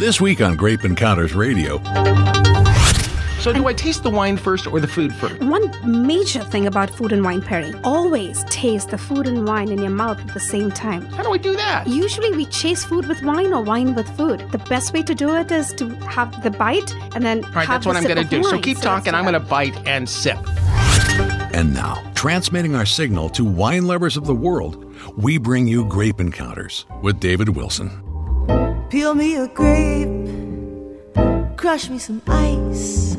This 0.00 0.18
week 0.18 0.40
on 0.40 0.56
Grape 0.56 0.82
Encounters 0.82 1.34
Radio. 1.34 1.76
So, 3.38 3.52
do 3.52 3.66
I 3.66 3.74
taste 3.74 4.02
the 4.02 4.08
wine 4.08 4.38
first 4.38 4.66
or 4.66 4.80
the 4.80 4.88
food 4.88 5.14
first? 5.14 5.42
One 5.42 5.70
major 6.06 6.42
thing 6.42 6.66
about 6.66 6.88
food 6.88 7.12
and 7.12 7.22
wine 7.22 7.42
pairing 7.42 7.78
always 7.84 8.42
taste 8.44 8.88
the 8.88 8.96
food 8.96 9.26
and 9.26 9.46
wine 9.46 9.68
in 9.68 9.78
your 9.78 9.90
mouth 9.90 10.18
at 10.18 10.32
the 10.32 10.40
same 10.40 10.70
time. 10.70 11.04
How 11.08 11.22
do 11.22 11.34
I 11.34 11.36
do 11.36 11.54
that? 11.54 11.86
Usually, 11.86 12.34
we 12.34 12.46
chase 12.46 12.82
food 12.82 13.08
with 13.08 13.22
wine 13.22 13.52
or 13.52 13.60
wine 13.62 13.94
with 13.94 14.08
food. 14.16 14.50
The 14.52 14.58
best 14.70 14.94
way 14.94 15.02
to 15.02 15.14
do 15.14 15.34
it 15.34 15.52
is 15.52 15.70
to 15.74 15.90
have 15.96 16.42
the 16.42 16.50
bite 16.50 16.94
and 17.14 17.22
then. 17.22 17.44
All 17.44 17.50
right, 17.50 17.66
have 17.66 17.84
that's 17.84 17.86
what 17.86 17.96
I'm 17.96 18.04
going 18.04 18.16
to 18.16 18.22
of 18.22 18.30
do. 18.30 18.42
So, 18.42 18.58
keep 18.58 18.78
that's 18.78 18.86
talking. 18.86 19.12
I'm 19.12 19.24
going 19.24 19.34
to 19.34 19.40
bite 19.40 19.76
and 19.86 20.08
sip. 20.08 20.38
And 21.52 21.74
now, 21.74 22.02
transmitting 22.14 22.74
our 22.74 22.86
signal 22.86 23.28
to 23.28 23.44
wine 23.44 23.86
lovers 23.86 24.16
of 24.16 24.24
the 24.24 24.34
world, 24.34 24.82
we 25.18 25.36
bring 25.36 25.68
you 25.68 25.84
Grape 25.84 26.20
Encounters 26.20 26.86
with 27.02 27.20
David 27.20 27.50
Wilson. 27.50 28.09
Peel 28.90 29.14
me 29.14 29.36
a 29.36 29.46
grape, 29.46 30.08
crush 31.56 31.88
me 31.88 31.98
some 31.98 32.20
ice, 32.26 33.16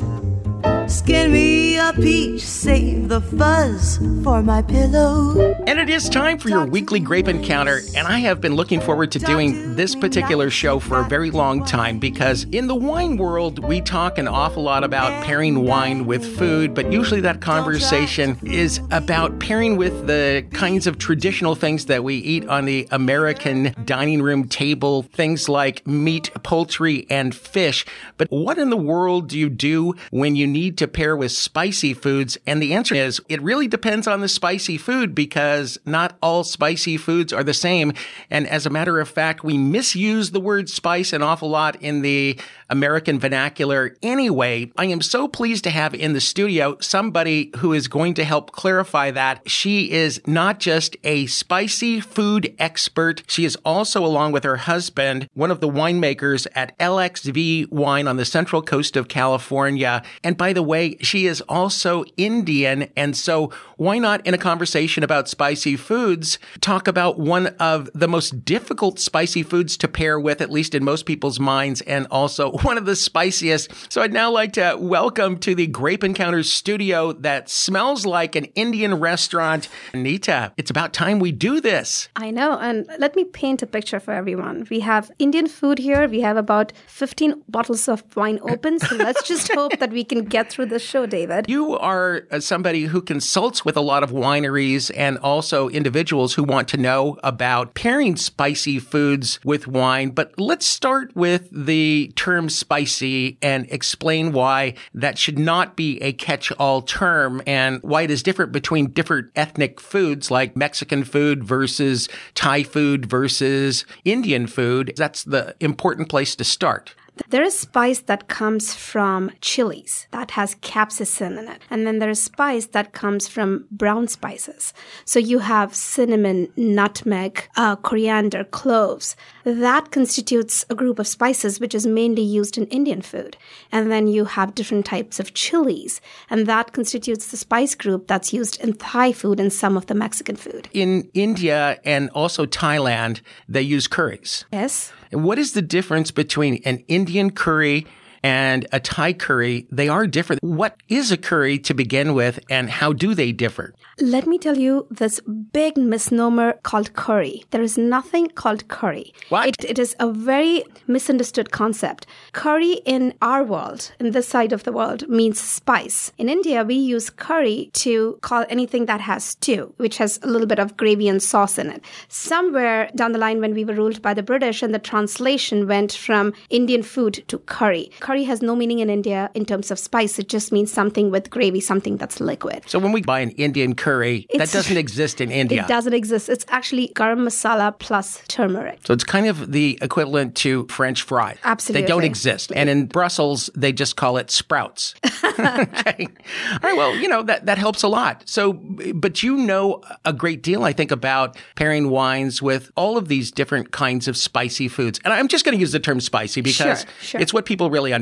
skin 0.91 1.31
me 1.31 1.77
a 1.77 1.93
peach, 1.93 2.41
save 2.41 3.07
the 3.07 3.21
fuzz 3.21 3.97
for 4.23 4.41
my 4.41 4.61
pillow. 4.61 5.55
And 5.65 5.79
it 5.79 5.89
is 5.89 6.09
time 6.09 6.37
for 6.37 6.49
your 6.49 6.65
weekly 6.65 6.99
grape 6.99 7.29
encounter. 7.29 7.79
And 7.95 8.05
I 8.05 8.19
have 8.19 8.41
been 8.41 8.55
looking 8.55 8.81
forward 8.81 9.09
to 9.13 9.19
doing 9.19 9.77
this 9.77 9.95
particular 9.95 10.49
show 10.49 10.79
for 10.79 10.99
a 10.99 11.07
very 11.07 11.31
long 11.31 11.63
time 11.63 11.97
because 11.97 12.43
in 12.51 12.67
the 12.67 12.75
wine 12.75 13.15
world, 13.15 13.59
we 13.59 13.79
talk 13.79 14.17
an 14.17 14.27
awful 14.27 14.63
lot 14.63 14.83
about 14.83 15.23
pairing 15.23 15.63
wine 15.63 16.05
with 16.05 16.25
food, 16.37 16.73
but 16.73 16.91
usually 16.91 17.21
that 17.21 17.39
conversation 17.39 18.37
is 18.43 18.81
about 18.91 19.39
pairing 19.39 19.77
with 19.77 20.07
the 20.07 20.45
kinds 20.51 20.87
of 20.87 20.97
traditional 20.97 21.55
things 21.55 21.85
that 21.85 22.03
we 22.03 22.15
eat 22.15 22.45
on 22.49 22.65
the 22.65 22.85
American 22.91 23.73
dining 23.85 24.21
room 24.21 24.45
table, 24.45 25.03
things 25.03 25.47
like 25.47 25.87
meat, 25.87 26.31
poultry, 26.43 27.07
and 27.09 27.33
fish. 27.33 27.85
But 28.17 28.29
what 28.29 28.57
in 28.57 28.69
the 28.69 28.77
world 28.77 29.29
do 29.29 29.39
you 29.39 29.49
do 29.49 29.93
when 30.09 30.35
you 30.35 30.45
need 30.45 30.80
to 30.81 30.87
pair 30.87 31.15
with 31.15 31.31
spicy 31.31 31.93
foods? 31.93 32.37
And 32.45 32.61
the 32.61 32.73
answer 32.73 32.95
is 32.95 33.21
it 33.29 33.41
really 33.41 33.67
depends 33.67 34.07
on 34.07 34.21
the 34.21 34.27
spicy 34.27 34.77
food 34.77 35.15
because 35.15 35.77
not 35.85 36.17
all 36.21 36.43
spicy 36.43 36.97
foods 36.97 37.31
are 37.31 37.43
the 37.43 37.53
same. 37.53 37.93
And 38.29 38.47
as 38.47 38.65
a 38.65 38.69
matter 38.71 38.99
of 38.99 39.07
fact, 39.07 39.43
we 39.43 39.57
misuse 39.57 40.31
the 40.31 40.39
word 40.39 40.69
spice 40.69 41.13
an 41.13 41.21
awful 41.21 41.49
lot 41.49 41.81
in 41.81 42.01
the 42.01 42.39
American 42.71 43.19
vernacular 43.19 43.95
anyway. 44.01 44.71
I 44.77 44.85
am 44.85 45.01
so 45.01 45.27
pleased 45.27 45.63
to 45.65 45.69
have 45.69 45.93
in 45.93 46.13
the 46.13 46.21
studio 46.21 46.77
somebody 46.79 47.51
who 47.57 47.73
is 47.73 47.87
going 47.87 48.13
to 48.15 48.23
help 48.23 48.51
clarify 48.51 49.11
that. 49.11 49.47
She 49.47 49.91
is 49.91 50.21
not 50.25 50.59
just 50.59 50.95
a 51.03 51.27
spicy 51.27 51.99
food 51.99 52.55
expert. 52.57 53.23
She 53.27 53.45
is 53.45 53.57
also, 53.65 54.03
along 54.03 54.31
with 54.31 54.45
her 54.45 54.57
husband, 54.57 55.29
one 55.33 55.51
of 55.51 55.59
the 55.59 55.69
winemakers 55.69 56.47
at 56.55 56.77
LXV 56.79 57.69
Wine 57.71 58.07
on 58.07 58.17
the 58.17 58.25
central 58.25 58.61
coast 58.61 58.95
of 58.95 59.09
California. 59.09 60.01
And 60.23 60.37
by 60.37 60.53
the 60.53 60.63
way, 60.63 60.97
she 61.01 61.27
is 61.27 61.41
also 61.41 62.05
Indian. 62.15 62.89
And 62.95 63.15
so 63.17 63.51
why 63.75 63.97
not 63.97 64.25
in 64.25 64.33
a 64.33 64.37
conversation 64.37 65.03
about 65.03 65.27
spicy 65.27 65.75
foods, 65.75 66.39
talk 66.61 66.87
about 66.87 67.19
one 67.19 67.47
of 67.59 67.89
the 67.93 68.07
most 68.07 68.45
difficult 68.45 68.99
spicy 68.99 69.43
foods 69.43 69.75
to 69.77 69.87
pair 69.87 70.19
with, 70.19 70.39
at 70.39 70.51
least 70.51 70.73
in 70.73 70.83
most 70.83 71.05
people's 71.05 71.39
minds, 71.39 71.81
and 71.81 72.07
also 72.09 72.57
one 72.63 72.77
of 72.77 72.85
the 72.85 72.95
spiciest. 72.95 73.71
So 73.91 74.01
I'd 74.01 74.13
now 74.13 74.29
like 74.29 74.53
to 74.53 74.75
welcome 74.79 75.37
to 75.39 75.55
the 75.55 75.65
Grape 75.67 76.03
Encounters 76.03 76.51
studio 76.51 77.11
that 77.13 77.49
smells 77.49 78.05
like 78.05 78.35
an 78.35 78.45
Indian 78.55 78.99
restaurant. 78.99 79.67
Anita, 79.93 80.53
it's 80.57 80.69
about 80.69 80.93
time 80.93 81.19
we 81.19 81.31
do 81.31 81.59
this. 81.59 82.09
I 82.15 82.29
know. 82.29 82.59
And 82.59 82.87
let 82.99 83.15
me 83.15 83.23
paint 83.23 83.63
a 83.63 83.65
picture 83.65 83.99
for 83.99 84.13
everyone. 84.13 84.67
We 84.69 84.81
have 84.81 85.09
Indian 85.17 85.47
food 85.47 85.79
here. 85.79 86.07
We 86.07 86.21
have 86.21 86.37
about 86.37 86.71
15 86.85 87.43
bottles 87.49 87.87
of 87.87 88.03
wine 88.15 88.39
open. 88.43 88.79
So 88.79 88.95
let's 88.95 89.23
just 89.27 89.51
hope 89.51 89.79
that 89.79 89.91
we 89.91 90.03
can 90.03 90.25
get 90.25 90.51
through 90.51 90.67
the 90.67 90.79
show, 90.79 91.07
David. 91.07 91.45
You 91.47 91.77
are 91.77 92.27
uh, 92.29 92.39
somebody 92.39 92.83
who 92.83 93.01
consults 93.01 93.65
with 93.65 93.75
a 93.75 93.81
lot 93.81 94.03
of 94.03 94.11
wineries 94.11 94.91
and 94.95 95.17
also 95.19 95.69
individuals 95.69 96.35
who 96.35 96.43
want 96.43 96.67
to 96.69 96.77
know 96.77 97.17
about 97.23 97.73
pairing 97.73 98.15
spicy 98.17 98.77
foods 98.77 99.39
with 99.43 99.67
wine. 99.67 100.11
But 100.11 100.39
let's 100.39 100.67
start 100.67 101.15
with 101.15 101.49
the 101.51 102.11
term 102.15 102.49
spicy 102.57 103.37
and 103.41 103.65
explain 103.69 104.31
why 104.31 104.73
that 104.93 105.17
should 105.17 105.39
not 105.39 105.75
be 105.75 106.01
a 106.01 106.13
catch 106.13 106.51
all 106.53 106.81
term 106.81 107.41
and 107.45 107.81
why 107.83 108.03
it 108.03 108.11
is 108.11 108.23
different 108.23 108.51
between 108.51 108.91
different 108.91 109.31
ethnic 109.35 109.79
foods 109.79 110.29
like 110.31 110.55
Mexican 110.55 111.03
food 111.03 111.43
versus 111.43 112.09
Thai 112.35 112.63
food 112.63 113.05
versus 113.05 113.85
Indian 114.05 114.47
food. 114.47 114.93
That's 114.97 115.23
the 115.23 115.55
important 115.59 116.09
place 116.09 116.35
to 116.35 116.43
start. 116.43 116.93
There 117.29 117.43
is 117.43 117.57
spice 117.57 117.99
that 118.01 118.27
comes 118.27 118.73
from 118.73 119.31
chilies 119.41 120.07
that 120.11 120.31
has 120.31 120.55
capsaicin 120.55 121.37
in 121.37 121.47
it. 121.47 121.61
And 121.69 121.85
then 121.85 121.99
there 121.99 122.09
is 122.09 122.23
spice 122.23 122.67
that 122.67 122.93
comes 122.93 123.27
from 123.27 123.65
brown 123.71 124.07
spices. 124.07 124.73
So 125.05 125.19
you 125.19 125.39
have 125.39 125.75
cinnamon, 125.75 126.51
nutmeg, 126.55 127.47
uh, 127.57 127.75
coriander, 127.75 128.43
cloves. 128.45 129.15
That 129.43 129.91
constitutes 129.91 130.65
a 130.69 130.75
group 130.75 130.99
of 130.99 131.07
spices 131.07 131.59
which 131.59 131.75
is 131.75 131.87
mainly 131.87 132.21
used 132.21 132.57
in 132.57 132.65
Indian 132.67 133.01
food. 133.01 133.37
And 133.71 133.91
then 133.91 134.07
you 134.07 134.25
have 134.25 134.55
different 134.55 134.85
types 134.85 135.19
of 135.19 135.33
chilies. 135.33 136.01
And 136.29 136.47
that 136.47 136.73
constitutes 136.73 137.27
the 137.27 137.37
spice 137.37 137.75
group 137.75 138.07
that's 138.07 138.33
used 138.33 138.59
in 138.61 138.73
Thai 138.73 139.11
food 139.11 139.39
and 139.39 139.51
some 139.51 139.77
of 139.77 139.87
the 139.87 139.95
Mexican 139.95 140.35
food. 140.35 140.69
In 140.73 141.09
India 141.13 141.79
and 141.83 142.09
also 142.11 142.45
Thailand, 142.45 143.21
they 143.47 143.61
use 143.61 143.87
curries. 143.87 144.45
Yes. 144.51 144.91
And 145.11 145.23
what 145.23 145.39
is 145.39 145.53
the 145.53 145.61
difference 145.61 146.11
between 146.11 146.61
an 146.65 146.83
Indian 146.87 147.31
curry 147.31 147.85
and 148.23 148.67
a 148.71 148.79
Thai 148.79 149.13
curry? 149.13 149.67
They 149.71 149.87
are 149.87 150.07
different. 150.07 150.43
What 150.43 150.77
is 150.89 151.11
a 151.11 151.17
curry 151.17 151.57
to 151.59 151.73
begin 151.73 152.13
with, 152.13 152.39
and 152.49 152.69
how 152.69 152.93
do 152.93 153.13
they 153.15 153.31
differ? 153.31 153.73
Let 153.99 154.27
me 154.27 154.37
tell 154.37 154.57
you 154.57 154.87
this 154.89 155.19
big 155.53 155.77
misnomer 155.77 156.53
called 156.63 156.93
curry. 156.93 157.43
There 157.51 157.61
is 157.61 157.77
nothing 157.77 158.27
called 158.29 158.67
curry. 158.67 159.13
What? 159.29 159.47
It, 159.47 159.63
it 159.63 159.79
is 159.79 159.95
a 159.99 160.11
very 160.11 160.63
misunderstood 160.87 161.51
concept. 161.51 162.05
Curry 162.33 162.81
in 162.85 163.13
our 163.21 163.43
world, 163.43 163.91
in 163.99 164.11
this 164.11 164.27
side 164.27 164.53
of 164.53 164.63
the 164.63 164.71
world, 164.71 165.07
means 165.07 165.39
spice. 165.39 166.11
In 166.17 166.29
India, 166.29 166.63
we 166.63 166.75
use 166.75 167.09
curry 167.09 167.69
to 167.73 168.17
call 168.21 168.45
anything 168.49 168.85
that 168.87 169.01
has 169.01 169.23
stew, 169.23 169.73
which 169.77 169.97
has 169.97 170.19
a 170.23 170.27
little 170.27 170.47
bit 170.47 170.59
of 170.59 170.75
gravy 170.77 171.07
and 171.07 171.21
sauce 171.23 171.57
in 171.57 171.69
it. 171.69 171.83
Somewhere 172.07 172.89
down 172.95 173.13
the 173.13 173.19
line, 173.19 173.39
when 173.39 173.53
we 173.53 173.63
were 173.63 173.73
ruled 173.73 174.01
by 174.01 174.13
the 174.13 174.23
British 174.23 174.61
and 174.61 174.73
the 174.73 174.79
translation 174.79 175.67
went 175.67 175.93
from 175.93 176.33
Indian 176.49 176.83
food 176.83 177.23
to 177.27 177.37
curry. 177.39 177.91
Curry 177.99 178.10
has 178.19 178.41
no 178.41 178.55
meaning 178.55 178.79
in 178.79 178.89
India 178.89 179.29
in 179.33 179.45
terms 179.45 179.71
of 179.71 179.79
spice. 179.79 180.19
It 180.19 180.27
just 180.29 180.51
means 180.51 180.71
something 180.71 181.09
with 181.11 181.29
gravy, 181.29 181.59
something 181.59 181.97
that's 181.97 182.19
liquid. 182.19 182.63
So 182.67 182.77
when 182.79 182.91
we 182.91 183.01
buy 183.01 183.19
an 183.19 183.31
Indian 183.31 183.73
curry, 183.75 184.27
that 184.35 184.51
doesn't 184.51 184.77
exist 184.77 185.21
in 185.21 185.31
India. 185.43 185.61
It 185.63 185.67
doesn't 185.67 185.93
exist. 185.93 186.29
It's 186.29 186.45
actually 186.49 186.89
garam 186.89 187.19
masala 187.19 187.77
plus 187.79 188.21
turmeric. 188.27 188.79
So 188.85 188.93
it's 188.93 189.03
kind 189.03 189.27
of 189.27 189.51
the 189.51 189.77
equivalent 189.81 190.35
to 190.37 190.67
French 190.67 191.01
fries. 191.03 191.37
They 191.67 191.81
don't 191.83 192.03
exist. 192.03 192.51
And 192.53 192.69
in 192.69 192.85
Brussels, 192.87 193.49
they 193.55 193.71
just 193.71 193.95
call 193.95 194.17
it 194.17 194.29
sprouts. 194.29 194.93
okay. 195.39 196.07
All 196.51 196.59
right. 196.63 196.77
Well, 196.77 196.95
you 196.95 197.07
know, 197.07 197.23
that, 197.23 197.45
that 197.45 197.57
helps 197.57 197.83
a 197.83 197.87
lot. 197.87 198.23
So, 198.25 198.53
but 198.53 199.23
you 199.23 199.35
know 199.37 199.81
a 200.05 200.13
great 200.13 200.43
deal, 200.43 200.63
I 200.63 200.73
think, 200.73 200.91
about 200.91 201.37
pairing 201.55 201.89
wines 201.89 202.41
with 202.41 202.71
all 202.75 202.97
of 202.97 203.07
these 203.07 203.31
different 203.31 203.71
kinds 203.71 204.07
of 204.07 204.17
spicy 204.17 204.67
foods. 204.67 204.99
And 205.03 205.13
I'm 205.13 205.27
just 205.27 205.45
going 205.45 205.55
to 205.55 205.59
use 205.59 205.71
the 205.71 205.79
term 205.79 205.99
spicy 206.01 206.41
because 206.41 206.81
Sure, 206.81 206.89
sure. 207.01 207.21
it's 207.21 207.33
what 207.33 207.45
people 207.45 207.69
really 207.69 207.93
understand. 207.93 208.00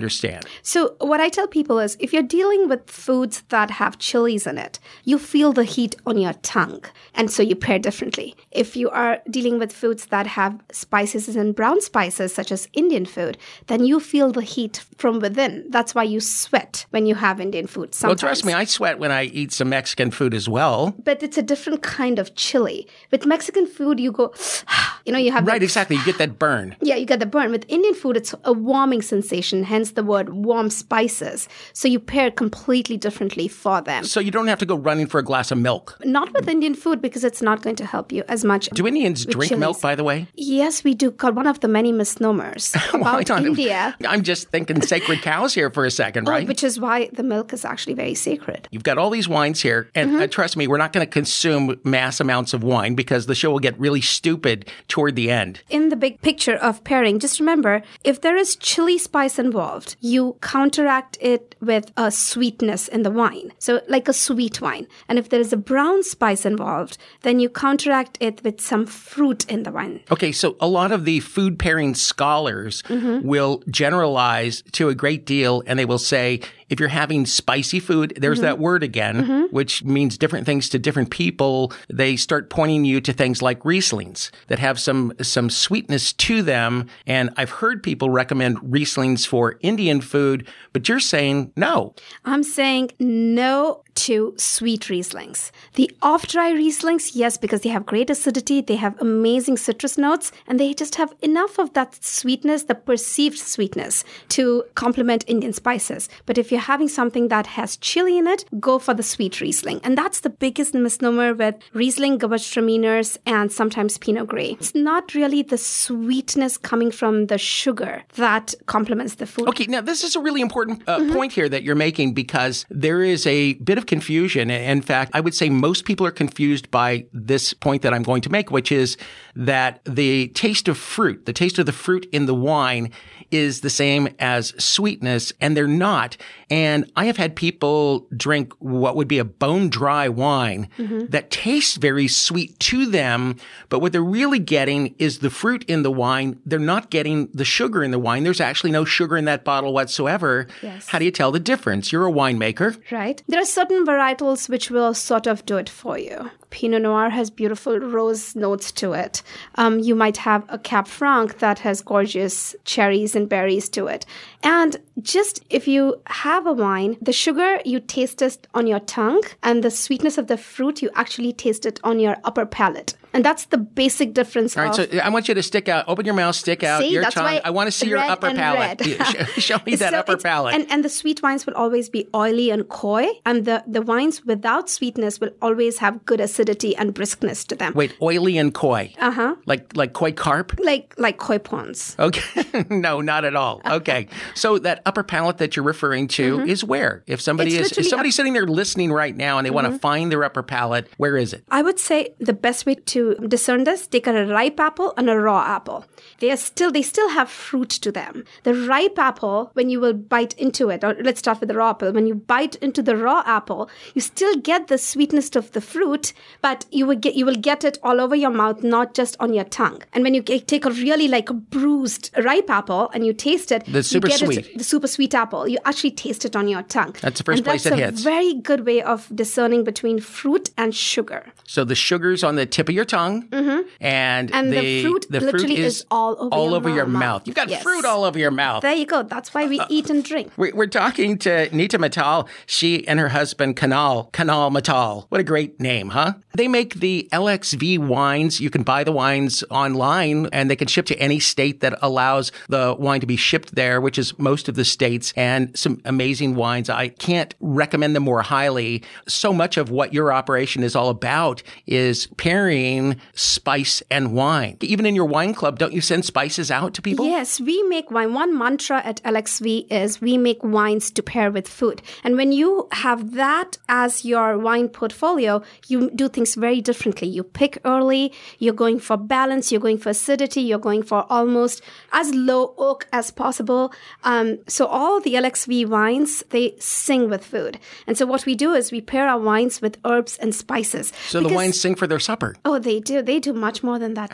So, 0.64 0.96
what 1.00 1.20
I 1.20 1.30
tell 1.30 1.48
people 1.48 1.80
is 1.80 1.98
if 2.00 2.14
you're 2.14 2.24
dealing 2.24 2.70
with 2.70 2.90
foods 2.90 3.44
that 3.50 3.72
have 3.72 3.98
chilies 4.00 4.48
in 4.48 4.58
it, 4.58 4.80
you 5.04 5.18
feel 5.18 5.54
the 5.54 5.64
heat 5.64 5.96
on 6.06 6.18
your 6.18 6.34
tongue. 6.34 6.84
And 7.16 7.30
so 7.32 7.44
you 7.44 7.56
pair 7.56 7.80
differently. 7.80 8.36
If 8.52 8.76
you 8.76 8.90
are 8.90 9.20
dealing 9.30 9.60
with 9.60 9.74
foods 9.74 10.08
that 10.08 10.28
have 10.28 10.60
spices 10.72 11.36
and 11.36 11.56
brown 11.56 11.82
spices, 11.82 12.34
such 12.34 12.52
as 12.52 12.68
Indian 12.74 13.06
food, 13.06 13.38
then 13.68 13.86
you 13.86 14.00
feel 14.00 14.32
the 14.32 14.42
heat 14.42 14.86
from 14.98 15.20
within. 15.20 15.66
That's 15.70 15.94
why 15.96 16.04
you 16.04 16.20
sweat 16.20 16.86
when 16.92 17.06
you 17.06 17.16
have 17.16 17.42
Indian 17.42 17.68
food. 17.68 17.96
Well, 18.02 18.16
trust 18.16 18.46
me, 18.46 18.54
I 18.54 18.66
sweat 18.66 19.00
when 19.00 19.12
I 19.12 19.26
eat 19.26 19.52
some 19.52 19.70
Mexican 19.70 20.12
food 20.12 20.34
as 20.34 20.48
well. 20.48 20.94
but 21.04 21.22
it's 21.24 21.38
a 21.38 21.42
different 21.42 21.82
kind 21.82 22.20
of 22.20 22.36
chili. 22.36 22.88
With 23.12 23.26
Mexican 23.26 23.66
food, 23.68 24.00
you 24.00 24.12
go, 24.12 24.34
you 25.06 25.12
know, 25.12 25.20
you 25.20 25.32
have 25.32 25.46
Right, 25.46 25.60
that 25.60 25.64
exactly. 25.64 25.96
You 25.96 26.06
get 26.06 26.18
that 26.20 26.38
burn. 26.40 26.76
Yeah, 26.82 26.96
you 26.96 27.06
get 27.06 27.20
the 27.20 27.26
burn. 27.26 27.52
With 27.52 27.66
Indian 27.68 27.94
food, 27.96 28.18
it's 28.18 28.34
a 28.44 28.54
warming 28.54 29.02
sensation, 29.02 29.64
hence 29.64 29.89
the 29.94 30.04
word 30.04 30.30
warm 30.30 30.70
spices. 30.70 31.48
So 31.74 31.88
you 31.88 32.00
pair 32.00 32.32
completely 32.32 32.98
differently 32.98 33.48
for 33.48 33.82
them. 33.82 34.04
So 34.04 34.20
you 34.20 34.32
don't 34.32 34.48
have 34.48 34.60
to 34.60 34.66
go 34.66 34.76
running 34.76 35.08
for 35.08 35.20
a 35.20 35.24
glass 35.24 35.52
of 35.52 35.58
milk. 35.58 35.98
Not 36.04 36.34
with 36.34 36.48
Indian 36.48 36.76
food 36.76 37.02
because 37.02 37.24
it's 37.24 37.42
not 37.42 37.62
going 37.62 37.76
to 37.78 37.86
help 37.86 38.12
you 38.12 38.24
as 38.28 38.44
much. 38.44 38.70
Do 38.70 38.88
Indians 38.88 39.26
drink 39.26 39.50
chilies. 39.50 39.60
milk, 39.60 39.82
by 39.82 39.96
the 39.96 40.04
way? 40.04 40.28
Yes, 40.36 40.84
we 40.84 40.94
do. 40.94 41.12
God, 41.12 41.36
one 41.36 41.48
of 41.48 41.60
the 41.62 41.68
many 41.68 41.92
misnomers 41.92 42.76
about 42.94 43.26
don't- 43.26 43.46
India, 43.46 43.96
I'm 44.08 44.24
just 44.24 44.50
thinking 44.50 44.82
sacred 44.82 45.22
cows 45.22 45.54
here 45.54 45.70
for 45.70 45.86
a 45.86 45.92
second, 45.92 46.28
oh, 46.28 46.32
right? 46.32 46.48
which 46.48 46.64
is 46.64 46.80
why 46.80 47.10
the 47.14 47.24
milk 47.24 47.54
is 47.54 47.64
actually 47.66 47.94
very 47.94 48.16
sacred. 48.16 48.68
You've 48.72 48.84
got 48.84 48.98
all 48.98 49.10
these 49.10 49.28
wines 49.30 49.62
here, 49.62 49.90
and 49.96 50.10
Mm-hmm. 50.10 50.22
uh, 50.24 50.28
trust 50.28 50.58
me, 50.58 50.66
we're 50.68 50.78
not 50.78 50.92
going 50.92 51.06
to 51.06 51.12
consume 51.12 51.80
mass 51.84 52.20
amounts 52.20 52.54
of 52.56 52.64
wine 52.64 52.96
because 52.96 53.28
the 53.28 53.36
show 53.36 53.52
will 53.52 53.60
get 53.60 53.80
really 53.80 54.02
stupid 54.02 54.68
toward 54.88 55.16
the 55.16 55.30
end. 55.30 55.62
in 55.70 55.90
the 55.90 55.96
big 55.96 56.20
picture 56.22 56.56
of 56.56 56.84
pairing, 56.84 57.20
just 57.20 57.40
remember 57.40 57.84
if 58.04 58.22
there 58.22 58.36
is 58.36 58.56
chili 58.56 58.98
spice 58.98 59.38
involved, 59.38 59.79
you 60.00 60.38
counteract 60.42 61.18
it 61.22 61.56
with 61.62 61.92
a 61.98 62.12
sweetness 62.12 62.88
in 62.88 63.04
the 63.04 63.12
wine. 63.12 63.52
So, 63.60 63.82
like 63.88 64.08
a 64.08 64.14
sweet 64.14 64.62
wine. 64.62 64.88
And 65.08 65.20
if 65.20 65.30
there 65.30 65.40
is 65.40 65.54
a 65.54 65.58
brown 65.58 66.04
spice 66.04 66.46
involved, 66.46 66.98
then 67.22 67.40
you 67.40 67.50
counteract 67.50 68.18
it 68.20 68.44
with 68.44 68.62
some 68.62 68.86
fruit 68.86 69.50
in 69.50 69.64
the 69.64 69.72
wine. 69.72 70.02
Okay, 70.12 70.32
so 70.32 70.56
a 70.60 70.68
lot 70.68 70.92
of 70.92 71.06
the 71.06 71.20
food 71.20 71.60
pairing 71.60 71.96
scholars 71.96 72.82
mm-hmm. 72.84 73.28
will 73.28 73.64
generalize 73.70 74.64
to 74.74 74.90
a 74.90 74.96
great 74.96 75.26
deal 75.26 75.64
and 75.66 75.78
they 75.78 75.86
will 75.86 76.00
say 76.00 76.42
if 76.70 76.80
you're 76.80 76.90
having 76.90 77.26
spicy 77.26 77.80
food, 77.80 78.14
there's 78.18 78.42
that 78.42 78.56
mm-hmm. 78.56 78.64
word 78.64 78.84
again, 78.84 79.24
mm-hmm. 79.24 79.56
which 79.56 79.84
means 79.84 80.18
different 80.18 80.46
things 80.46 80.70
to 80.70 80.80
different 80.80 81.10
people. 81.10 81.74
They 81.92 82.16
start 82.16 82.50
pointing 82.50 82.86
you 82.86 83.02
to 83.02 83.14
things 83.14 83.42
like 83.42 83.60
Rieslings 83.62 84.30
that 84.48 84.60
have 84.60 84.80
some 84.80 85.14
some 85.22 85.50
sweetness 85.50 86.14
to 86.14 86.42
them. 86.42 86.88
And 87.06 87.32
I've 87.38 87.50
heard 87.50 87.84
people 87.84 88.10
recommend 88.10 88.58
Rieslings 88.60 89.26
for 89.26 89.58
Indian 89.62 90.02
food, 90.02 90.48
but 90.74 90.88
you're 90.88 91.00
saying 91.00 91.52
no. 91.56 91.96
I'm 92.26 92.44
saying 92.44 92.92
no 93.00 93.84
to 93.96 94.34
sweet 94.38 94.82
Rieslings. 94.84 95.52
The 95.76 95.92
off 96.02 96.28
dry 96.28 96.52
Rieslings, 96.52 97.12
yes, 97.14 97.38
because 97.38 97.62
they 97.62 97.70
have 97.70 97.86
great 97.86 98.10
acidity, 98.10 98.62
they 98.62 98.76
have 98.76 99.00
amazing 99.02 99.58
citrus 99.58 99.98
notes, 99.98 100.32
and 100.48 100.60
they 100.60 100.74
just 100.74 100.96
have 100.96 101.14
enough 101.22 101.58
of 101.60 101.74
that 101.74 102.04
sweetness, 102.04 102.64
the 102.64 102.76
perceived 102.76 103.38
sweetness, 103.38 104.04
to 104.30 104.64
complement 104.76 105.26
Indian 105.28 105.54
spices. 105.54 106.10
But 106.26 106.38
if 106.38 106.52
you're 106.52 106.62
having 106.62 106.88
something 106.88 107.28
that 107.30 107.48
has 107.48 107.78
chili 107.78 108.18
in 108.18 108.28
it, 108.28 108.46
go 108.60 108.80
for 108.80 108.94
the 108.94 109.04
sweet 109.04 109.42
Riesling. 109.42 109.82
And 109.84 109.98
that's 109.98 110.22
the 110.22 110.30
biggest 110.30 110.74
misnomer 110.74 111.34
with 111.34 111.56
Riesling, 111.74 112.20
Gewürztraminers, 112.20 113.18
and 113.26 113.52
sometimes 113.52 113.98
Pinot 113.98 114.28
Gris. 114.28 114.56
It's 114.60 114.76
not 114.76 115.14
really 115.14 115.42
the 115.42 115.58
sweetness 115.58 116.58
coming 116.58 116.92
from 116.92 117.28
the 117.28 117.38
sugar 117.38 118.04
that 118.16 118.54
complements 118.66 119.16
the 119.16 119.26
food. 119.26 119.48
Okay, 119.50 119.66
now 119.66 119.82
this 119.82 120.04
is 120.04 120.16
a 120.16 120.20
really 120.20 120.42
important 120.42 120.88
uh, 120.88 121.12
point 121.14 121.34
here 121.34 121.50
that 121.50 121.64
you're 121.64 121.76
making 121.76 122.14
because 122.14 122.66
there 122.70 123.02
is 123.02 123.26
a 123.26 123.54
bit 123.54 123.78
of 123.80 123.88
confusion. 123.88 124.52
In 124.52 124.84
fact, 124.84 125.10
I 125.16 125.22
would 125.22 125.34
say 125.34 125.50
most 125.50 125.86
people 125.86 126.06
are 126.06 126.12
confused 126.12 126.70
by 126.70 127.08
this 127.12 127.56
point 127.56 127.82
that 127.82 127.96
I'm 127.96 128.04
going 128.04 128.22
to 128.22 128.30
make, 128.30 128.52
which 128.52 128.72
is 128.72 128.96
that 129.36 129.82
the 129.86 130.28
taste 130.30 130.68
of 130.68 130.78
fruit, 130.78 131.26
the 131.26 131.34
taste 131.34 131.58
of 131.58 131.66
the 131.66 131.72
fruit 131.72 132.08
in 132.12 132.28
the 132.28 132.36
wine 132.36 132.92
is 133.32 133.62
the 133.62 133.70
same 133.70 134.10
as 134.20 134.54
sweetness, 134.64 135.34
and 135.40 135.56
they're 135.56 135.68
not. 135.68 136.18
And 136.50 136.92
I 136.96 137.06
have 137.06 137.18
had 137.18 137.36
people 137.36 138.08
drink 138.16 138.54
what 138.60 138.96
would 138.96 139.08
be 139.08 139.20
a 139.20 139.24
bone 139.24 139.70
dry 139.70 140.10
wine 140.10 140.68
mm-hmm. 140.78 141.06
that 141.08 141.30
tastes 141.30 141.78
very 141.78 142.08
sweet 142.08 142.60
to 142.60 142.88
them, 142.88 143.36
but 143.70 143.80
what 143.80 143.92
they're 143.92 144.02
really 144.02 144.40
getting 144.40 144.96
is 144.98 145.20
the 145.20 145.30
fruit 145.30 145.64
in 145.66 145.84
the 145.84 145.92
wine. 145.92 146.40
They're 146.46 146.60
not 146.60 146.90
getting 146.90 147.30
the 147.34 147.46
sugar 147.46 147.84
in 147.84 147.92
the 147.92 148.00
wine. 148.00 148.24
There's 148.24 148.42
actually 148.42 148.72
no 148.72 148.84
sugar 148.84 149.16
in 149.16 149.26
that 149.26 149.44
bottle 149.44 149.74
whatsoever. 149.74 150.48
Yes. 150.64 150.90
How 150.90 150.98
do 150.98 151.06
you 151.06 151.12
tell 151.12 151.32
the 151.32 151.40
difference? 151.40 151.92
You're 151.92 152.08
a 152.08 152.12
winemaker. 152.12 152.80
Right. 152.92 153.22
There 153.28 153.40
are 153.40 153.46
certain 153.70 153.86
varietals 153.86 154.50
which 154.50 154.72
will 154.72 154.94
sort 154.94 155.28
of 155.28 155.46
do 155.46 155.58
it 155.58 155.70
for 155.70 155.98
you. 155.98 156.32
Pinot 156.50 156.82
Noir 156.82 157.10
has 157.12 157.30
beautiful 157.30 157.80
rose 157.80 158.36
notes 158.36 158.72
to 158.72 158.94
it. 158.94 159.22
Um, 159.56 159.78
you 159.80 159.94
might 159.94 160.18
have 160.18 160.44
a 160.50 160.58
Cab 160.58 160.88
Franc 160.88 161.38
that 161.38 161.60
has 161.60 161.84
gorgeous 161.84 162.56
cherries 162.66 163.16
and 163.16 163.30
berries 163.30 163.70
to 163.70 163.86
it. 163.86 164.06
And 164.42 164.78
just 165.02 165.44
if 165.52 165.68
you 165.68 166.02
have 166.08 166.48
a 166.48 166.54
wine, 166.54 166.98
the 167.00 167.14
sugar 167.14 167.60
you 167.64 167.80
taste 167.80 168.24
it 168.24 168.48
on 168.56 168.66
your 168.66 168.80
tongue, 168.80 169.22
and 169.44 169.64
the 169.64 169.72
sweetness 169.72 170.18
of 170.18 170.28
the 170.28 170.38
fruit 170.38 170.82
you 170.82 170.90
actually 170.96 171.34
taste 171.34 171.66
it 171.66 171.80
on 171.84 172.00
your 172.00 172.18
upper 172.24 172.46
palate. 172.48 172.96
And 173.14 173.26
that's 173.26 173.46
the 173.46 173.58
basic 173.58 174.14
difference. 174.14 174.56
All 174.58 174.66
right, 174.66 174.76
so 174.76 174.86
I 175.04 175.10
want 175.10 175.28
you 175.28 175.34
to 175.34 175.44
stick 175.44 175.68
out, 175.68 175.86
open 175.88 176.06
your 176.06 176.14
mouth, 176.16 176.36
stick 176.36 176.64
out 176.64 176.82
See, 176.82 176.92
your 176.92 177.04
tongue. 177.10 177.40
I 177.44 177.50
want 177.50 177.68
to 177.68 177.72
see 177.72 177.88
your 177.88 177.98
upper 178.00 178.32
palate. 178.34 178.82
show, 179.38 179.58
me 179.66 179.76
that 179.76 179.92
So 179.94 179.98
upper 180.00 180.18
palate. 180.18 180.56
And, 180.56 180.70
and 180.72 180.86
the 180.86 180.90
sweet 180.90 181.22
wines 181.24 181.46
will 181.46 181.56
always 181.56 181.90
be 181.90 182.08
oily 182.14 182.50
and 182.52 182.68
coy, 182.70 183.08
and 183.26 183.46
the, 183.46 183.64
the 183.68 183.82
wines 183.82 184.24
without 184.26 184.70
sweetness 184.70 185.20
will 185.20 185.32
always 185.42 185.80
have 185.80 186.06
good 186.06 186.20
acidity 186.22 186.76
and 186.76 186.94
briskness 186.94 187.46
to 187.48 187.56
them. 187.56 187.74
Wait, 187.74 187.96
oily 188.02 188.38
and 188.38 188.54
coy. 188.54 188.94
Uh 189.00 189.08
Uh-huh. 189.10 189.36
Like 189.48 189.76
like 189.76 189.94
koi 189.94 190.12
carp. 190.12 190.60
Like 190.60 190.94
like 190.98 191.18
koi 191.18 191.40
prawns. 191.40 191.96
Okay. 191.98 192.66
no, 192.70 193.02
not 193.02 193.26
at 193.26 193.36
all. 193.36 193.62
Okay. 193.66 194.08
So 194.36 194.60
that 194.60 194.82
upper 194.86 195.04
palate 195.04 195.40
that 195.40 195.56
you're 195.56 195.66
referring 195.66 196.08
to 196.10 196.42
is 196.42 196.64
where? 196.64 197.04
If 197.08 197.20
somebody 197.22 197.50
Mm-hmm. 197.50 197.62
It's 197.62 197.72
is 197.72 197.78
if 197.80 197.88
somebody 197.88 198.10
up- 198.10 198.14
sitting 198.14 198.34
there 198.34 198.46
listening 198.46 198.92
right 198.92 199.16
now 199.16 199.40
and 199.40 199.46
they 199.46 199.50
want 199.50 199.66
to 199.74 199.80
find 199.80 200.12
their 200.12 200.24
upper 200.24 200.44
palate, 200.44 200.88
where 200.98 201.18
is 201.18 201.34
it? 201.34 201.44
I 201.50 201.62
would 201.64 201.80
say 201.80 202.14
the 202.20 202.34
best 202.34 202.68
way 202.68 202.76
to 202.76 202.99
discern 203.28 203.64
this: 203.64 203.88
take 203.88 204.08
a 204.08 204.26
ripe 204.26 204.60
apple 204.60 204.94
and 204.98 205.10
a 205.10 205.20
raw 205.20 205.42
apple. 205.58 205.86
They 206.20 206.32
are 206.32 206.38
still 206.38 206.72
they 206.72 206.82
still 206.82 207.10
have 207.10 207.30
fruit 207.30 207.70
to 207.86 207.92
them. 207.92 208.24
The 208.44 208.54
ripe 208.54 209.00
apple, 209.00 209.52
when 209.54 209.70
you 209.70 209.80
will 209.80 209.94
bite 210.16 210.34
into 210.38 210.70
it, 210.70 210.84
or 210.84 210.96
let's 211.08 211.20
start 211.20 211.40
with 211.40 211.50
the 211.50 211.56
raw 211.56 211.72
apple. 211.72 211.92
When 211.92 212.08
you 212.08 212.16
bite 212.16 212.56
into 212.56 212.82
the 212.82 212.98
raw 212.98 213.24
apple, 213.26 213.70
you 213.94 214.02
still 214.02 214.36
get 214.36 214.68
the 214.68 214.78
sweetness 214.78 215.36
of 215.36 215.52
the 215.52 215.62
fruit, 215.62 216.14
but 216.42 216.66
you 216.72 216.86
will 216.86 216.96
get 217.06 217.16
you 217.16 217.26
will 217.26 217.42
get 217.50 217.64
it 217.64 217.78
all 217.84 218.02
over 218.02 218.16
your 218.16 218.32
mouth, 218.32 218.64
not 218.64 218.94
just 218.94 219.16
on 219.20 219.34
your 219.34 219.46
tongue. 219.46 219.82
And 219.94 220.04
when 220.04 220.14
you 220.14 220.22
take 220.22 220.66
a 220.66 220.72
really 220.72 221.08
like 221.08 221.30
a 221.30 221.34
bruised 221.34 222.12
ripe 222.18 222.50
apple 222.50 222.90
and 222.94 223.06
you 223.06 223.14
taste 223.14 223.52
it, 223.52 223.66
The 223.66 223.84
super 223.84 224.08
you 224.08 224.12
get 224.12 224.20
sweet. 224.20 224.46
It, 224.48 224.58
the 224.58 224.64
super 224.64 224.88
sweet 224.88 225.14
apple, 225.14 225.48
you 225.48 225.58
actually 225.66 225.92
taste 225.92 226.26
it 226.26 226.36
on 226.36 226.48
your 226.48 226.64
tongue. 226.64 226.96
That's 227.02 227.20
the 227.20 227.24
first 227.24 227.40
and 227.40 227.46
place 227.46 227.64
that's 227.64 227.76
it 227.76 227.82
a 227.82 227.86
hits. 227.86 228.04
Very 228.04 228.34
good 228.34 228.66
way 228.66 228.82
of 228.82 229.08
discerning 229.14 229.64
between 229.64 230.00
fruit 230.00 230.50
and 230.58 230.74
sugar. 230.76 231.32
So 231.46 231.64
the 231.64 231.76
sugar's 231.76 232.24
on 232.24 232.36
the 232.36 232.46
tip 232.46 232.70
of 232.70 232.76
your 232.76 232.86
tongue, 232.90 233.28
and, 233.32 234.30
Mm-hmm. 234.30 234.36
And 234.36 234.54
the 234.54 234.82
fruit 234.84 235.06
the 235.10 235.20
literally 235.22 235.56
fruit 235.56 235.60
is 235.60 235.86
all 235.92 236.12
over 236.20 236.30
all 236.36 236.48
your 236.50 236.56
over 236.58 236.70
your 236.70 236.86
mouth. 236.86 237.00
mouth. 237.00 237.22
You've 237.28 237.36
got 237.36 237.50
Yes. 237.50 237.64
fruit 237.64 237.86
all 237.86 238.04
over 238.04 238.20
your 238.20 238.32
mouth. 238.32 238.62
There 238.62 238.74
you 238.74 238.86
go. 238.86 239.04
That's 239.04 239.34
why 239.34 239.44
Uh, 239.46 239.48
we 239.48 239.62
eat 239.70 239.90
and 239.90 240.04
drink. 240.04 240.32
We- 240.38 240.52
We're 240.52 240.68
talking 240.68 241.18
to 241.20 241.48
Neeta 241.50 241.78
Mittal. 241.80 242.28
She 242.46 242.86
and 242.88 243.00
her 243.00 243.10
husband, 243.10 243.56
Kunal, 243.56 244.12
Kunal 244.12 244.52
Mittal. 244.52 245.06
What 245.10 245.22
a 245.22 245.24
great 245.24 245.60
name, 245.60 245.90
huh? 245.90 246.14
They 246.36 246.48
make 246.48 246.76
the 246.76 247.08
LXV 247.12 247.78
wines. 247.78 248.40
You 248.42 248.50
can 248.50 248.64
buy 248.64 248.84
the 248.84 248.92
wines 248.92 249.44
online 249.50 250.28
and 250.34 250.50
they 250.50 250.56
can 250.56 250.68
ship 250.68 250.86
to 250.88 250.96
any 251.00 251.20
state 251.20 251.62
that 251.62 251.78
allows 251.82 252.32
the 252.50 252.76
wine 252.78 253.00
to 253.02 253.08
be 253.08 253.16
shipped 253.18 253.56
there, 253.56 253.80
which 253.82 253.98
is 253.98 254.18
most 254.20 254.50
of 254.50 254.56
the 254.56 254.66
states 254.66 255.14
and 255.16 255.58
some 255.58 255.82
amazing 255.86 256.36
wines. 256.36 256.70
I 256.70 256.90
can't 256.90 257.34
recommend 257.40 257.96
them 257.96 258.04
more 258.04 258.22
highly. 258.22 258.84
So 259.08 259.32
much 259.34 259.58
of 259.58 259.70
what 259.72 259.94
your 259.94 260.12
operation 260.14 260.64
is 260.64 260.76
all 260.76 260.90
about 260.90 261.42
is 261.68 262.08
pairing 262.18 262.79
spice 263.14 263.82
and 263.90 264.14
wine. 264.14 264.58
Even 264.62 264.86
in 264.86 264.96
your 264.96 265.06
wine 265.06 265.34
club, 265.34 265.60
don't 265.60 265.74
you 265.74 265.82
send 265.82 266.06
spices 266.06 266.50
out 266.52 266.74
to 266.76 266.82
people? 266.82 267.06
Yes, 267.06 267.40
we 267.40 267.62
make 267.64 267.92
wine. 267.92 268.14
One 268.14 268.38
mantra 268.38 268.82
at 268.84 269.02
LXV 269.04 269.72
is 269.72 270.02
we 270.02 270.18
make 270.18 270.44
wines 270.44 270.92
to 270.92 271.02
pair 271.04 271.32
with 271.32 271.48
food. 271.48 271.82
And 272.04 272.16
when 272.16 272.32
you 272.32 272.68
have 272.72 273.14
that 273.14 273.58
as 273.68 274.06
your 274.06 274.38
wine 274.38 274.70
portfolio, 274.70 275.42
you 275.68 275.90
do 275.92 276.10
things 276.10 276.36
very 276.36 276.62
differently. 276.62 277.08
You 277.08 277.24
pick 277.24 277.60
early, 277.66 278.14
you're 278.40 278.54
going 278.54 278.80
for 278.80 278.98
balance, 278.98 279.52
you're 279.52 279.62
going 279.62 279.78
for 279.78 279.90
acidity, 279.90 280.42
you're 280.42 280.60
going 280.70 280.84
for 280.84 281.06
almost 281.10 281.62
as 281.92 282.14
low 282.14 282.54
oak 282.58 282.88
as 282.92 283.12
possible. 283.12 283.72
Um, 284.04 284.40
so 284.48 284.66
all 284.66 285.00
the 285.02 285.14
LXV 285.14 285.68
wines, 285.68 286.24
they 286.30 286.56
sing 286.60 287.10
with 287.10 287.24
food. 287.26 287.60
And 287.88 287.98
so 287.98 288.06
what 288.06 288.26
we 288.26 288.36
do 288.36 288.54
is 288.54 288.72
we 288.72 288.82
pair 288.82 289.08
our 289.08 289.20
wines 289.20 289.62
with 289.62 289.78
herbs 289.86 290.18
and 290.18 290.34
spices. 290.34 290.94
So 291.08 291.22
the 291.22 291.34
wines 291.34 291.60
sing 291.60 291.76
for 291.76 291.88
their 291.88 292.00
supper. 292.00 292.36
Oh, 292.46 292.60
they 292.70 292.80
do. 292.80 293.02
They 293.02 293.20
do 293.20 293.34
much 293.34 293.64
more 293.64 293.80
than 293.80 293.94
that. 293.96 294.12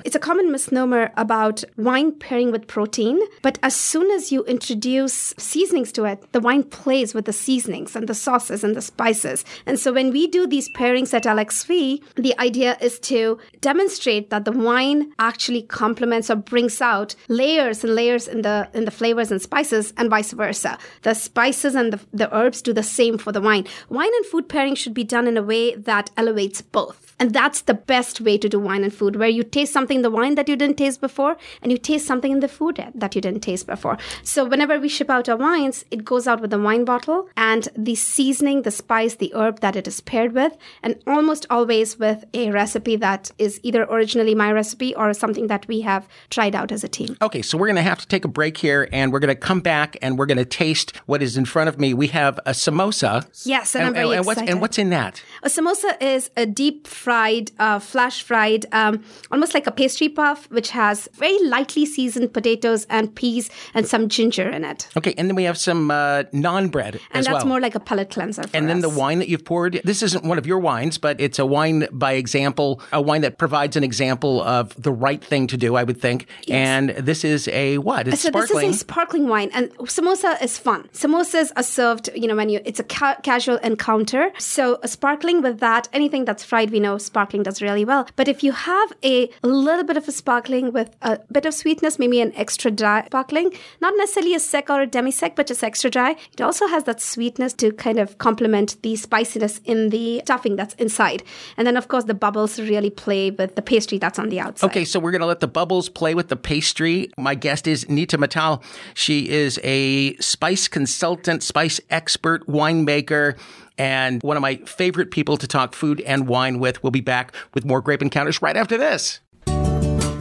It's 0.06 0.16
a 0.16 0.26
common 0.28 0.50
misnomer 0.50 1.12
about 1.16 1.62
wine 1.76 2.12
pairing 2.12 2.50
with 2.50 2.66
protein, 2.66 3.20
but 3.42 3.58
as 3.62 3.76
soon 3.76 4.10
as 4.16 4.32
you 4.32 4.44
introduce 4.44 5.34
seasonings 5.36 5.92
to 5.92 6.04
it, 6.04 6.18
the 6.32 6.40
wine 6.40 6.62
plays 6.62 7.12
with 7.12 7.26
the 7.26 7.32
seasonings 7.44 7.94
and 7.96 8.08
the 8.08 8.14
sauces 8.14 8.64
and 8.64 8.74
the 8.74 8.80
spices. 8.80 9.44
And 9.66 9.78
so 9.78 9.92
when 9.92 10.10
we 10.10 10.26
do 10.26 10.46
these 10.46 10.70
pairings 10.70 11.12
at 11.12 11.24
LXV, 11.24 12.02
the 12.26 12.34
idea 12.48 12.78
is 12.80 12.98
to 13.10 13.38
demonstrate 13.60 14.30
that 14.30 14.44
the 14.46 14.56
wine 14.68 15.12
actually 15.18 15.62
complements 15.62 16.30
or 16.30 16.36
brings 16.36 16.80
out 16.80 17.14
layers 17.28 17.84
and 17.84 17.94
layers 17.94 18.26
in 18.26 18.40
the 18.42 18.68
in 18.72 18.84
the 18.86 18.96
flavors 19.00 19.30
and 19.30 19.42
spices 19.42 19.92
and 19.98 20.08
vice 20.08 20.32
versa. 20.32 20.78
The 21.02 21.14
spices 21.14 21.74
and 21.74 21.92
the, 21.92 22.00
the 22.20 22.28
herbs 22.34 22.62
do 22.62 22.72
the 22.72 22.88
same 22.98 23.18
for 23.18 23.32
the 23.32 23.44
wine. 23.48 23.66
Wine 23.90 24.14
and 24.18 24.26
food 24.26 24.48
pairing 24.48 24.76
should 24.76 24.94
be 24.94 25.04
done 25.04 25.26
in 25.26 25.36
a 25.36 25.48
way 25.52 25.74
that 25.74 26.10
elevates 26.16 26.62
both. 26.62 27.05
And 27.18 27.32
that's 27.32 27.62
the 27.62 27.74
best 27.74 28.20
way 28.20 28.36
to 28.38 28.48
do 28.48 28.58
wine 28.58 28.84
and 28.84 28.92
food, 28.92 29.16
where 29.16 29.28
you 29.28 29.42
taste 29.42 29.72
something 29.72 29.96
in 29.96 30.02
the 30.02 30.10
wine 30.10 30.34
that 30.34 30.48
you 30.48 30.56
didn't 30.56 30.76
taste 30.76 31.00
before, 31.00 31.36
and 31.62 31.72
you 31.72 31.78
taste 31.78 32.06
something 32.06 32.30
in 32.30 32.40
the 32.40 32.48
food 32.48 32.84
that 32.94 33.14
you 33.14 33.20
didn't 33.20 33.40
taste 33.40 33.66
before. 33.66 33.96
So 34.22 34.44
whenever 34.44 34.78
we 34.78 34.88
ship 34.88 35.08
out 35.08 35.28
our 35.28 35.36
wines, 35.36 35.84
it 35.90 36.04
goes 36.04 36.28
out 36.28 36.40
with 36.40 36.52
a 36.52 36.58
wine 36.58 36.84
bottle 36.84 37.28
and 37.36 37.68
the 37.76 37.94
seasoning, 37.94 38.62
the 38.62 38.70
spice, 38.70 39.14
the 39.14 39.32
herb 39.34 39.60
that 39.60 39.76
it 39.76 39.88
is 39.88 40.00
paired 40.00 40.32
with, 40.32 40.56
and 40.82 40.98
almost 41.06 41.46
always 41.48 41.98
with 41.98 42.24
a 42.34 42.50
recipe 42.50 42.96
that 42.96 43.30
is 43.38 43.60
either 43.62 43.84
originally 43.84 44.34
my 44.34 44.52
recipe 44.52 44.94
or 44.94 45.14
something 45.14 45.46
that 45.46 45.66
we 45.68 45.80
have 45.80 46.06
tried 46.30 46.54
out 46.54 46.70
as 46.70 46.84
a 46.84 46.88
team. 46.88 47.16
Okay, 47.22 47.42
so 47.42 47.56
we're 47.56 47.66
going 47.66 47.76
to 47.76 47.82
have 47.82 48.00
to 48.00 48.06
take 48.06 48.24
a 48.24 48.28
break 48.28 48.58
here 48.58 48.88
and 48.92 49.12
we're 49.12 49.20
going 49.20 49.34
to 49.34 49.40
come 49.40 49.60
back 49.60 49.96
and 50.02 50.18
we're 50.18 50.26
going 50.26 50.36
to 50.38 50.44
taste 50.44 50.96
what 51.06 51.22
is 51.22 51.36
in 51.36 51.44
front 51.44 51.68
of 51.68 51.78
me. 51.78 51.94
We 51.94 52.08
have 52.08 52.38
a 52.44 52.50
samosa. 52.50 53.26
Yes, 53.46 53.74
and, 53.74 53.84
I'm 53.84 53.94
very 53.94 54.16
and 54.16 54.26
what's, 54.26 54.38
excited. 54.38 54.52
and 54.52 54.60
what's 54.60 54.78
in 54.78 54.90
that? 54.90 55.22
A 55.42 55.48
samosa 55.48 56.00
is 56.02 56.30
a 56.36 56.46
deep 56.46 56.86
fried, 57.06 57.52
uh, 57.60 57.78
flash 57.78 58.20
fried, 58.28 58.66
um, 58.72 58.94
almost 59.30 59.54
like 59.54 59.66
a 59.68 59.70
pastry 59.70 60.08
puff, 60.08 60.50
which 60.50 60.70
has 60.70 61.08
very 61.14 61.38
lightly 61.44 61.86
seasoned 61.86 62.32
potatoes 62.32 62.84
and 62.90 63.14
peas 63.14 63.48
and 63.74 63.86
some 63.86 64.08
ginger 64.08 64.48
in 64.50 64.64
it. 64.64 64.88
Okay, 64.96 65.14
and 65.16 65.28
then 65.28 65.36
we 65.36 65.44
have 65.44 65.56
some 65.56 65.88
uh, 65.92 66.24
naan 66.44 66.68
bread 66.68 66.98
And 67.12 67.24
that's 67.24 67.44
well. 67.44 67.46
more 67.46 67.60
like 67.60 67.76
a 67.76 67.80
palate 67.80 68.10
cleanser. 68.10 68.42
For 68.42 68.56
and 68.56 68.68
then 68.68 68.80
the 68.80 68.88
wine 68.88 69.20
that 69.20 69.28
you've 69.28 69.44
poured, 69.44 69.80
this 69.84 70.02
isn't 70.02 70.24
one 70.24 70.36
of 70.36 70.46
your 70.48 70.58
wines, 70.58 70.98
but 70.98 71.20
it's 71.20 71.38
a 71.38 71.46
wine 71.46 71.86
by 71.92 72.12
example, 72.14 72.80
a 72.92 73.00
wine 73.00 73.20
that 73.20 73.38
provides 73.38 73.76
an 73.76 73.84
example 73.84 74.42
of 74.42 74.74
the 74.82 74.90
right 75.06 75.22
thing 75.22 75.46
to 75.46 75.56
do, 75.56 75.76
I 75.76 75.84
would 75.84 76.00
think. 76.00 76.26
And 76.50 76.90
this 76.90 77.22
is 77.24 77.46
a 77.48 77.78
what? 77.78 78.08
It's 78.08 78.22
so 78.22 78.30
sparkling. 78.30 78.66
this 78.66 78.70
is 78.70 78.76
a 78.76 78.78
sparkling 78.80 79.28
wine, 79.28 79.50
and 79.54 79.70
samosa 79.96 80.42
is 80.42 80.58
fun. 80.58 80.88
Samosas 80.92 81.52
are 81.56 81.62
served, 81.62 82.10
you 82.16 82.26
know, 82.26 82.34
when 82.34 82.48
you 82.48 82.60
it's 82.64 82.80
a 82.80 82.84
ca- 82.96 83.20
casual 83.22 83.58
encounter. 83.58 84.32
So 84.38 84.80
a 84.82 84.88
sparkling 84.88 85.40
with 85.46 85.60
that, 85.60 85.88
anything 85.92 86.24
that's 86.24 86.42
fried, 86.42 86.72
we 86.72 86.80
know 86.80 86.95
sparkling 86.98 87.42
does 87.42 87.62
really 87.62 87.84
well. 87.84 88.06
But 88.16 88.28
if 88.28 88.42
you 88.42 88.52
have 88.52 88.92
a 89.02 89.28
little 89.42 89.84
bit 89.84 89.96
of 89.96 90.08
a 90.08 90.12
sparkling 90.12 90.72
with 90.72 90.94
a 91.02 91.18
bit 91.30 91.46
of 91.46 91.54
sweetness, 91.54 91.98
maybe 91.98 92.20
an 92.20 92.32
extra 92.34 92.70
dry 92.70 93.04
sparkling, 93.06 93.52
not 93.80 93.94
necessarily 93.96 94.34
a 94.34 94.40
sec 94.40 94.70
or 94.70 94.82
a 94.82 94.86
demi 94.86 95.10
sec, 95.10 95.36
but 95.36 95.46
just 95.46 95.62
extra 95.62 95.90
dry, 95.90 96.16
it 96.32 96.40
also 96.40 96.66
has 96.66 96.84
that 96.84 97.00
sweetness 97.00 97.52
to 97.54 97.72
kind 97.72 97.98
of 97.98 98.18
complement 98.18 98.80
the 98.82 98.96
spiciness 98.96 99.60
in 99.64 99.90
the 99.90 100.20
stuffing 100.20 100.56
that's 100.56 100.74
inside. 100.74 101.22
And 101.56 101.66
then, 101.66 101.76
of 101.76 101.88
course, 101.88 102.04
the 102.04 102.14
bubbles 102.14 102.58
really 102.58 102.90
play 102.90 103.30
with 103.30 103.54
the 103.54 103.62
pastry 103.62 103.98
that's 103.98 104.18
on 104.18 104.28
the 104.28 104.40
outside. 104.40 104.66
Okay, 104.66 104.84
so 104.84 104.98
we're 104.98 105.10
going 105.10 105.20
to 105.20 105.26
let 105.26 105.40
the 105.40 105.48
bubbles 105.48 105.88
play 105.88 106.14
with 106.14 106.28
the 106.28 106.36
pastry. 106.36 107.10
My 107.16 107.34
guest 107.34 107.66
is 107.66 107.84
Neeta 107.86 108.18
Mittal. 108.18 108.62
She 108.94 109.28
is 109.28 109.60
a 109.62 110.14
spice 110.16 110.68
consultant, 110.68 111.42
spice 111.42 111.80
expert, 111.90 112.46
winemaker, 112.46 113.38
and 113.78 114.22
one 114.22 114.36
of 114.36 114.40
my 114.40 114.56
favorite 114.56 115.10
people 115.10 115.36
to 115.36 115.46
talk 115.46 115.74
food 115.74 116.00
and 116.00 116.28
wine 116.28 116.58
with. 116.58 116.82
We'll 116.82 116.90
be 116.90 117.00
back 117.00 117.34
with 117.54 117.64
more 117.64 117.80
Grape 117.80 118.02
Encounters 118.02 118.42
right 118.42 118.56
after 118.56 118.76
this. 118.76 119.20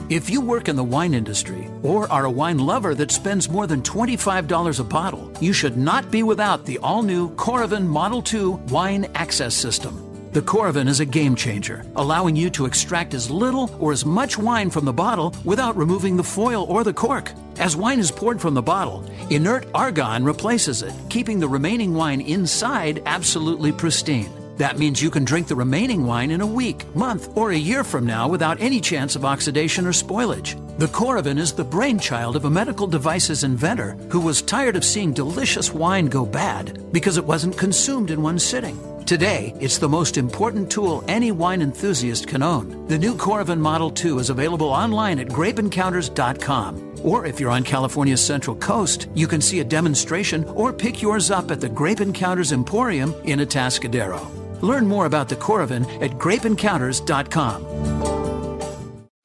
If 0.07 0.29
you 0.29 0.39
work 0.39 0.67
in 0.67 0.75
the 0.75 0.83
wine 0.83 1.15
industry 1.15 1.67
or 1.81 2.11
are 2.11 2.25
a 2.25 2.31
wine 2.31 2.59
lover 2.59 2.93
that 2.93 3.09
spends 3.09 3.49
more 3.49 3.65
than 3.65 3.81
$25 3.81 4.79
a 4.79 4.83
bottle, 4.83 5.31
you 5.41 5.51
should 5.51 5.77
not 5.77 6.11
be 6.11 6.21
without 6.21 6.63
the 6.63 6.77
all 6.77 7.01
new 7.01 7.33
Coravin 7.35 7.87
Model 7.87 8.21
2 8.21 8.51
Wine 8.69 9.07
Access 9.15 9.55
System. 9.55 10.04
The 10.35 10.41
Coravin 10.41 10.89
is 10.89 10.99
a 10.99 11.05
game 11.05 11.33
changer, 11.33 11.85
allowing 11.95 12.35
you 12.35 12.49
to 12.49 12.65
extract 12.65 13.13
as 13.13 13.31
little 13.31 13.73
or 13.79 13.93
as 13.93 14.05
much 14.05 14.37
wine 14.37 14.69
from 14.69 14.83
the 14.83 14.91
bottle 14.91 15.33
without 15.45 15.77
removing 15.77 16.17
the 16.17 16.25
foil 16.25 16.65
or 16.65 16.83
the 16.83 16.91
cork. 16.91 17.31
As 17.57 17.77
wine 17.77 17.99
is 17.99 18.11
poured 18.11 18.41
from 18.41 18.53
the 18.53 18.61
bottle, 18.61 19.05
inert 19.29 19.65
argon 19.73 20.25
replaces 20.25 20.81
it, 20.81 20.93
keeping 21.07 21.39
the 21.39 21.47
remaining 21.47 21.93
wine 21.93 22.19
inside 22.19 23.01
absolutely 23.05 23.71
pristine. 23.71 24.29
That 24.57 24.77
means 24.77 25.01
you 25.01 25.09
can 25.09 25.23
drink 25.23 25.47
the 25.47 25.55
remaining 25.55 26.05
wine 26.05 26.31
in 26.31 26.41
a 26.41 26.45
week, 26.45 26.83
month, 26.93 27.29
or 27.37 27.51
a 27.51 27.57
year 27.57 27.85
from 27.85 28.05
now 28.05 28.27
without 28.27 28.59
any 28.59 28.81
chance 28.81 29.15
of 29.15 29.23
oxidation 29.23 29.87
or 29.87 29.93
spoilage. 29.93 30.59
The 30.79 30.87
Coravin 30.87 31.37
is 31.37 31.53
the 31.53 31.63
brainchild 31.63 32.35
of 32.35 32.43
a 32.43 32.49
medical 32.49 32.87
devices 32.87 33.45
inventor 33.45 33.91
who 34.09 34.19
was 34.19 34.41
tired 34.41 34.75
of 34.75 34.83
seeing 34.83 35.13
delicious 35.13 35.73
wine 35.73 36.07
go 36.07 36.25
bad 36.25 36.91
because 36.91 37.15
it 37.15 37.23
wasn't 37.23 37.57
consumed 37.57 38.11
in 38.11 38.21
one 38.21 38.37
sitting. 38.37 38.77
Today, 39.05 39.53
it's 39.59 39.77
the 39.77 39.87
most 39.87 40.17
important 40.17 40.71
tool 40.71 41.03
any 41.07 41.31
wine 41.31 41.61
enthusiast 41.61 42.27
can 42.27 42.41
own. 42.41 42.87
The 42.87 42.97
new 42.97 43.13
Coravin 43.13 43.59
Model 43.59 43.91
2 43.91 44.17
is 44.17 44.31
available 44.31 44.69
online 44.69 45.19
at 45.19 45.27
grapeencounters.com. 45.27 46.95
Or 47.03 47.27
if 47.27 47.39
you're 47.39 47.51
on 47.51 47.63
California's 47.63 48.25
Central 48.25 48.55
Coast, 48.55 49.07
you 49.13 49.27
can 49.27 49.41
see 49.41 49.59
a 49.59 49.63
demonstration 49.63 50.43
or 50.45 50.73
pick 50.73 51.03
yours 51.03 51.29
up 51.29 51.51
at 51.51 51.61
the 51.61 51.69
Grape 51.69 52.01
Encounters 52.01 52.51
Emporium 52.51 53.13
in 53.25 53.41
Atascadero. 53.41 54.27
Learn 54.63 54.87
more 54.87 55.05
about 55.05 55.29
the 55.29 55.35
Coravin 55.35 55.85
at 56.01 56.09
grapeencounters.com. 56.17 57.63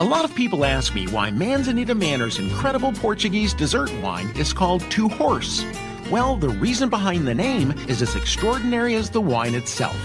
A 0.00 0.04
lot 0.04 0.26
of 0.26 0.34
people 0.34 0.66
ask 0.66 0.94
me 0.94 1.06
why 1.06 1.30
Manzanita 1.30 1.94
Manor's 1.94 2.38
incredible 2.38 2.92
Portuguese 2.92 3.54
dessert 3.54 3.90
wine 4.02 4.30
is 4.37 4.52
called 4.52 4.82
Two 4.90 5.08
Horse. 5.08 5.64
Well, 6.10 6.34
the 6.34 6.48
reason 6.48 6.88
behind 6.88 7.28
the 7.28 7.36
name 7.36 7.70
is 7.86 8.02
as 8.02 8.16
extraordinary 8.16 8.96
as 8.96 9.10
the 9.10 9.20
wine 9.20 9.54
itself. 9.54 9.96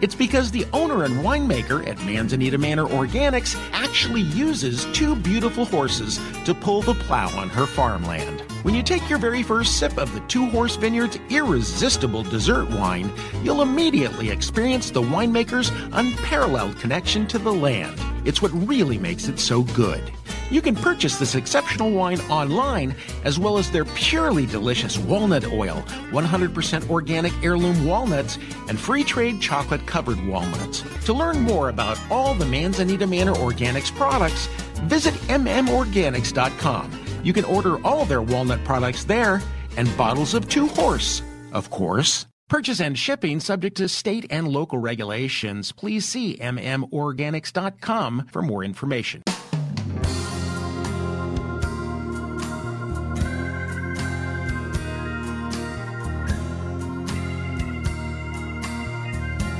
It's 0.00 0.16
because 0.16 0.50
the 0.50 0.66
owner 0.72 1.04
and 1.04 1.14
winemaker 1.24 1.86
at 1.86 2.04
Manzanita 2.04 2.58
Manor 2.58 2.86
Organics 2.86 3.54
actually 3.72 4.22
uses 4.22 4.84
two 4.86 5.14
beautiful 5.14 5.64
horses 5.64 6.18
to 6.44 6.54
pull 6.54 6.82
the 6.82 6.94
plow 6.94 7.28
on 7.38 7.48
her 7.50 7.66
farmland. 7.66 8.40
When 8.64 8.74
you 8.74 8.82
take 8.82 9.08
your 9.08 9.20
very 9.20 9.44
first 9.44 9.78
sip 9.78 9.96
of 9.96 10.12
the 10.12 10.20
Two 10.26 10.46
Horse 10.46 10.74
Vineyard's 10.74 11.20
irresistible 11.30 12.24
dessert 12.24 12.68
wine, 12.70 13.12
you'll 13.44 13.62
immediately 13.62 14.30
experience 14.30 14.90
the 14.90 15.02
winemaker's 15.02 15.70
unparalleled 15.92 16.80
connection 16.80 17.28
to 17.28 17.38
the 17.38 17.52
land. 17.52 18.00
It's 18.26 18.42
what 18.42 18.50
really 18.66 18.98
makes 18.98 19.28
it 19.28 19.38
so 19.38 19.62
good. 19.62 20.02
You 20.50 20.60
can 20.60 20.76
purchase 20.76 21.18
this 21.18 21.34
exceptional 21.34 21.90
wine 21.90 22.20
online, 22.22 22.94
as 23.24 23.38
well 23.38 23.58
as 23.58 23.70
their 23.70 23.84
purely 23.84 24.46
delicious 24.46 24.98
walnut 24.98 25.46
oil, 25.46 25.82
100% 26.10 26.90
organic 26.90 27.32
heirloom 27.42 27.84
walnuts, 27.84 28.38
and 28.68 28.78
free 28.78 29.04
trade 29.04 29.40
chocolate 29.40 29.86
covered 29.86 30.24
walnuts. 30.26 30.82
To 31.06 31.12
learn 31.12 31.40
more 31.40 31.70
about 31.70 31.98
all 32.10 32.34
the 32.34 32.46
Manzanita 32.46 33.06
Manor 33.06 33.34
Organics 33.34 33.94
products, 33.94 34.46
visit 34.84 35.14
mmorganics.com. 35.28 36.90
You 37.22 37.32
can 37.32 37.44
order 37.44 37.84
all 37.84 38.04
their 38.04 38.22
walnut 38.22 38.62
products 38.64 39.04
there 39.04 39.42
and 39.76 39.96
bottles 39.96 40.34
of 40.34 40.48
Two 40.48 40.68
Horse, 40.68 41.22
of 41.52 41.70
course. 41.70 42.26
Purchase 42.48 42.80
and 42.80 42.98
shipping 42.98 43.40
subject 43.40 43.78
to 43.78 43.88
state 43.88 44.26
and 44.28 44.46
local 44.46 44.78
regulations. 44.78 45.72
Please 45.72 46.04
see 46.04 46.36
mmorganics.com 46.36 48.26
for 48.30 48.42
more 48.42 48.62
information. 48.62 49.22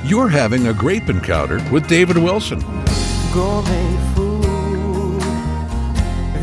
You're 0.07 0.29
having 0.29 0.67
a 0.67 0.73
grape 0.73 1.09
encounter 1.09 1.59
with 1.71 1.87
David 1.87 2.15
Wilson. 2.19 2.59
gourmet 3.33 3.97
food, 4.13 5.19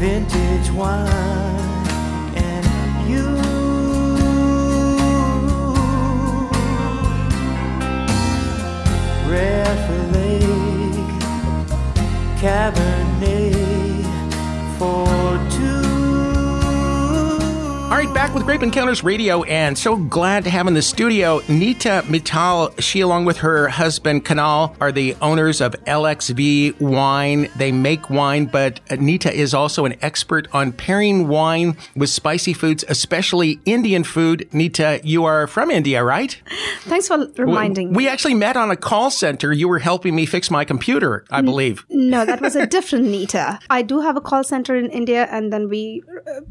vintage 0.00 0.68
wine, 0.72 1.06
and 2.34 3.08
you. 3.08 3.28
Rare 9.30 9.76
filet, 9.86 10.40
Cabernet 12.40 14.04
for 14.76 15.06
two. 15.52 15.71
All 17.92 17.98
right, 17.98 18.14
back 18.14 18.34
with 18.34 18.44
Grape 18.44 18.62
Encounters 18.62 19.04
Radio, 19.04 19.42
and 19.42 19.76
so 19.76 19.96
glad 19.96 20.44
to 20.44 20.50
have 20.50 20.66
in 20.66 20.72
the 20.72 20.80
studio 20.80 21.40
Neeta 21.40 22.00
Mittal. 22.04 22.80
She, 22.80 23.00
along 23.02 23.26
with 23.26 23.36
her 23.36 23.68
husband 23.68 24.24
Kunal, 24.24 24.74
are 24.80 24.90
the 24.90 25.14
owners 25.20 25.60
of 25.60 25.72
LXV 25.84 26.80
Wine. 26.80 27.50
They 27.56 27.70
make 27.70 28.08
wine, 28.08 28.46
but 28.46 28.82
Neeta 28.86 29.30
is 29.30 29.52
also 29.52 29.84
an 29.84 29.96
expert 30.00 30.48
on 30.54 30.72
pairing 30.72 31.28
wine 31.28 31.76
with 31.94 32.08
spicy 32.08 32.54
foods, 32.54 32.82
especially 32.88 33.60
Indian 33.66 34.04
food. 34.04 34.48
Neeta, 34.52 35.02
you 35.04 35.26
are 35.26 35.46
from 35.46 35.70
India, 35.70 36.02
right? 36.02 36.40
Thanks 36.84 37.08
for 37.08 37.26
reminding 37.36 37.90
me. 37.90 37.96
We 37.98 38.08
actually 38.08 38.32
met 38.32 38.56
on 38.56 38.70
a 38.70 38.76
call 38.76 39.10
center. 39.10 39.52
You 39.52 39.68
were 39.68 39.80
helping 39.80 40.14
me 40.14 40.24
fix 40.24 40.50
my 40.50 40.64
computer, 40.64 41.26
I 41.30 41.42
believe. 41.42 41.84
No, 41.90 42.24
that 42.24 42.40
was 42.40 42.56
a 42.56 42.66
different 42.66 43.08
Neeta. 43.08 43.60
I 43.68 43.82
do 43.82 44.00
have 44.00 44.16
a 44.16 44.22
call 44.22 44.44
center 44.44 44.76
in 44.76 44.88
India, 44.88 45.28
and 45.30 45.52
then 45.52 45.68
we 45.68 46.02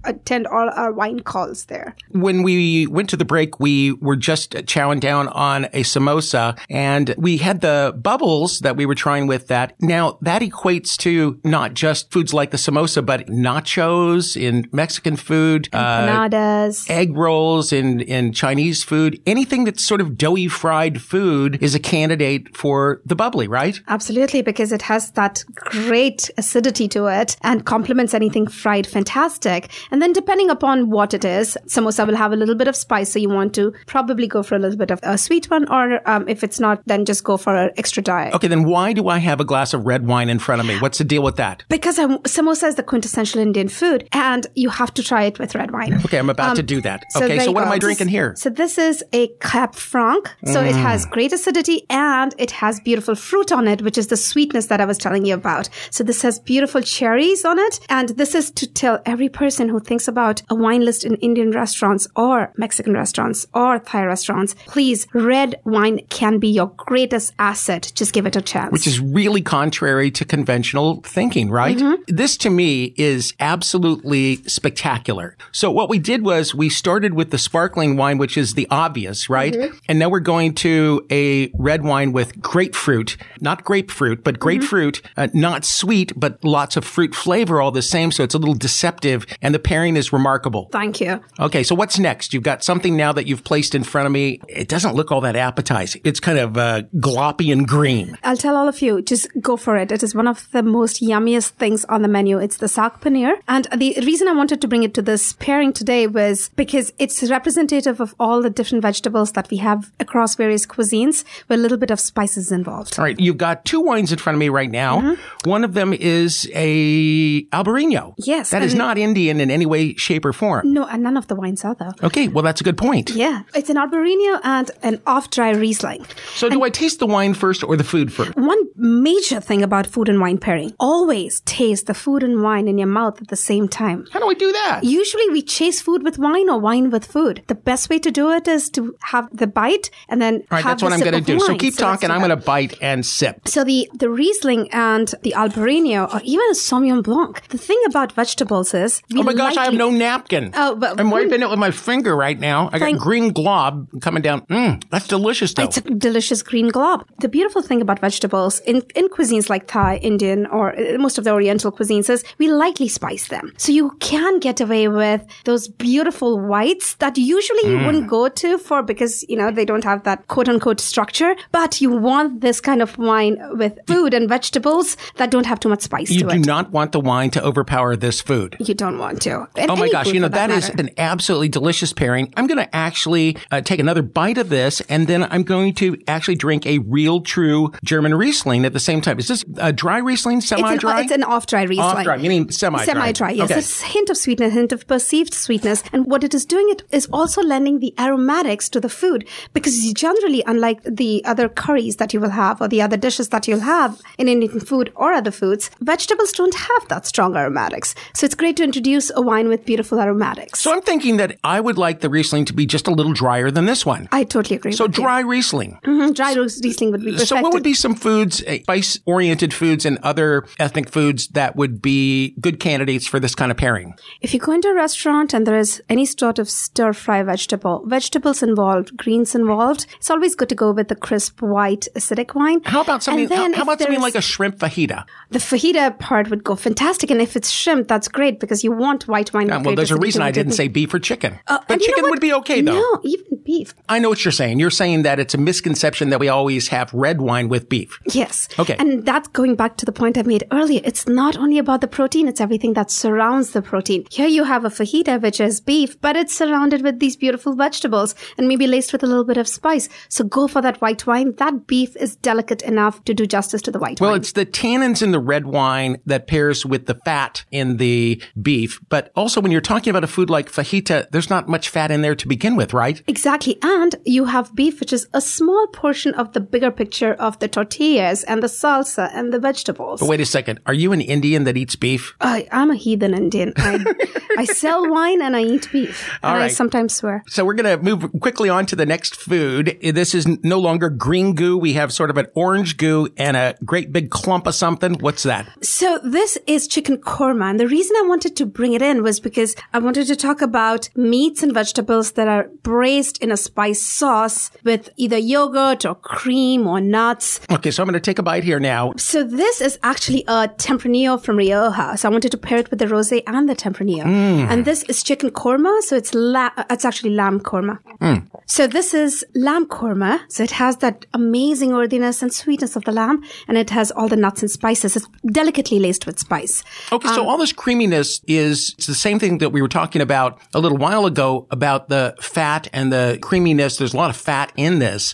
attend 0.04 0.48
all 0.48 0.70
our 0.70 0.92
wine 0.92 1.20
calls 1.20 1.66
there. 1.66 1.96
When 2.10 2.44
we 2.44 2.88
went 2.88 3.10
to 3.10 3.18
the 3.18 3.26
break, 3.26 3.60
we 3.60 3.94
were 3.94 4.16
just 4.16 4.52
chowing 4.52 5.00
down 5.00 5.28
on 5.30 5.66
a 5.66 5.84
samosa 5.84 6.58
and 6.70 7.14
we 7.18 7.38
had 7.38 7.62
the 7.62 7.94
bubbles 7.98 8.60
that 8.60 8.76
we 8.76 8.86
were 8.86 8.96
trying 8.96 9.28
with 9.28 9.48
that. 9.48 9.76
Now 9.82 10.18
that 10.22 10.42
equates 10.42 10.98
to 10.98 11.40
not 11.44 11.74
just 11.74 12.12
foods 12.12 12.34
like 12.34 12.52
the 12.52 12.58
samosa, 12.58 13.06
but 13.06 13.28
nachos 13.28 14.40
in 14.40 14.68
Mexican 14.72 15.16
food, 15.16 15.70
uh, 15.74 16.08
Empanadas. 16.08 16.90
egg 16.90 17.16
rolls 17.16 17.72
in, 17.72 18.02
in 18.02 18.34
Chinese 18.34 18.84
food. 18.84 19.20
Anything 19.26 19.64
that's 19.64 19.86
sort 19.86 20.02
of 20.02 20.18
doughy 20.18 20.48
fried 20.48 21.02
food 21.02 21.62
is 21.62 21.76
a 21.76 21.80
candidate 21.80 22.56
for 22.56 23.02
the 23.06 23.16
bubbly, 23.16 23.48
right? 23.48 23.80
Absolutely, 23.88 24.42
because 24.42 24.72
it 24.72 24.82
has 24.84 25.12
that 25.12 25.44
great 25.54 26.30
acidity 26.38 26.88
to 26.90 27.08
it 27.08 27.38
and 27.42 27.66
complements 27.66 28.14
anything 28.14 28.48
fried 28.48 28.88
fantastic. 28.88 29.70
And 29.92 30.02
then 30.02 30.14
depending 30.14 30.50
upon 30.50 30.90
what 30.90 31.14
it 31.14 31.26
is, 31.26 31.58
samosa 31.68 32.08
will 32.08 32.16
have 32.16 32.32
a 32.32 32.36
little 32.36 32.56
bit 32.56 32.68
of 32.68 32.76
spice. 32.76 33.12
So 33.12 33.20
you 33.20 33.30
want 33.30 33.54
to 33.56 33.74
probably 33.88 34.28
go 34.28 34.42
for 34.44 34.56
a 34.56 34.60
little 34.60 34.78
bit 34.78 34.92
of 34.92 35.00
a 35.04 35.18
sweet 35.18 35.50
one, 35.50 35.68
or 35.70 36.08
um, 36.10 36.28
if 36.28 36.44
it's 36.44 36.60
not, 36.60 36.82
then 36.86 37.06
just 37.06 37.24
go 37.24 37.38
for 37.38 37.56
an 37.56 37.72
extra 37.78 38.02
diet. 38.02 38.34
Okay, 38.34 38.48
then 38.48 38.64
why 38.64 38.94
do 38.94 39.08
I 39.10 39.18
have 39.20 39.40
a 39.40 39.46
glass 39.46 39.74
of 39.74 39.86
red 39.86 40.08
wine 40.08 40.30
in 40.30 40.40
front 40.40 40.62
of 40.62 40.66
me? 40.68 40.80
What's 40.80 40.98
the 40.98 41.04
deal 41.04 41.24
with 41.24 41.36
that? 41.38 41.64
Because 41.70 42.00
um, 42.00 42.20
samosa 42.20 42.68
is 42.68 42.76
the 42.76 42.84
quintessential 42.84 43.42
Indian 43.42 43.68
food, 43.68 44.08
and 44.14 44.48
you 44.56 44.70
have 44.70 44.94
to 44.94 45.04
try 45.04 45.24
it 45.24 45.40
with 45.40 45.56
red 45.56 45.72
wine. 45.72 46.00
Okay, 46.06 46.18
I'm 46.18 46.30
about 46.30 46.56
to 46.56 46.62
Um, 46.62 46.66
do 46.66 46.82
that. 46.82 47.06
so 47.12 47.26
okay, 47.26 47.40
so 47.40 47.52
what 47.52 47.64
am. 47.66 47.72
I 47.72 47.78
drinking 47.78 48.08
here? 48.10 48.34
So 48.38 48.50
this 48.50 48.78
is 48.78 49.04
a 49.14 49.28
Cab 49.40 49.76
Franc. 49.76 50.30
So 50.46 50.62
it 50.62 50.76
has 50.76 51.06
Mm. 51.06 51.12
great 51.12 51.34
acidity 51.34 51.86
and 51.90 52.34
it 52.38 52.52
has 52.52 52.80
beautiful 52.80 53.16
fruit 53.16 53.52
on 53.52 53.68
it, 53.68 53.82
which 53.82 53.98
is 53.98 54.08
the 54.08 54.18
sweetness 54.18 54.68
that 54.68 54.80
I 54.82 54.86
was 54.86 54.98
telling 54.98 55.26
you 55.26 55.34
about. 55.34 55.70
So 55.90 56.04
this 56.04 56.22
has 56.22 56.40
beautiful 56.40 56.82
cherries 56.82 57.44
on 57.46 57.58
it. 57.60 57.80
And 57.90 58.10
this 58.10 58.36
is 58.36 58.52
to 58.52 58.68
tell 58.68 59.00
every 59.06 59.30
person 59.30 59.68
who 59.70 59.81
thinks 59.82 60.08
about 60.08 60.42
a 60.50 60.56
wine 60.56 60.84
list 60.86 61.04
in 61.04 61.16
Indian 61.16 61.52
restaurants 61.52 62.08
or 62.16 62.54
Mexican 62.58 62.94
restaurants 62.94 63.46
or 63.54 63.80
Thai 63.80 64.04
restaurants, 64.06 64.56
please, 64.68 65.08
red 65.14 65.60
wine 65.66 66.00
can 66.10 66.40
be 66.40 66.48
your 66.50 66.68
greatest 66.78 67.34
asset. 67.40 67.92
Just 67.96 68.14
give 68.14 68.26
it 68.26 68.36
a 68.36 68.42
chance. 68.42 68.72
which 68.72 68.88
is 68.88 69.00
really 69.00 69.42
contrary 69.42 70.12
to 70.12 70.26
conventional 70.26 71.02
thinking, 71.02 71.50
right? 71.50 71.78
Mm-hmm. 71.78 72.02
This 72.08 72.38
to 72.38 72.50
me 72.50 72.94
is 72.98 73.34
absolutely 73.40 74.38
spectacular. 74.48 75.36
So 75.52 75.72
what 75.72 75.90
we 75.90 76.00
did 76.00 76.24
was 76.24 76.54
we 76.56 76.70
started 76.70 77.14
with 77.14 77.32
the 77.32 77.38
sparkling 77.38 77.96
wine, 77.98 78.18
which 78.18 78.38
is 78.38 78.54
the 78.54 78.68
obvious, 78.70 79.30
right? 79.30 79.54
Mm-hmm. 79.54 79.78
And 79.88 80.00
now 80.00 80.10
we're 80.10 80.20
going 80.20 80.56
to 80.56 81.06
a 81.12 81.52
red 81.56 81.84
wine 81.84 82.12
with 82.12 82.40
grapefruit, 82.42 83.18
not 83.40 83.64
grapefruit, 83.64 84.24
but 84.24 84.36
Mm-hmm. 84.36 84.42
grapefruit, 84.42 85.02
uh, 85.18 85.28
not 85.34 85.64
sweet, 85.66 86.14
but 86.16 86.44
lots 86.44 86.76
of 86.78 86.84
fruit 86.86 87.14
flavor 87.14 87.62
all 87.62 87.72
the 87.72 87.82
same. 87.82 88.12
So 88.12 88.24
it's 88.24 88.34
a 88.34 88.38
little 88.38 88.56
deceptive 88.56 89.26
and 89.42 89.54
the 89.54 89.60
pairing 89.72 89.96
is 89.96 90.12
remarkable. 90.12 90.68
Thank 90.72 91.00
you. 91.00 91.22
Okay, 91.40 91.64
so 91.64 91.74
what's 91.76 91.98
next? 91.98 92.34
You've 92.34 92.44
got 92.44 92.62
something 92.62 92.98
now 92.98 93.14
that 93.14 93.26
you've 93.26 93.46
placed 93.46 93.74
in 93.74 93.84
front 93.86 94.06
of 94.06 94.12
me. 94.12 94.42
It 94.50 94.68
doesn't 94.68 94.96
look 94.96 95.14
all 95.14 95.22
that 95.22 95.38
appetizing. 95.38 96.02
It's 96.04 96.20
kind 96.20 96.38
of 96.38 96.58
uh, 96.58 96.82
gloppy 96.98 97.54
and 97.54 97.66
green. 97.66 98.18
I'll 98.24 98.36
tell 98.36 98.58
all 98.58 98.68
of 98.68 98.82
you, 98.82 99.02
just 99.02 99.30
go 99.40 99.56
for 99.56 99.78
it. 99.78 99.90
It 99.90 100.04
is 100.04 100.14
one 100.14 100.28
of 100.28 100.52
the 100.52 100.62
most 100.62 101.02
yummiest 101.02 101.52
things 101.52 101.86
on 101.86 102.02
the 102.02 102.10
menu. 102.10 102.38
It's 102.38 102.58
the 102.58 102.66
saag 102.66 103.00
paneer. 103.00 103.36
And 103.48 103.66
the 103.74 103.94
reason 104.04 104.28
I 104.28 104.34
wanted 104.34 104.60
to 104.60 104.68
bring 104.68 104.84
it 104.84 104.94
to 104.96 105.02
this 105.02 105.34
pairing 105.34 105.72
today 105.72 106.06
was 106.06 106.50
because 106.58 106.92
it's 107.00 107.24
representative 107.30 108.02
of 108.02 108.14
all 108.20 108.42
the 108.42 108.50
different 108.50 108.82
vegetables 108.82 109.32
that 109.34 109.50
we 109.50 109.58
have 109.58 109.90
across 110.02 110.36
various 110.36 110.66
cuisines 110.66 111.24
with 111.48 111.60
a 111.60 111.62
little 111.62 111.78
bit 111.78 111.92
of 111.92 112.00
spices 112.02 112.52
involved. 112.52 113.00
All 113.00 113.06
right, 113.06 113.18
you've 113.18 113.38
got 113.38 113.64
two 113.64 113.80
wines 113.80 114.12
in 114.12 114.18
front 114.18 114.36
of 114.36 114.40
me 114.42 114.50
right 114.50 114.70
now. 114.70 115.16
One 115.46 115.64
of 115.64 115.76
them 115.76 115.94
is 115.94 116.50
a 116.54 117.46
Albarino. 117.54 118.16
Yes, 118.18 118.50
that 118.50 118.64
is 118.64 118.76
not 118.76 118.98
Indian 118.98 119.40
in 119.40 119.50
any 119.50 119.61
way, 119.66 119.96
shape, 119.96 120.26
or 120.26 120.34
form. 120.34 120.72
No, 120.74 120.86
and 120.86 121.04
none 121.04 121.18
of 121.18 121.28
the 121.28 121.36
wines 121.36 121.64
are 121.66 121.76
though. 121.76 121.94
Okay, 122.04 122.28
well 122.28 122.44
that's 122.44 122.62
a 122.62 122.64
good 122.64 122.78
point. 122.78 123.12
Yeah, 123.12 123.44
it's 123.54 123.70
an 123.70 123.78
Albarino 123.78 124.40
and 124.44 124.72
an 124.84 125.02
off-dry 125.06 125.52
Riesling. 125.52 126.06
So 126.36 126.50
do 126.50 126.64
I 126.64 126.70
taste 126.70 127.00
the 127.00 127.08
wine 127.08 127.34
first 127.34 127.64
or 127.64 127.76
the 127.78 127.84
food 127.84 128.12
first? 128.14 128.36
One 128.36 128.60
major 128.76 129.40
thing 129.40 129.62
about 129.64 129.88
food 129.88 130.10
and 130.10 130.20
wine 130.20 130.38
pairing, 130.38 130.74
always 130.80 131.42
taste 131.42 131.88
the 131.88 131.94
food 131.94 132.24
and 132.24 132.42
wine 132.44 132.68
in 132.68 132.78
your 132.78 132.88
mouth 132.88 133.22
at 133.22 133.28
the 133.30 133.36
same 133.36 133.68
time. 133.68 134.06
How 134.12 134.20
do 134.20 134.30
I 134.30 134.34
do 134.34 134.52
that? 134.52 134.84
Usually 134.84 135.30
we 135.30 135.42
chase 135.42 135.82
food 135.82 136.04
with 136.04 136.18
wine 136.18 136.50
or 136.50 136.60
wine 136.60 136.90
with 136.90 137.06
food. 137.06 137.44
The 137.48 137.56
best 137.56 137.90
way 137.90 138.00
to 138.00 138.12
do 138.12 138.32
it 138.32 138.48
is 138.48 138.70
to 138.72 138.96
have 139.02 139.28
the 139.36 139.48
bite 139.48 139.90
and 140.10 140.22
then 140.22 140.36
All 140.36 140.58
right, 140.58 140.64
that's 140.64 140.84
what 140.84 140.94
I'm 140.94 141.00
going 141.00 141.14
to 141.14 141.22
do. 141.22 141.40
So 141.40 141.56
keep 141.58 141.74
So 141.74 141.84
talking. 141.86 142.12
I'm 142.12 142.20
going 142.20 142.30
to 142.30 142.36
bite 142.36 142.78
and 142.82 143.06
sip. 143.06 143.48
So 143.48 143.64
the, 143.64 143.90
the 143.94 144.10
Riesling 144.10 144.70
and 144.72 145.14
the 145.24 145.34
Albarino 145.36 146.14
or 146.14 146.22
even 146.24 146.46
a 146.52 146.56
Sauvignon 146.56 147.04
Blanc, 147.04 147.48
the 147.50 147.58
thing 147.58 147.82
about 147.88 148.12
vegetables 148.14 148.74
is 148.74 149.02
we 149.12 149.20
Oh 149.20 149.24
my 149.24 149.34
gosh, 149.56 149.58
I 149.58 149.66
have 149.66 149.74
no 149.74 149.90
napkin. 149.90 150.52
Oh, 150.56 150.76
but- 150.76 151.00
I'm 151.00 151.10
wiping 151.10 151.38
hmm. 151.38 151.44
it 151.44 151.50
with 151.50 151.60
my 151.60 151.72
finger 151.72 152.16
right 152.16 152.40
now. 152.40 152.70
I 152.72 152.80
got 152.80 152.98
green 152.98 153.32
glob 153.32 153.88
coming 154.02 154.22
down. 154.22 154.42
Mmm, 154.48 154.84
that's 154.90 155.08
delicious 155.08 155.54
though. 155.54 155.64
It's 155.64 155.78
a 155.78 155.82
delicious 155.82 156.44
green 156.44 156.70
glob. 156.70 157.06
The 157.20 157.30
beautiful 157.30 157.62
thing 157.62 157.82
about 157.82 158.00
vegetables 158.00 158.60
in, 158.62 158.84
in 158.96 159.08
cuisines 159.10 159.50
like 159.50 159.68
Thai, 159.68 159.98
Indian, 159.98 160.46
or 160.48 160.78
uh, 160.78 160.98
most 160.98 161.18
of 161.18 161.24
the 161.24 161.32
Oriental 161.32 161.72
cuisines 161.72 162.10
is 162.10 162.24
we 162.38 162.52
lightly 162.52 162.88
spice 162.88 163.28
them. 163.28 163.54
So 163.58 163.72
you 163.72 163.92
can 164.00 164.40
get 164.40 164.62
away 164.62 164.88
with 164.88 165.26
those 165.46 165.68
beautiful 165.68 166.40
whites 166.40 166.96
that 166.96 167.18
usually 167.18 167.72
you 167.72 167.78
mm. 167.78 167.86
wouldn't 167.86 168.08
go 168.08 168.30
to 168.30 168.58
for 168.58 168.84
because, 168.84 169.24
you 169.30 169.38
know, 169.38 169.52
they 169.52 169.66
don't 169.66 169.84
have 169.84 170.04
that 170.04 170.28
quote 170.28 170.50
unquote 170.50 170.80
structure. 170.80 171.36
But 171.52 171.82
you 171.82 171.92
want 171.92 172.42
this 172.42 172.62
kind 172.62 172.82
of 172.82 172.98
wine 172.98 173.38
with 173.58 173.80
food 173.88 174.14
and 174.14 174.28
vegetables 174.28 174.98
that 175.16 175.32
don't 175.32 175.46
have 175.46 175.60
too 175.60 175.70
much 175.70 175.82
spice 175.82 176.12
you 176.12 176.22
do 176.22 176.30
it. 176.30 176.46
not 176.46 176.72
want 176.72 176.92
the 176.92 177.00
wine 177.00 177.30
to 177.32 177.44
overpower 177.44 177.96
this 177.96 178.22
food. 178.22 178.56
you 178.60 178.74
don't 178.74 178.98
want 178.98 179.22
to. 179.24 179.31
And 179.56 179.72
Oh 179.72 179.76
my 179.76 179.90
gosh, 179.90 180.08
you 180.08 180.20
know, 180.20 180.28
for 180.28 180.34
that 180.34 180.50
is 180.50 180.70
an 180.70 180.90
absolutely 180.98 181.50
delicious 181.50 181.94
pairing. 181.94 182.34
I'm 182.38 182.48
going 182.48 182.58
to 182.58 182.76
actually 182.76 183.38
uh, 183.52 183.62
take 183.62 183.80
another 183.80 184.02
bite 184.02 184.38
of 184.38 184.50
this 184.50 184.82
and 184.82 185.08
then 185.08 185.24
I'm 185.24 185.44
going 185.44 185.74
to 185.76 185.98
actually 186.08 186.36
drink 186.36 186.66
a 186.66 186.80
real 186.80 187.22
true 187.22 187.72
German 187.84 188.14
Riesling 188.16 188.66
at 188.66 188.74
the 188.74 188.80
same 188.80 189.02
time. 189.02 189.20
Is 189.20 189.28
this 189.28 189.46
a 189.58 189.72
dry 189.72 189.98
Riesling, 189.98 190.42
semi-dry? 190.42 191.02
it's 191.02 191.12
an 191.12 191.24
off-dry 191.24 191.64
Riesling. 191.64 191.98
Off-dry, 191.98 192.18
meaning 192.18 192.52
semi-dry. 192.52 192.86
Semi-dry, 192.86 193.32
yes. 193.32 193.52
Okay. 193.52 193.60
It's 193.60 193.82
a 193.82 193.86
hint 193.86 194.10
of 194.10 194.18
sweetness, 194.18 194.52
a 194.52 194.56
hint 194.56 194.72
of 194.72 194.88
perceived 194.88 195.34
sweetness. 195.34 195.84
And 195.94 196.06
what 196.06 196.24
it 196.24 196.34
is 196.34 196.46
doing, 196.46 196.68
it 196.70 196.84
is 196.92 197.08
also 197.12 197.42
lending 197.42 197.80
the 197.80 197.94
aromatics 198.00 198.70
to 198.70 198.80
the 198.80 198.90
food. 198.90 199.28
Because 199.54 199.94
generally, 199.94 200.44
unlike 200.48 200.84
the 200.84 201.24
other 201.26 201.50
curries 201.50 201.98
that 201.98 202.14
you 202.14 202.20
will 202.20 202.30
have 202.30 202.62
or 202.62 202.68
the 202.68 202.82
other 202.82 202.98
dishes 202.98 203.30
that 203.30 203.48
you'll 203.48 203.60
have 203.62 204.02
in 204.18 204.28
Indian 204.28 204.60
food 204.60 204.92
or 204.96 205.14
other 205.14 205.32
foods, 205.32 205.70
vegetables 205.80 206.32
don't 206.32 206.56
have 206.56 206.88
that 206.90 207.06
strong 207.06 207.36
aromatics. 207.36 207.96
So 208.14 208.26
it's 208.26 208.36
great 208.36 208.58
to 208.58 208.64
introduce 208.64 209.12
a 209.16 209.21
wine 209.22 209.48
with 209.48 209.66
beautiful 209.66 210.00
aromatics. 210.00 210.60
So 210.60 210.72
I'm 210.74 210.82
thinking 210.82 211.18
that 211.18 211.38
I 211.44 211.60
would 211.60 211.78
like 211.78 212.00
the 212.02 212.10
Riesling 212.10 212.46
to 212.46 212.54
be 212.54 212.66
just 212.66 212.88
a 212.88 212.92
little 212.92 213.14
drier 213.14 213.52
than 213.52 213.66
this 213.66 213.86
one. 213.86 214.08
I 214.12 214.24
totally 214.24 214.56
agree 214.58 214.72
So 214.74 214.86
with 214.86 214.98
you. 214.98 215.04
dry 215.04 215.20
Riesling. 215.22 215.80
Mhm, 215.86 216.14
Dry 216.16 216.34
Riesling 216.34 216.92
would 216.92 217.02
be 217.04 217.12
perfect. 217.12 217.28
So 217.30 217.42
what 217.42 217.54
would 217.54 217.64
be 217.64 217.74
some 217.74 217.96
foods, 217.96 218.44
uh, 218.44 218.58
spice-oriented 218.64 219.54
foods 219.54 219.86
and 219.86 219.98
other 220.04 220.46
ethnic 220.60 220.90
foods 220.90 221.28
that 221.30 221.56
would 221.56 221.82
be 221.82 222.36
good 222.40 222.60
candidates 222.60 223.08
for 223.08 223.20
this 223.20 223.36
kind 223.36 223.52
of 223.52 223.58
pairing? 223.58 223.94
If 224.22 224.34
you 224.34 224.40
go 224.40 224.52
into 224.52 224.70
a 224.70 224.74
restaurant 224.76 225.34
and 225.34 225.46
there 225.48 225.58
is 225.58 225.82
any 225.90 226.06
sort 226.06 226.40
of 226.40 226.50
stir 226.50 226.94
fry 226.94 227.24
vegetable, 227.24 227.84
vegetables 227.86 228.44
involved, 228.44 228.98
greens 228.98 229.36
involved, 229.36 229.86
it's 229.98 230.10
always 230.10 230.36
good 230.36 230.50
to 230.50 230.56
go 230.56 230.72
with 230.72 230.88
the 230.88 230.96
crisp 230.96 231.42
white 231.42 231.88
acidic 231.96 232.36
wine. 232.36 232.62
How 232.66 232.82
about 232.82 233.04
something? 233.04 233.28
Then 233.28 233.54
How, 233.54 233.58
how 233.60 233.64
about 233.64 233.80
something 233.80 234.02
like 234.02 234.16
a 234.16 234.22
shrimp 234.22 234.58
fajita? 234.58 235.06
The 235.30 235.40
fajita 235.40 236.00
part 236.00 236.30
would 236.30 236.44
go 236.44 236.56
fantastic, 236.56 237.10
and 237.12 237.22
if 237.22 237.36
it's 237.36 237.50
shrimp, 237.50 237.88
that's 237.88 238.08
great 238.08 238.40
because 238.40 238.64
you 238.64 238.72
want 238.72 239.08
white 239.12 239.34
wine. 239.34 239.48
With 239.48 239.66
well, 239.66 239.76
there's 239.76 239.92
a 239.92 239.98
reason 239.98 240.22
I 240.22 240.32
didn't 240.32 240.54
say 240.54 240.68
beef 240.68 240.94
or 240.94 241.00
chicken. 241.00 241.40
Uh, 241.48 241.60
but 241.68 241.74
and 241.74 241.82
you 241.82 241.88
know 241.90 241.96
chicken 241.96 242.10
would 242.10 242.22
be 242.22 242.34
okay 242.34 242.62
though. 242.62 242.74
No, 242.74 243.00
even 243.04 243.44
beef. 243.44 243.74
I 243.90 244.00
know 244.00 244.10
what 244.10 244.24
you're 244.26 244.32
saying. 244.32 244.60
You're 244.60 244.70
saying 244.70 245.04
that 245.04 245.20
it's 245.20 245.34
a 245.34 245.38
misconception 245.38 246.10
that 246.10 246.20
we 246.20 246.30
always 246.30 246.70
have 246.70 246.94
red 246.94 247.22
wine 247.22 247.50
with 247.50 247.70
beef. 247.70 248.00
Yes. 248.12 248.48
Okay. 248.58 248.76
And 248.80 249.06
that's 249.06 249.28
going 249.30 249.56
back 249.56 249.78
to 249.78 249.86
the 249.86 249.92
point 249.92 250.18
I 250.18 250.24
made 250.24 250.44
earlier. 250.52 250.82
It's 250.84 251.08
not 251.08 251.38
only 251.38 251.58
about 251.58 251.82
the 251.82 251.88
protein, 251.88 252.28
it's 252.28 252.42
everything 252.42 252.74
that 252.74 252.92
surrounds 252.92 253.52
the 253.52 253.62
protein. 253.62 254.06
Here 254.10 254.28
you 254.28 254.44
have 254.44 254.66
a 254.66 254.70
fajita, 254.70 255.22
which 255.22 255.40
is 255.40 255.60
beef, 255.60 256.00
but 256.02 256.16
it's 256.16 256.34
surrounded 256.36 256.82
with 256.82 257.00
these 257.00 257.16
beautiful 257.16 257.54
vegetables 257.56 258.16
and 258.38 258.48
maybe 258.48 258.68
laced 258.68 258.94
with 258.94 259.04
a 259.04 259.08
little 259.08 259.26
bit 259.26 259.38
of 259.38 259.48
spice. 259.48 259.90
So 260.10 260.24
go 260.24 260.48
for 260.48 260.62
that 260.62 260.82
white 260.82 261.06
wine. 261.06 261.34
That 261.38 261.68
beef 261.68 261.96
is 261.98 262.16
delicate 262.16 262.62
enough 262.62 263.04
to 263.06 263.14
do 263.14 263.26
justice 263.26 263.62
to 263.64 263.72
the 263.72 263.80
white 263.80 264.00
Well, 264.00 264.12
wine. 264.12 264.14
Well, 264.14 264.22
it's 264.22 264.32
the 264.34 264.46
tannins 264.46 265.02
in 265.02 265.12
the 265.12 265.20
red 265.20 265.46
wine 265.46 265.98
that 266.06 266.28
pairs 266.28 266.66
with 266.66 266.86
the 266.86 266.96
fat 267.06 267.44
in 267.52 267.78
the 267.78 268.22
beef. 268.42 268.80
But 268.90 269.01
also 269.16 269.42
when 269.42 269.52
you're 269.52 269.62
talking 269.62 269.90
about 269.90 270.04
a 270.04 270.08
food 270.08 270.30
like 270.30 270.52
fajita, 270.52 271.10
there's 271.12 271.30
not 271.30 271.48
much 271.48 271.70
fat 271.70 271.92
in 271.92 272.02
there 272.02 272.16
to 272.16 272.28
begin 272.28 272.56
with, 272.56 272.74
right? 272.74 273.02
Exactly. 273.08 273.58
And 273.62 273.96
you 274.06 274.26
have 274.26 274.56
beef, 274.56 274.80
which 274.80 274.94
is 274.94 275.08
a 275.14 275.22
small 275.22 275.68
portion 275.68 276.14
of 276.16 276.34
the 276.34 276.40
bigger 276.40 276.72
picture 276.72 277.14
of 277.14 277.40
the 277.40 277.48
tortillas 277.48 278.24
and 278.24 278.44
the 278.44 278.48
salsa 278.48 279.10
and 279.14 279.34
the 279.34 279.40
vegetables. 279.40 280.00
But 280.00 280.10
wait 280.10 280.20
a 280.20 280.26
second. 280.26 280.60
Are 280.66 280.74
you 280.74 280.92
an 280.92 281.02
Indian 281.02 281.44
that 281.46 281.58
eats 281.58 281.76
beef? 281.76 282.16
I, 282.22 282.48
I'm 282.52 282.72
a 282.72 282.76
heathen 282.76 283.14
Indian. 283.14 283.54
I, 283.58 283.86
I 284.38 284.46
sell 284.46 284.90
wine 284.90 285.22
and 285.22 285.36
I 285.36 285.44
eat 285.44 285.72
beef. 285.72 286.18
All 286.24 286.36
and 286.36 286.44
I 286.44 286.48
sometimes 286.48 286.94
swear. 286.96 287.24
So 287.28 287.46
we're 287.46 287.54
going 287.54 287.78
to 287.78 287.84
move 287.84 288.10
quickly 288.22 288.50
on 288.50 288.66
to 288.68 288.76
the 288.76 288.86
next 288.86 289.16
food. 289.16 289.78
This 289.82 290.14
is 290.14 290.28
no 290.44 290.60
longer 290.60 290.90
green 290.90 291.36
goo. 291.36 291.58
We 291.58 291.74
have 291.74 291.92
sort 291.94 292.10
of 292.10 292.18
an 292.18 292.28
orange 292.36 292.78
goo 292.78 293.10
and 293.18 293.38
a 293.38 293.56
great 293.66 293.92
big 293.92 294.10
clump 294.10 294.48
of 294.48 294.56
something. 294.56 294.96
What's 294.96 295.24
that? 295.24 295.48
So 295.64 296.00
this 296.04 296.38
is 296.48 296.68
chicken 296.68 296.98
korma. 296.98 297.50
And 297.50 297.60
the 297.60 297.68
reason 297.68 297.96
I 297.98 298.08
wanted 298.08 298.36
to 298.38 298.46
bring 298.46 298.74
it 298.74 298.82
in 298.82 298.91
was 299.00 299.20
because 299.20 299.56
I 299.74 299.80
wanted 299.80 300.08
to 300.08 300.16
talk 300.16 300.42
about 300.42 300.90
meats 300.96 301.42
and 301.44 301.54
vegetables 301.54 302.14
that 302.14 302.28
are 302.28 302.50
braised 302.64 303.22
in 303.24 303.32
a 303.32 303.38
spice 303.38 303.82
sauce 303.82 304.52
with 304.64 304.90
either 304.98 305.18
yogurt 305.18 305.86
or 305.86 305.96
cream 305.96 306.68
or 306.68 306.82
nuts. 306.82 307.40
Okay, 307.52 307.72
so 307.72 307.82
I'm 307.82 307.88
going 307.88 307.94
to 307.94 308.00
take 308.00 308.20
a 308.20 308.24
bite 308.24 308.44
here 308.44 308.60
now. 308.60 308.94
So 308.98 309.24
this 309.24 309.62
is 309.62 309.80
actually 309.84 310.24
a 310.28 310.50
Tempranillo 310.58 311.22
from 311.24 311.38
Rioja. 311.38 311.98
So 311.98 312.10
I 312.10 312.12
wanted 312.12 312.32
to 312.32 312.38
pair 312.38 312.58
it 312.58 312.70
with 312.70 312.80
the 312.80 312.86
rosé 312.86 313.24
and 313.28 313.48
the 313.48 313.56
Tempranillo. 313.56 314.04
Mm. 314.04 314.50
And 314.50 314.66
this 314.66 314.84
is 314.84 315.04
chicken 315.04 315.32
korma. 315.32 315.82
So 315.82 315.96
it's 315.96 316.14
la- 316.14 316.52
uh, 316.58 316.64
it's 316.70 316.86
actually 316.86 317.12
lamb 317.12 317.40
korma. 317.40 317.80
Mm. 318.02 318.28
So 318.46 318.68
this 318.68 318.94
is 318.94 319.26
lamb 319.36 319.68
korma. 319.68 320.20
So 320.30 320.44
it 320.44 320.52
has 320.52 320.78
that 320.78 321.06
amazing 321.14 321.74
earthiness 321.74 322.22
and 322.22 322.34
sweetness 322.34 322.76
of 322.76 322.84
the 322.84 322.92
lamb, 322.92 323.24
and 323.48 323.58
it 323.58 323.70
has 323.70 323.92
all 323.92 324.08
the 324.08 324.16
nuts 324.16 324.42
and 324.42 324.52
spices. 324.52 324.96
It's 324.96 325.08
delicately 325.32 325.80
laced 325.80 326.06
with 326.06 326.20
spice. 326.20 326.64
Okay, 326.92 327.08
so 327.10 327.22
um, 327.22 327.28
all 327.28 327.38
this 327.38 327.54
creaminess 327.54 328.22
is 328.28 328.76
it's 328.82 328.88
the 328.88 328.96
same 328.96 329.20
thing 329.20 329.38
that 329.38 329.52
we 329.52 329.62
were 329.62 329.68
talking 329.68 330.02
about 330.02 330.40
a 330.56 330.60
little 330.60 330.80
while 330.80 331.06
ago 331.06 331.46
about 331.52 331.88
the 331.88 332.16
fat 332.20 332.68
and 332.74 332.92
the 332.92 333.20
creaminess. 333.22 333.78
There's 333.78 333.94
a 333.94 333.98
lot 333.98 334.10
of 334.10 334.18
fat 334.18 334.52
in 334.56 334.80
this. 334.80 335.14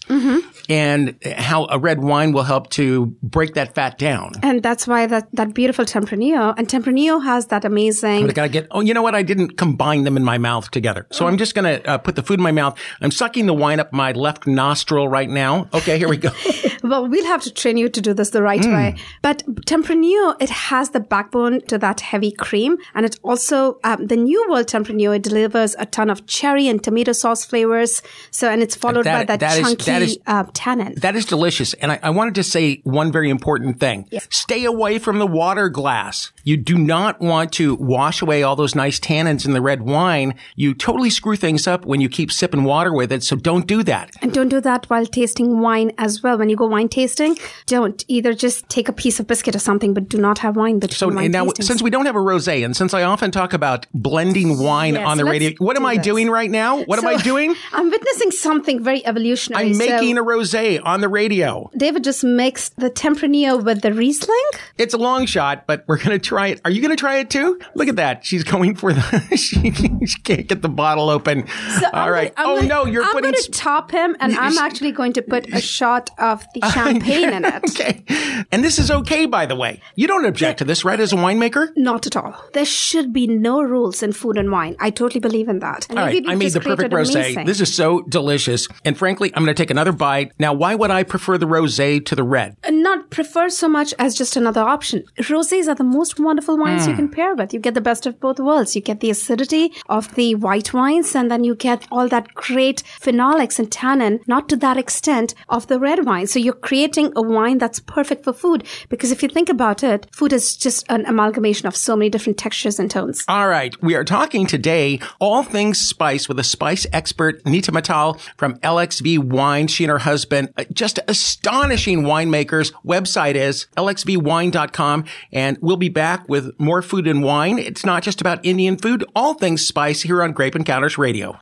And 0.69 1.17
how 1.38 1.65
a 1.69 1.77
red 1.77 2.01
wine 2.01 2.32
will 2.32 2.43
help 2.43 2.69
to 2.71 3.08
break 3.21 3.56
that 3.56 3.75
fat 3.75 3.97
down. 3.97 4.34
And 4.41 4.63
that's 4.63 4.88
why 4.88 5.06
that, 5.08 5.27
that 5.34 5.53
beautiful 5.53 5.84
Tempranillo, 5.86 6.53
and 6.58 6.67
Tempranillo 6.67 7.23
has 7.23 7.47
that 7.47 7.65
amazing. 7.65 8.30
I 8.30 8.34
gotta 8.34 8.49
get. 8.49 8.67
Oh, 8.71 8.82
you 8.82 8.93
know 8.93 9.01
what? 9.01 9.15
I 9.15 9.21
didn't 9.21 9.58
combine 9.58 10.03
them 10.03 10.17
in 10.17 10.23
my 10.23 10.38
mouth 10.38 10.71
together. 10.71 11.08
So 11.12 11.27
I'm 11.27 11.38
just 11.38 11.56
gonna 11.56 11.82
uh, 11.86 11.97
put 11.97 12.15
the 12.15 12.23
food 12.23 12.39
in 12.39 12.43
my 12.43 12.51
mouth. 12.51 12.77
I'm 13.01 13.12
sucking 13.12 13.45
the 13.45 13.53
wine 13.53 13.80
up 13.80 13.93
my 13.93 14.12
left 14.13 14.45
nostril 14.45 15.08
right 15.08 15.30
now. 15.30 15.69
Okay, 15.73 15.97
here 15.97 16.10
we 16.10 16.17
go. 16.17 16.32
Well, 16.88 17.08
we'll 17.08 17.26
have 17.26 17.41
to 17.43 17.52
train 17.54 17.78
you 17.78 17.89
to 17.89 18.02
do 18.02 18.13
this 18.13 18.30
the 18.32 18.41
right 18.41 18.62
Mm. 18.62 18.73
way. 18.73 18.95
But 19.21 19.43
Tempranillo, 19.65 20.36
it 20.39 20.50
has 20.50 20.89
the 20.91 21.00
backbone 21.00 21.62
to 21.67 21.78
that 21.78 22.02
heavy 22.02 22.32
cream. 22.32 22.78
And 22.95 23.06
it 23.06 23.19
also, 23.23 23.78
um, 23.84 24.08
the 24.08 24.15
New 24.15 24.45
World 24.50 24.67
Tempranillo, 24.67 25.15
it 25.15 25.23
delivers 25.23 25.76
a 25.80 25.86
ton 25.86 26.10
of 26.10 26.26
cherry 26.28 26.67
and 26.67 26.82
tomato 26.84 27.12
sauce 27.12 27.43
flavors. 27.45 28.02
So, 28.32 28.50
and 28.50 28.62
it's 28.62 28.76
followed 28.76 29.06
by 29.06 29.26
That- 29.26 29.28
that, 29.28 29.39
that 29.41 29.58
is- 29.60 29.63
chunky 29.67 29.86
that 29.91 30.02
is- 30.02 30.17
uh, 30.28 30.43
tannin. 30.54 30.93
That 30.97 31.15
is 31.15 31.26
delicious. 31.26 31.73
And 31.76 31.91
I, 31.91 32.00
I 32.04 32.10
wanted 32.10 32.36
to 32.36 32.43
say 32.43 32.82
one 32.84 33.12
very 33.12 33.30
important 33.30 33.80
thing. 33.80 34.06
Stay 34.30 34.63
away 34.65 35.00
from 35.00 35.19
the 35.19 35.28
water 35.28 35.69
glass. 35.69 36.32
You 36.43 36.58
do 36.58 36.78
not 36.78 37.19
want 37.19 37.52
to 37.54 37.76
wash 37.76 38.21
away 38.21 38.43
all 38.43 38.56
those 38.56 38.76
nice 38.76 39.00
tannins 39.00 39.45
in 39.45 39.52
the 39.54 39.62
red 39.62 39.82
wine. 39.82 40.34
You 40.56 40.73
totally 40.73 41.10
screw 41.10 41.36
things 41.36 41.67
up 41.67 41.86
when 41.86 42.00
you 42.02 42.10
keep 42.10 42.32
sipping 42.32 42.63
water 42.63 42.93
with 42.93 43.12
it. 43.12 43.23
So 43.23 43.36
don't 43.36 43.67
do 43.67 43.84
that. 43.84 44.12
And 44.21 44.32
don't 44.34 44.47
do 44.50 44.62
that 44.62 44.86
while 44.89 45.06
tasting 45.06 45.60
wine 45.60 45.91
as 45.97 46.23
well. 46.23 46.38
When 46.38 46.50
you 46.50 46.56
go 46.56 46.67
wine 46.78 46.88
tasting, 46.90 47.36
don't 47.66 48.06
either 48.08 48.34
just 48.34 48.70
take 48.70 48.88
a 48.88 48.94
piece 48.94 49.20
of 49.20 49.26
biscuit 49.26 49.56
or 49.56 49.60
something, 49.60 49.94
but 49.96 50.08
do 50.08 50.18
not 50.20 50.38
have 50.40 50.56
wine 50.56 50.78
between 50.80 50.96
So 50.98 51.08
wine 51.10 51.32
now, 51.32 51.46
tastings. 51.46 51.63
since 51.63 51.82
we 51.82 51.90
don't 51.90 52.06
have 52.06 52.16
a 52.16 52.20
rosé, 52.20 52.63
and 52.63 52.76
since 52.78 52.94
I 52.94 53.02
often 53.04 53.32
talk 53.32 53.54
about 53.54 53.88
blending 53.94 54.60
wine 54.60 54.94
Yes, 54.94 55.08
on 55.08 55.18
the 55.18 55.26
radio, 55.26 55.52
what 55.58 55.76
am 55.76 55.82
do 55.84 55.88
I 55.88 55.96
this. 55.98 56.06
doing 56.06 56.30
right 56.30 56.52
now? 56.52 56.84
What 56.84 57.00
am 57.00 57.08
I 57.08 57.18
doing? 57.18 57.56
I'm 57.74 57.90
witnessing 57.90 58.30
something 58.32 58.84
very 58.84 59.04
evolutionary. 59.06 59.70
I'm 59.70 59.74
So 59.74 59.80
making 59.88 60.18
a 60.20 60.24
rosé 60.24 60.80
on 60.84 61.02
the 61.02 61.10
radio. 61.10 61.70
David 61.76 62.04
just 62.04 62.24
mixed 62.24 62.76
the 62.78 62.92
Tempranillo 62.92 63.63
with 63.63 63.82
the 63.82 63.92
Riesling. 63.94 64.38
It's 64.78 64.94
a 64.94 64.98
long 64.98 65.26
shot, 65.26 65.66
but 65.66 65.84
we're 65.88 65.98
going 65.98 66.12
to 66.12 66.20
try 66.20 66.48
it. 66.50 66.62
Are 66.63 66.70
you 66.72 66.82
going 66.82 66.96
to 66.96 67.00
try 67.00 67.18
it 67.18 67.30
too? 67.32 67.60
Look 67.74 67.88
at 67.88 67.96
that. 67.96 68.24
She's 68.24 68.44
going 68.44 68.76
for 68.76 68.94
the, 68.94 69.02
she, 69.36 69.72
she 70.06 70.20
can't 70.22 70.48
get 70.48 70.62
the 70.62 70.70
bottle 70.70 71.10
open. 71.10 71.48
So 71.80 71.88
All 71.94 72.06
I'm 72.08 72.12
right. 72.12 72.36
gonna- 72.36 72.50
oh 72.50 72.56
gonna- 72.58 72.68
no, 72.68 72.86
you're 72.86 73.04
I'm 73.04 73.12
putting. 73.13 73.32
going 73.32 73.44
to 73.44 73.52
top 73.52 73.90
him, 73.92 74.16
and 74.20 74.36
I'm 74.36 74.58
actually 74.68 74.92
going 74.92 75.13
to 75.13 75.22
put 75.24 75.52
a 75.54 75.60
shot 75.62 76.10
of 76.20 76.46
the 76.54 76.60
champagne 76.73 77.34
in 77.34 77.45
it. 77.45 77.63
okay. 77.69 78.03
And 78.51 78.63
this 78.63 78.80
is 78.80 78.91
okay, 78.91 79.25
by 79.25 79.45
the 79.45 79.56
way. 79.56 79.82
You 79.95 80.08
don't 80.08 80.25
object 80.25 80.60
to 80.60 80.65
this, 80.65 80.84
right, 80.86 80.99
as 80.99 81.13
a 81.13 81.15
winemaker? 81.15 81.69
Not 81.75 82.08
at 82.08 82.15
all. 82.15 82.36
There 82.53 82.65
should 82.65 83.13
be 83.13 83.27
no 83.27 83.62
rules 83.62 84.03
in 84.03 84.13
food 84.13 84.38
and 84.38 84.51
wine. 84.51 84.75
I 84.80 84.89
totally 84.89 85.19
believe 85.19 85.49
in 85.49 85.60
that. 85.60 85.88
And 85.89 85.99
All 85.99 86.06
right, 86.06 86.23
I 86.27 86.36
made 86.36 86.51
the 86.51 86.62
perfect 86.62 86.93
rosé. 86.93 87.45
This 87.45 87.62
is 87.62 87.73
so 87.73 88.01
delicious. 88.01 88.67
And 88.86 88.97
frankly, 88.97 89.32
I'm 89.36 89.43
going 89.43 89.56
to 89.56 89.62
take 89.62 89.71
another 89.71 89.91
bite. 89.91 90.32
Now, 90.39 90.53
why 90.53 90.75
would 90.75 90.91
I 90.91 91.03
prefer 91.03 91.38
the 91.38 91.45
rosé 91.47 92.06
to 92.06 92.15
the 92.15 92.23
red? 92.23 92.58
Uh, 92.63 92.71
not 92.89 93.10
prefer 93.17 93.45
so 93.50 93.67
much 93.78 93.93
as 94.06 94.15
just 94.21 94.36
another 94.41 94.62
option. 94.76 95.04
Rosés 95.32 95.67
are 95.71 95.76
the 95.82 95.84
most 96.00 96.13
wonderful 96.28 96.56
wines 96.63 96.84
Hmm. 96.86 96.89
you 96.91 96.95
can 97.02 97.10
pair 97.17 97.32
with. 97.39 97.54
You 97.54 97.60
get 97.67 97.73
the 97.80 97.88
best 97.89 98.06
of 98.10 98.13
both 98.26 98.39
worlds. 98.47 98.76
You 98.76 98.82
get 98.91 99.00
the 99.02 99.10
acidity 99.15 99.65
of 99.97 100.04
the 100.15 100.28
white 100.36 100.69
wines, 100.73 101.10
and 101.15 101.30
then 101.32 101.43
you 101.47 101.54
get 101.56 101.80
all 101.91 102.08
that 102.15 102.28
great 102.45 102.84
phenolics 103.06 103.60
and 103.60 103.69
tannin, 103.71 104.19
not 104.28 104.43
to 104.50 104.56
that 104.65 104.78
extent 104.84 105.34
of 105.50 105.67
the 105.67 105.80
red 105.88 106.00
wine. 106.06 106.28
So 106.28 106.39
you're 106.39 106.54
creating 106.69 107.08
a 107.15 107.21
wine 107.21 107.58
that's 107.58 107.80
perfect 107.97 108.23
for 108.26 108.34
food. 108.43 108.63
Because 108.89 109.12
if 109.12 109.21
you 109.23 109.30
think 109.30 109.50
about 109.50 109.84
it, 109.84 110.08
food 110.19 110.32
is 110.34 110.56
just 110.65 110.86
an 110.89 111.06
amalgamation 111.06 111.67
of 111.67 111.76
so 111.76 111.95
many 111.95 112.10
different 112.10 112.38
textures 112.38 112.80
and 112.80 112.89
tones. 112.89 113.23
All 113.28 113.47
right. 113.47 113.73
We 113.84 113.95
are 113.95 114.04
talking 114.04 114.45
today 114.47 115.00
all 115.19 115.43
things 115.43 115.78
spice 115.80 116.28
with 116.30 116.39
a 116.39 116.43
spice 116.56 116.86
expert, 116.93 117.43
Neeta 117.43 117.71
Mittal 117.71 118.19
from 118.38 118.52
LXV 118.60 119.19
Wine. 119.19 119.67
She 119.67 119.84
and 119.84 119.91
her 119.91 120.00
husband, 120.12 120.50
uh, 120.58 120.63
just 120.73 121.00
astonishing 121.08 122.04
winemakers. 122.04 122.71
Website 122.86 123.36
is 123.36 123.68
lxvwine.com. 123.78 125.06
And 125.32 125.58
we'll 125.62 125.78
be 125.78 125.90
back 125.90 126.28
with 126.28 126.58
more 126.60 126.82
food 126.82 127.08
and 127.08 127.24
wine. 127.24 127.60
It's 127.60 127.86
not 127.86 128.04
just 128.04 128.22
about 128.22 128.46
Indian 128.46 128.78
food, 128.78 129.04
all 129.16 129.34
things 129.34 129.66
spice 129.66 130.02
here 130.02 130.24
on 130.24 130.32
Grape 130.32 130.56
Encounters 130.56 130.98
Radio. 130.98 131.40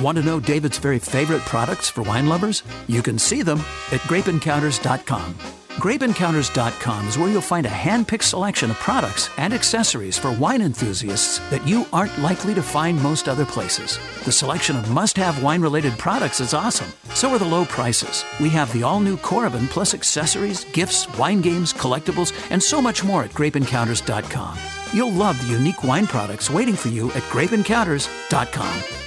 Want 0.00 0.18
to 0.18 0.24
know 0.24 0.40
David's 0.40 0.78
very 0.78 0.98
favorite 0.98 1.42
products 1.42 1.88
for 1.88 2.02
wine 2.02 2.28
lovers? 2.28 2.62
You 2.88 3.02
can 3.02 3.18
see 3.18 3.42
them 3.42 3.58
at 3.92 4.00
grapeencounters.com. 4.00 5.63
Grapeencounters.com 5.76 7.08
is 7.08 7.18
where 7.18 7.28
you'll 7.28 7.40
find 7.42 7.66
a 7.66 7.68
hand-picked 7.68 8.24
selection 8.24 8.70
of 8.70 8.78
products 8.78 9.28
and 9.36 9.52
accessories 9.52 10.16
for 10.16 10.32
wine 10.32 10.62
enthusiasts 10.62 11.40
that 11.50 11.66
you 11.66 11.84
aren't 11.92 12.16
likely 12.20 12.54
to 12.54 12.62
find 12.62 13.02
most 13.02 13.28
other 13.28 13.44
places. 13.44 13.98
The 14.24 14.32
selection 14.32 14.76
of 14.76 14.90
must-have 14.90 15.42
wine-related 15.42 15.98
products 15.98 16.40
is 16.40 16.54
awesome. 16.54 16.92
So 17.14 17.30
are 17.30 17.38
the 17.38 17.44
low 17.44 17.64
prices. 17.64 18.24
We 18.40 18.48
have 18.50 18.72
the 18.72 18.84
all-new 18.84 19.16
Coravin 19.18 19.68
plus 19.68 19.94
accessories, 19.94 20.64
gifts, 20.66 21.08
wine 21.18 21.40
games, 21.40 21.72
collectibles, 21.72 22.32
and 22.50 22.62
so 22.62 22.80
much 22.80 23.02
more 23.02 23.24
at 23.24 23.30
grapeencounters.com. 23.30 24.56
You'll 24.92 25.12
love 25.12 25.42
the 25.42 25.52
unique 25.52 25.82
wine 25.82 26.06
products 26.06 26.50
waiting 26.50 26.76
for 26.76 26.88
you 26.88 27.10
at 27.10 27.22
grapeencounters.com. 27.24 29.03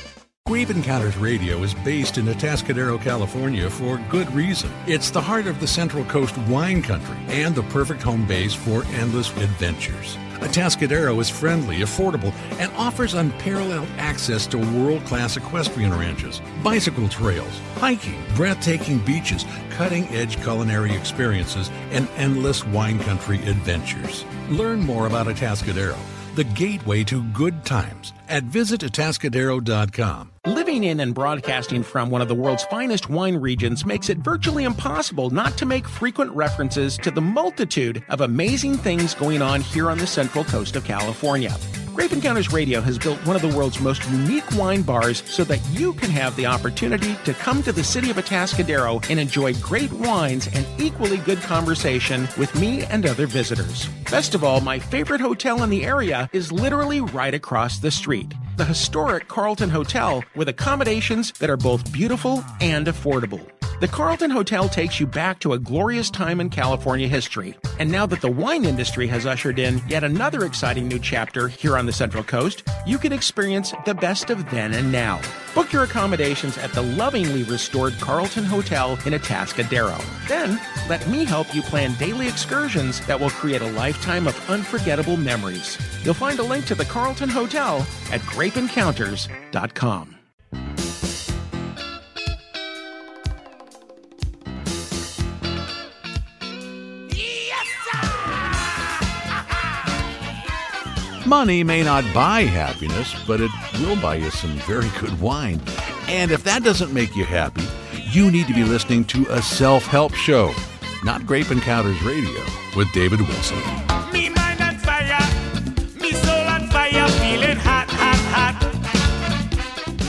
Grape 0.47 0.69
Encounters 0.69 1.17
Radio 1.17 1.61
is 1.61 1.73
based 1.73 2.17
in 2.17 2.23
Atascadero, 2.27 3.01
California 3.01 3.69
for 3.69 3.97
good 4.07 4.33
reason. 4.33 4.71
It's 4.87 5.11
the 5.11 5.19
heart 5.19 5.45
of 5.45 5.59
the 5.59 5.67
Central 5.67 6.05
Coast 6.05 6.37
wine 6.47 6.81
country 6.81 7.17
and 7.27 7.53
the 7.53 7.63
perfect 7.63 8.01
home 8.01 8.25
base 8.25 8.53
for 8.53 8.85
endless 8.93 9.29
adventures. 9.41 10.15
Atascadero 10.39 11.19
is 11.19 11.29
friendly, 11.29 11.79
affordable, 11.79 12.33
and 12.61 12.71
offers 12.77 13.13
unparalleled 13.13 13.89
access 13.97 14.47
to 14.47 14.57
world 14.57 15.03
class 15.03 15.35
equestrian 15.35 15.91
ranches, 15.91 16.41
bicycle 16.63 17.09
trails, 17.09 17.59
hiking, 17.75 18.23
breathtaking 18.33 18.99
beaches, 18.99 19.43
cutting 19.71 20.07
edge 20.15 20.41
culinary 20.43 20.95
experiences, 20.95 21.69
and 21.91 22.07
endless 22.15 22.63
wine 22.67 22.99
country 22.99 23.45
adventures. 23.49 24.23
Learn 24.47 24.79
more 24.79 25.07
about 25.07 25.27
Atascadero, 25.27 25.97
the 26.35 26.45
gateway 26.45 27.03
to 27.03 27.21
good 27.33 27.65
times, 27.65 28.13
at 28.29 28.43
visitatascadero.com. 28.45 30.31
Living 30.45 30.83
in 30.85 30.99
and 30.99 31.13
broadcasting 31.13 31.83
from 31.83 32.09
one 32.09 32.21
of 32.21 32.27
the 32.27 32.35
world's 32.35 32.63
finest 32.65 33.09
wine 33.09 33.35
regions 33.35 33.85
makes 33.85 34.09
it 34.09 34.19
virtually 34.19 34.63
impossible 34.63 35.29
not 35.29 35.57
to 35.57 35.65
make 35.65 35.87
frequent 35.87 36.31
references 36.31 36.97
to 36.97 37.11
the 37.11 37.21
multitude 37.21 38.03
of 38.09 38.21
amazing 38.21 38.77
things 38.77 39.13
going 39.13 39.41
on 39.41 39.61
here 39.61 39.89
on 39.89 39.97
the 39.97 40.07
central 40.07 40.43
coast 40.45 40.75
of 40.75 40.85
California. 40.85 41.55
Grape 41.93 42.11
Encounters 42.11 42.53
Radio 42.53 42.79
has 42.79 42.99
built 42.99 43.17
one 43.25 43.35
of 43.35 43.41
the 43.41 43.57
world's 43.57 43.79
most 43.79 44.07
unique 44.11 44.49
wine 44.51 44.83
bars 44.83 45.23
so 45.25 45.43
that 45.43 45.59
you 45.71 45.93
can 45.93 46.11
have 46.11 46.35
the 46.35 46.45
opportunity 46.45 47.15
to 47.25 47.33
come 47.33 47.63
to 47.63 47.71
the 47.71 47.83
city 47.83 48.11
of 48.11 48.17
Atascadero 48.17 49.03
and 49.09 49.19
enjoy 49.19 49.55
great 49.55 49.91
wines 49.91 50.47
and 50.53 50.65
equally 50.79 51.17
good 51.17 51.41
conversation 51.41 52.27
with 52.37 52.53
me 52.53 52.83
and 52.83 53.07
other 53.07 53.25
visitors. 53.25 53.87
Best 54.11 54.35
of 54.35 54.43
all, 54.43 54.61
my 54.61 54.77
favorite 54.77 55.21
hotel 55.21 55.63
in 55.63 55.71
the 55.71 55.83
area 55.83 56.29
is 56.33 56.51
literally 56.51 57.01
right 57.01 57.33
across 57.33 57.79
the 57.79 57.89
street 57.89 58.16
the 58.55 58.65
historic 58.65 59.27
Carlton 59.27 59.69
Hotel 59.69 60.23
with 60.35 60.49
accommodations 60.49 61.31
that 61.33 61.49
are 61.49 61.57
both 61.57 61.91
beautiful 61.91 62.43
and 62.59 62.87
affordable. 62.87 63.56
The 63.79 63.87
Carlton 63.87 64.31
Hotel 64.31 64.67
takes 64.67 64.99
you 64.99 65.05
back 65.05 65.39
to 65.41 65.53
a 65.53 65.59
glorious 65.59 66.09
time 66.09 66.41
in 66.41 66.49
California 66.49 67.07
history. 67.07 67.55
And 67.77 67.91
now 67.91 68.07
that 68.07 68.21
the 68.21 68.31
wine 68.31 68.65
industry 68.65 69.05
has 69.05 69.27
ushered 69.27 69.59
in 69.59 69.83
yet 69.87 70.03
another 70.03 70.45
exciting 70.45 70.87
new 70.87 70.97
chapter 70.97 71.47
here 71.47 71.77
on 71.77 71.85
the 71.85 71.93
Central 71.93 72.23
Coast, 72.23 72.67
you 72.87 72.97
can 72.97 73.13
experience 73.13 73.75
the 73.85 73.93
best 73.93 74.31
of 74.31 74.49
then 74.49 74.73
and 74.73 74.91
now. 74.91 75.21
Book 75.53 75.71
your 75.71 75.83
accommodations 75.83 76.57
at 76.57 76.73
the 76.73 76.81
lovingly 76.81 77.43
restored 77.43 77.93
Carlton 77.99 78.45
Hotel 78.45 78.93
in 79.05 79.13
Atascadero. 79.13 80.03
Then, 80.27 80.59
let 80.89 81.07
me 81.07 81.23
help 81.23 81.53
you 81.53 81.61
plan 81.61 81.93
daily 81.99 82.27
excursions 82.27 83.05
that 83.05 83.19
will 83.19 83.29
create 83.29 83.61
a 83.61 83.71
lifetime 83.73 84.25
of 84.25 84.49
unforgettable 84.49 85.17
memories. 85.17 85.77
You'll 86.03 86.15
find 86.15 86.39
a 86.39 86.43
link 86.43 86.65
to 86.65 86.75
the 86.75 86.85
Carlton 86.85 87.29
Hotel 87.29 87.85
at 88.11 88.21
grapeencounters.com. 88.21 90.17
Money 101.27 101.61
may 101.61 101.83
not 101.83 102.05
buy 102.13 102.43
happiness, 102.43 103.13
but 103.27 103.41
it 103.41 103.51
will 103.81 103.97
buy 103.97 104.15
you 104.15 104.29
some 104.29 104.51
very 104.59 104.87
good 105.01 105.19
wine. 105.19 105.59
And 106.07 106.31
if 106.31 106.41
that 106.45 106.63
doesn't 106.63 106.93
make 106.93 107.17
you 107.17 107.25
happy, 107.25 107.65
you 108.11 108.31
need 108.31 108.47
to 108.47 108.53
be 108.53 108.63
listening 108.63 109.03
to 109.05 109.25
a 109.31 109.41
self 109.41 109.83
help 109.87 110.13
show, 110.13 110.53
not 111.03 111.25
Grape 111.25 111.51
Encounters 111.51 112.01
Radio 112.01 112.41
with 112.77 112.89
David 112.93 113.19
Wilson. 113.19 113.86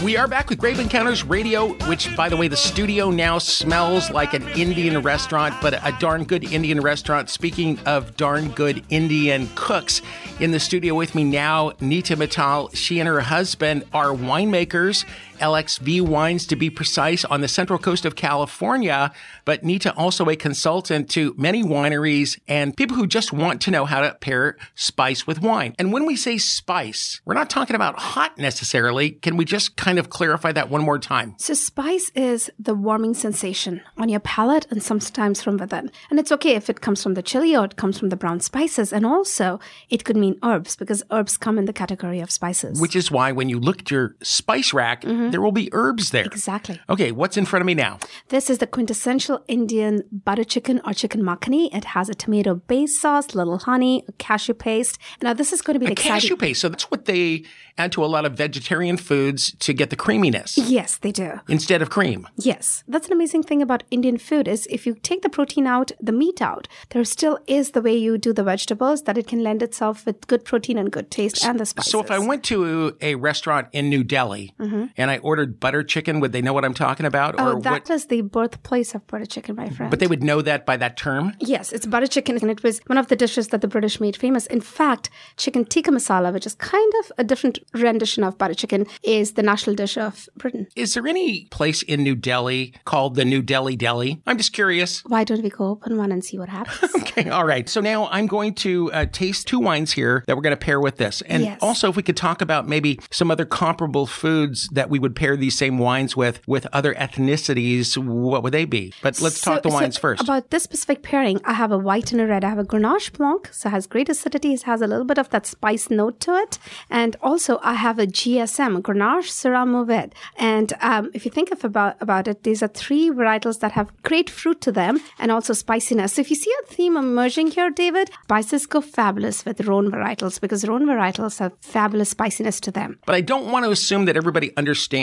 We 0.04 0.16
are 0.16 0.28
back 0.28 0.48
with 0.48 0.60
Grape 0.60 0.78
Encounters 0.78 1.24
Radio, 1.24 1.72
which, 1.88 2.14
by 2.16 2.28
the 2.28 2.36
way, 2.36 2.46
the 2.46 2.56
studio 2.56 3.10
now 3.10 3.38
smells 3.38 4.12
like 4.12 4.32
an 4.32 4.46
Indian 4.50 5.02
restaurant, 5.02 5.56
but 5.60 5.74
a 5.74 5.90
darn 5.98 6.22
good 6.22 6.44
Indian 6.44 6.80
restaurant. 6.80 7.28
Speaking 7.28 7.80
of 7.80 8.16
darn 8.16 8.50
good 8.50 8.84
Indian 8.90 9.48
cooks, 9.56 10.00
in 10.38 10.52
the 10.52 10.60
studio 10.60 10.94
with 10.94 11.16
me 11.16 11.24
now, 11.24 11.70
Neeta 11.80 12.16
Mittal. 12.16 12.70
She 12.76 13.00
and 13.00 13.08
her 13.08 13.20
husband 13.20 13.82
are 13.92 14.10
winemakers 14.10 15.04
LXV 15.38 16.02
Wines 16.02 16.46
to 16.46 16.56
be 16.56 16.70
precise 16.70 17.24
on 17.24 17.40
the 17.40 17.48
central 17.48 17.78
coast 17.78 18.04
of 18.04 18.16
California, 18.16 19.12
but 19.44 19.62
Neeta 19.62 19.92
also 19.96 20.28
a 20.28 20.36
consultant 20.36 21.10
to 21.10 21.34
many 21.36 21.62
wineries 21.62 22.38
and 22.48 22.76
people 22.76 22.96
who 22.96 23.06
just 23.06 23.32
want 23.32 23.60
to 23.62 23.70
know 23.70 23.84
how 23.84 24.00
to 24.00 24.14
pair 24.14 24.56
spice 24.74 25.26
with 25.26 25.40
wine. 25.40 25.74
And 25.78 25.92
when 25.92 26.06
we 26.06 26.16
say 26.16 26.38
spice, 26.38 27.20
we're 27.24 27.34
not 27.34 27.50
talking 27.50 27.76
about 27.76 27.98
hot 27.98 28.38
necessarily. 28.38 29.10
Can 29.10 29.36
we 29.36 29.44
just 29.44 29.76
kind 29.76 29.98
of 29.98 30.10
clarify 30.10 30.52
that 30.52 30.70
one 30.70 30.82
more 30.82 30.98
time? 30.98 31.34
So 31.38 31.54
spice 31.54 32.10
is 32.14 32.50
the 32.58 32.74
warming 32.74 33.14
sensation 33.14 33.82
on 33.96 34.08
your 34.08 34.20
palate 34.20 34.66
and 34.70 34.82
sometimes 34.82 35.42
from 35.42 35.56
within. 35.56 35.90
And 36.10 36.18
it's 36.18 36.32
okay 36.32 36.54
if 36.54 36.68
it 36.70 36.80
comes 36.80 37.02
from 37.02 37.14
the 37.14 37.22
chili 37.22 37.56
or 37.56 37.64
it 37.64 37.76
comes 37.76 37.98
from 37.98 38.08
the 38.08 38.16
brown 38.16 38.40
spices. 38.40 38.92
And 38.92 39.04
also 39.06 39.60
it 39.90 40.04
could 40.04 40.16
mean 40.16 40.38
herbs 40.42 40.76
because 40.76 41.02
herbs 41.10 41.36
come 41.36 41.58
in 41.58 41.64
the 41.66 41.72
category 41.72 42.20
of 42.20 42.30
spices. 42.30 42.80
Which 42.80 42.96
is 42.96 43.10
why 43.10 43.32
when 43.32 43.48
you 43.48 43.58
look 43.58 43.80
at 43.80 43.90
your 43.90 44.16
spice 44.22 44.72
rack, 44.72 45.02
mm-hmm. 45.02 45.27
There 45.30 45.40
will 45.40 45.52
be 45.52 45.68
herbs 45.72 46.10
there. 46.10 46.24
Exactly. 46.24 46.80
Okay, 46.88 47.12
what's 47.12 47.36
in 47.36 47.44
front 47.44 47.62
of 47.62 47.66
me 47.66 47.74
now? 47.74 47.98
This 48.28 48.50
is 48.50 48.58
the 48.58 48.66
quintessential 48.66 49.42
Indian 49.48 50.02
butter 50.10 50.44
chicken 50.44 50.80
or 50.84 50.92
chicken 50.92 51.22
makhani. 51.22 51.74
It 51.74 51.84
has 51.84 52.08
a 52.08 52.14
tomato 52.14 52.54
base 52.54 53.00
sauce, 53.00 53.34
little 53.34 53.58
honey, 53.58 54.04
a 54.08 54.12
cashew 54.12 54.54
paste. 54.54 54.98
Now 55.22 55.32
this 55.32 55.52
is 55.52 55.62
going 55.62 55.74
to 55.74 55.80
be 55.80 55.86
a 55.86 55.92
exciting- 55.92 56.12
cashew 56.12 56.36
paste. 56.36 56.60
So 56.60 56.68
that's 56.68 56.90
what 56.90 57.04
they 57.04 57.44
add 57.78 57.92
to 57.92 58.04
a 58.04 58.06
lot 58.06 58.24
of 58.24 58.32
vegetarian 58.34 58.96
foods 58.96 59.52
to 59.60 59.72
get 59.72 59.90
the 59.90 59.96
creaminess. 59.96 60.58
Yes, 60.58 60.98
they 60.98 61.12
do. 61.12 61.40
Instead 61.48 61.80
of 61.80 61.90
cream. 61.90 62.26
Yes. 62.36 62.82
That's 62.88 63.06
an 63.06 63.12
amazing 63.12 63.44
thing 63.44 63.62
about 63.62 63.84
Indian 63.90 64.18
food 64.18 64.48
is 64.48 64.66
if 64.68 64.86
you 64.86 64.94
take 64.94 65.22
the 65.22 65.28
protein 65.28 65.66
out, 65.66 65.92
the 66.00 66.12
meat 66.12 66.42
out, 66.42 66.66
there 66.90 67.04
still 67.04 67.38
is 67.46 67.70
the 67.70 67.80
way 67.80 67.96
you 67.96 68.18
do 68.18 68.32
the 68.32 68.42
vegetables 68.42 69.02
that 69.02 69.16
it 69.16 69.26
can 69.26 69.42
lend 69.42 69.62
itself 69.62 70.04
with 70.04 70.26
good 70.26 70.44
protein 70.44 70.76
and 70.76 70.90
good 70.90 71.10
taste 71.10 71.44
and 71.44 71.60
the 71.60 71.66
spices. 71.66 71.92
So 71.92 72.00
if 72.00 72.10
I 72.10 72.18
went 72.18 72.42
to 72.44 72.96
a 73.00 73.14
restaurant 73.14 73.68
in 73.72 73.88
New 73.88 74.02
Delhi 74.02 74.54
mm-hmm. 74.58 74.86
and 74.96 75.10
I 75.10 75.17
ordered 75.18 75.60
butter 75.60 75.82
chicken, 75.82 76.20
would 76.20 76.32
they 76.32 76.42
know 76.42 76.52
what 76.52 76.64
I'm 76.64 76.74
talking 76.74 77.06
about? 77.06 77.34
Oh, 77.38 77.52
or 77.52 77.60
that 77.62 77.88
what? 77.88 77.90
is 77.90 78.06
the 78.06 78.22
birthplace 78.22 78.94
of 78.94 79.06
butter 79.06 79.26
chicken, 79.26 79.56
my 79.56 79.68
friend. 79.68 79.90
But 79.90 80.00
they 80.00 80.06
would 80.06 80.22
know 80.22 80.42
that 80.42 80.66
by 80.66 80.76
that 80.76 80.96
term? 80.96 81.34
Yes, 81.40 81.72
it's 81.72 81.86
butter 81.86 82.06
chicken 82.06 82.38
and 82.40 82.50
it 82.50 82.62
was 82.62 82.80
one 82.86 82.98
of 82.98 83.08
the 83.08 83.16
dishes 83.16 83.48
that 83.48 83.60
the 83.60 83.68
British 83.68 84.00
made 84.00 84.16
famous. 84.16 84.46
In 84.46 84.60
fact, 84.60 85.10
chicken 85.36 85.64
tikka 85.64 85.90
masala, 85.90 86.32
which 86.32 86.46
is 86.46 86.54
kind 86.54 86.92
of 87.00 87.12
a 87.18 87.24
different 87.24 87.58
rendition 87.74 88.24
of 88.24 88.38
butter 88.38 88.54
chicken, 88.54 88.86
is 89.02 89.32
the 89.32 89.42
national 89.42 89.76
dish 89.76 89.96
of 89.96 90.28
Britain. 90.36 90.66
Is 90.76 90.94
there 90.94 91.06
any 91.06 91.46
place 91.46 91.82
in 91.82 92.02
New 92.02 92.14
Delhi 92.14 92.74
called 92.84 93.14
the 93.14 93.24
New 93.24 93.42
Delhi 93.42 93.76
Deli? 93.76 94.20
I'm 94.26 94.36
just 94.36 94.52
curious. 94.52 95.04
Why 95.04 95.24
don't 95.24 95.42
we 95.42 95.50
go 95.50 95.66
open 95.66 95.96
one 95.96 96.12
and 96.12 96.24
see 96.24 96.38
what 96.38 96.48
happens? 96.48 96.94
okay, 97.02 97.28
all 97.30 97.44
right. 97.44 97.68
So 97.68 97.80
now 97.80 98.08
I'm 98.08 98.26
going 98.26 98.54
to 98.56 98.92
uh, 98.92 99.06
taste 99.06 99.46
two 99.46 99.58
wines 99.58 99.92
here 99.92 100.24
that 100.26 100.36
we're 100.36 100.42
going 100.42 100.56
to 100.56 100.64
pair 100.64 100.80
with 100.80 100.96
this. 100.96 101.22
And 101.22 101.42
yes. 101.42 101.58
also, 101.60 101.88
if 101.90 101.96
we 101.96 102.02
could 102.02 102.16
talk 102.16 102.40
about 102.40 102.68
maybe 102.68 102.98
some 103.10 103.30
other 103.30 103.44
comparable 103.44 104.06
foods 104.06 104.68
that 104.72 104.90
we 104.90 104.98
would 104.98 105.07
pair 105.14 105.36
these 105.36 105.56
same 105.56 105.78
wines 105.78 106.16
with, 106.16 106.46
with 106.46 106.66
other 106.72 106.94
ethnicities, 106.94 107.96
what 107.96 108.42
would 108.42 108.52
they 108.52 108.64
be? 108.64 108.92
But 109.02 109.20
let's 109.20 109.40
so, 109.40 109.54
talk 109.54 109.62
the 109.62 109.68
wines 109.68 109.96
so 109.96 110.00
first. 110.00 110.22
About 110.22 110.50
this 110.50 110.62
specific 110.62 111.02
pairing, 111.02 111.40
I 111.44 111.54
have 111.54 111.72
a 111.72 111.78
white 111.78 112.12
and 112.12 112.20
a 112.20 112.26
red. 112.26 112.44
I 112.44 112.50
have 112.50 112.58
a 112.58 112.64
Grenache 112.64 113.12
Blanc, 113.12 113.48
so 113.52 113.68
it 113.68 113.72
has 113.72 113.86
great 113.86 114.08
acidity. 114.08 114.52
It 114.52 114.62
has 114.62 114.80
a 114.80 114.86
little 114.86 115.04
bit 115.04 115.18
of 115.18 115.30
that 115.30 115.46
spice 115.46 115.90
note 115.90 116.20
to 116.20 116.34
it. 116.36 116.58
And 116.90 117.16
also, 117.22 117.58
I 117.62 117.74
have 117.74 117.98
a 117.98 118.06
GSM, 118.06 118.82
Grenache 118.82 119.30
Syrah 119.30 119.66
Mourvedre. 119.66 120.12
And 120.36 120.72
um, 120.80 121.10
if 121.14 121.24
you 121.24 121.30
think 121.30 121.50
of 121.50 121.64
about, 121.64 121.96
about 122.00 122.28
it, 122.28 122.42
these 122.42 122.62
are 122.62 122.68
three 122.68 123.10
varietals 123.10 123.60
that 123.60 123.72
have 123.72 123.90
great 124.02 124.30
fruit 124.30 124.60
to 124.62 124.72
them 124.72 125.00
and 125.18 125.30
also 125.30 125.52
spiciness. 125.52 126.14
So 126.14 126.20
if 126.20 126.30
you 126.30 126.36
see 126.36 126.52
a 126.62 126.66
theme 126.66 126.96
emerging 126.96 127.52
here, 127.52 127.70
David, 127.70 128.10
spices 128.24 128.66
go 128.66 128.80
fabulous 128.80 129.44
with 129.44 129.60
Rhone 129.62 129.90
varietals 129.90 130.40
because 130.40 130.66
Rhone 130.66 130.86
varietals 130.86 131.38
have 131.38 131.52
fabulous 131.60 132.10
spiciness 132.10 132.60
to 132.60 132.70
them. 132.70 132.98
But 133.06 133.14
I 133.14 133.20
don't 133.20 133.50
want 133.50 133.64
to 133.64 133.70
assume 133.70 134.04
that 134.06 134.16
everybody 134.16 134.56
understands 134.56 134.97